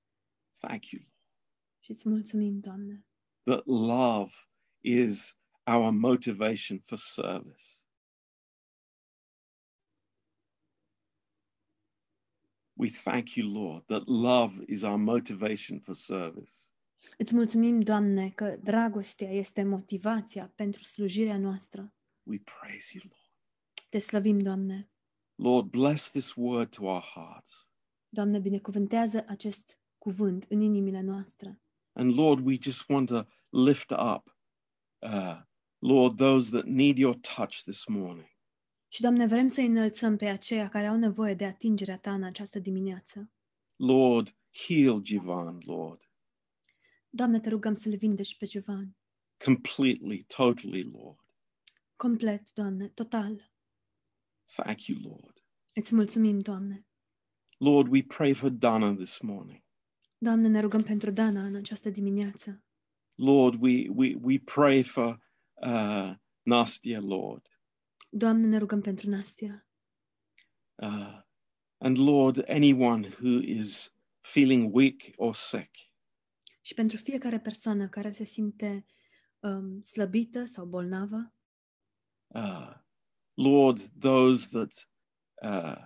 Thank 0.61 0.91
you 0.91 1.03
Și 1.81 1.91
îți 1.91 2.09
mulțumim, 2.09 2.61
Doamne, 2.61 3.07
that 3.43 3.67
love 3.67 4.33
is 4.81 5.37
our 5.65 5.91
motivation 5.91 6.79
for 6.79 6.99
service. 6.99 7.65
We 12.83 12.91
thank 12.91 13.37
you, 13.37 13.47
Lord, 13.47 13.87
that 13.87 14.09
love 14.09 14.65
is 14.67 14.83
our 14.83 14.99
motivation 14.99 15.79
for 15.79 15.95
service. 15.95 16.73
Îți 17.19 17.35
mulțumim, 17.35 17.81
Doamne, 17.81 18.31
că 18.31 18.57
dragostea 18.63 19.31
este 19.31 19.63
motivația 19.63 20.53
pentru 20.55 20.83
slujirea 20.83 21.39
noastră. 21.39 21.95
We 22.23 22.39
praise 22.39 22.91
you, 22.95 23.03
Lord. 23.09 23.31
Te 23.89 23.99
slăvim, 23.99 24.39
Doamne. 24.39 24.91
Lord, 25.35 25.71
bless 25.71 26.11
this 26.11 26.35
word 26.37 26.71
to 26.71 26.85
our 26.85 27.03
hearts. 27.15 27.71
Doamne, 28.09 28.39
binecuvântează 28.39 29.25
acest 29.29 29.79
cuvânt 29.99 30.45
în 30.49 30.61
inimile 30.61 31.01
noastre. 31.01 31.61
And 31.93 32.15
Lord, 32.15 32.47
we 32.47 32.57
just 32.61 32.89
want 32.89 33.09
to 33.09 33.23
lift 33.49 33.91
up, 33.91 34.37
uh, 34.99 35.41
Lord, 35.79 36.17
those 36.17 36.51
that 36.51 36.65
need 36.65 36.99
your 36.99 37.15
touch 37.37 37.63
this 37.63 37.87
morning. 37.87 38.32
Și, 38.93 39.01
Doamne, 39.01 39.27
vrem 39.27 39.49
să 39.49 39.61
înălțăm 39.61 40.17
pe 40.17 40.27
aceia 40.27 40.69
care 40.69 40.87
au 40.87 40.97
nevoie 40.97 41.35
de 41.35 41.45
atingerea 41.45 41.99
Ta 41.99 42.15
în 42.15 42.23
această 42.23 42.59
dimineață. 42.59 43.31
Lord, 43.77 44.37
heal 44.67 45.05
Jivan, 45.05 45.59
Lord, 45.65 46.09
Doamne, 47.11 47.41
te 47.41 47.49
rugăm 47.49 47.75
să-l 47.75 47.97
vindeci 47.97 48.37
pe 48.37 48.47
Giovan. 48.47 48.97
completely, 49.45 50.25
totally, 50.37 50.83
Lord. 50.83 51.19
Complet, 51.97 52.53
Doamne, 52.53 52.89
total. 52.89 53.51
Thank 54.55 54.87
you, 54.87 54.99
Lord. 55.03 55.45
Îți 55.75 55.95
mulțumim, 55.95 56.39
Doamne. 56.41 56.87
Lord, 57.59 57.93
we 57.93 58.03
pray 58.03 58.35
for 58.35 58.51
Dana 58.51 58.95
this 58.95 59.19
morning. 59.19 59.63
Doamne, 60.19 60.49
ne 60.49 60.61
rugăm 60.61 60.83
pentru 60.83 61.11
Dana 61.11 61.45
în 61.45 61.55
această 61.55 61.91
dimineață. 61.91 62.63
Lord, 63.15 63.63
we, 63.63 63.89
we, 63.89 64.15
we 64.23 64.39
pray 64.39 64.83
for 64.83 65.23
uh, 65.55 66.15
Nastia, 66.43 67.01
Lord. 67.01 67.52
Doamne, 68.15 68.47
ne 68.47 68.59
rugăm 68.59 68.81
pentru 68.81 69.09
Nastia. 69.11 69.67
Uh, 70.75 71.21
and 71.79 71.99
Lord, 71.99 72.51
anyone 72.51 73.09
who 73.09 73.41
is 73.43 73.95
feeling 74.21 74.75
weak 74.75 74.97
or 75.17 75.35
sick, 75.35 75.71
Și 76.61 76.75
pentru 76.75 76.97
fiecare 76.97 77.41
persoană 77.41 77.89
care 77.89 78.13
se 78.13 78.25
simte 78.25 78.87
um, 79.41 79.83
slăbită 79.83 80.45
sau 80.45 80.65
bolnavă, 80.65 81.35
uh, 82.27 82.75
Lord, 83.35 83.81
those 83.99 84.49
that 84.49 84.89
uh, 85.43 85.85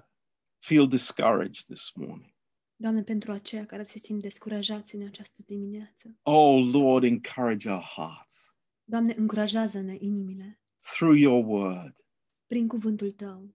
feel 0.58 0.88
discouraged 0.88 1.64
this 1.64 1.92
morning. 1.94 2.34
Doamne, 2.76 3.02
pentru 3.02 3.32
aceia 3.32 3.66
care 3.66 3.82
se 3.82 3.98
simt 3.98 4.22
descurajați 4.22 4.94
în 4.94 5.06
această 5.06 5.42
dimineață. 5.46 6.18
Oh, 6.22 6.70
Lord, 6.72 7.04
encourage 7.04 7.70
our 7.70 7.82
hearts 7.82 8.56
Doamne, 8.84 9.14
încurajează-ne 9.16 9.96
inimile 9.98 10.60
through 10.78 11.18
your 11.18 11.44
word. 11.44 12.05
Prin 12.46 12.68
cuvântul 12.68 13.12
Tău. 13.12 13.54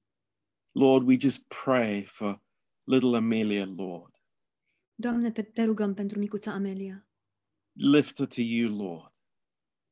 Lord, 0.72 1.08
we 1.08 1.18
just 1.20 1.44
pray 1.64 2.04
for 2.06 2.42
little 2.86 3.16
Amelia, 3.16 3.66
Lord. 3.66 4.14
Doamne, 4.96 5.32
pe- 5.32 5.44
te 5.44 5.64
rugăm 5.64 5.94
pentru 5.94 6.20
micuța 6.20 6.52
Amelia. 6.52 7.08
Lift 7.72 8.18
her 8.18 8.28
to 8.28 8.42
you, 8.42 8.76
Lord. 8.78 9.12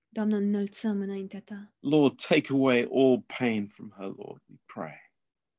Doamne, 0.10 0.36
înălțăm 0.36 1.02
înaintea 1.02 1.42
Ta. 1.42 1.74
Lord, 1.80 2.16
take 2.22 2.54
away 2.54 2.88
all 2.92 3.22
pain 3.38 3.68
from 3.68 3.90
her, 3.90 4.06
Lord, 4.06 4.44
we 4.46 4.56
pray. 4.66 4.98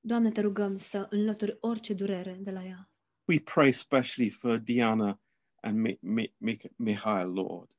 Doamne, 0.01 0.31
te 0.31 0.41
rugăm 0.41 0.77
să 0.77 1.07
înlături 1.11 1.57
orice 1.61 1.95
durere 1.95 2.35
de 2.35 2.51
la 2.51 2.65
ea. 2.65 2.91
We 3.29 3.41
pray 3.41 3.73
specially 3.73 4.31
for 4.31 4.59
Diana 4.59 5.21
and 5.61 5.79
Mi- 5.79 5.99
Mi- 6.01 6.35
Mi- 6.39 6.73
Mihail, 6.77 7.33
Lord. 7.33 7.71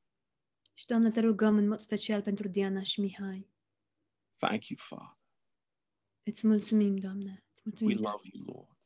Și, 0.72 0.86
Doamne, 0.86 1.10
te 1.10 1.20
rugăm 1.20 1.56
în 1.56 1.68
mod 1.68 1.80
special 1.80 2.22
pentru 2.22 2.48
Diana 2.48 2.82
și 2.82 3.00
Mihai. 3.00 3.50
Thank 4.36 4.66
you, 4.68 4.78
Father. 4.82 5.20
Îți 6.22 6.46
mulțumim, 6.46 6.96
Doamne. 6.96 7.44
Îți 7.62 7.82
We 7.84 7.88
mulțumim. 7.94 8.10
love 8.12 8.28
you, 8.32 8.44
Lord. 8.44 8.78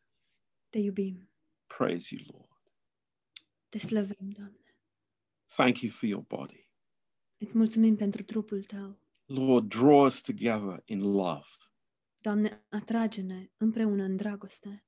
Te 0.68 0.78
iubim. 0.78 1.30
Praise 1.66 2.14
you, 2.14 2.24
Lord. 2.32 2.50
Te 3.68 3.78
slăvim, 3.78 4.30
Doamne. 4.30 4.78
Thank 5.46 5.80
you 5.80 5.92
for 5.92 6.08
your 6.08 6.24
body. 6.24 6.68
Îți 7.36 7.56
mulțumim 7.56 7.96
pentru 7.96 8.22
trupul 8.22 8.64
tău. 8.64 9.00
Lord, 9.24 9.68
draw 9.68 10.04
us 10.04 10.20
together 10.20 10.82
in 10.84 10.98
love. 10.98 11.46
Doamne, 12.18 12.64
atrage-ne 12.68 13.50
împreună 13.56 14.02
în 14.02 14.16
dragoste. 14.16 14.84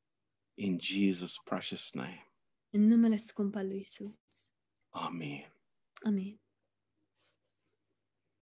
In 0.55 0.79
Jesus' 0.79 1.35
precious 1.45 1.93
name. 1.93 2.33
În 2.71 2.81
numele 2.87 3.17
scump 3.17 3.55
al 3.55 3.67
lui 3.67 3.81
Isus. 3.81 4.53
Amen. 4.89 5.53
Amin. 6.07 6.41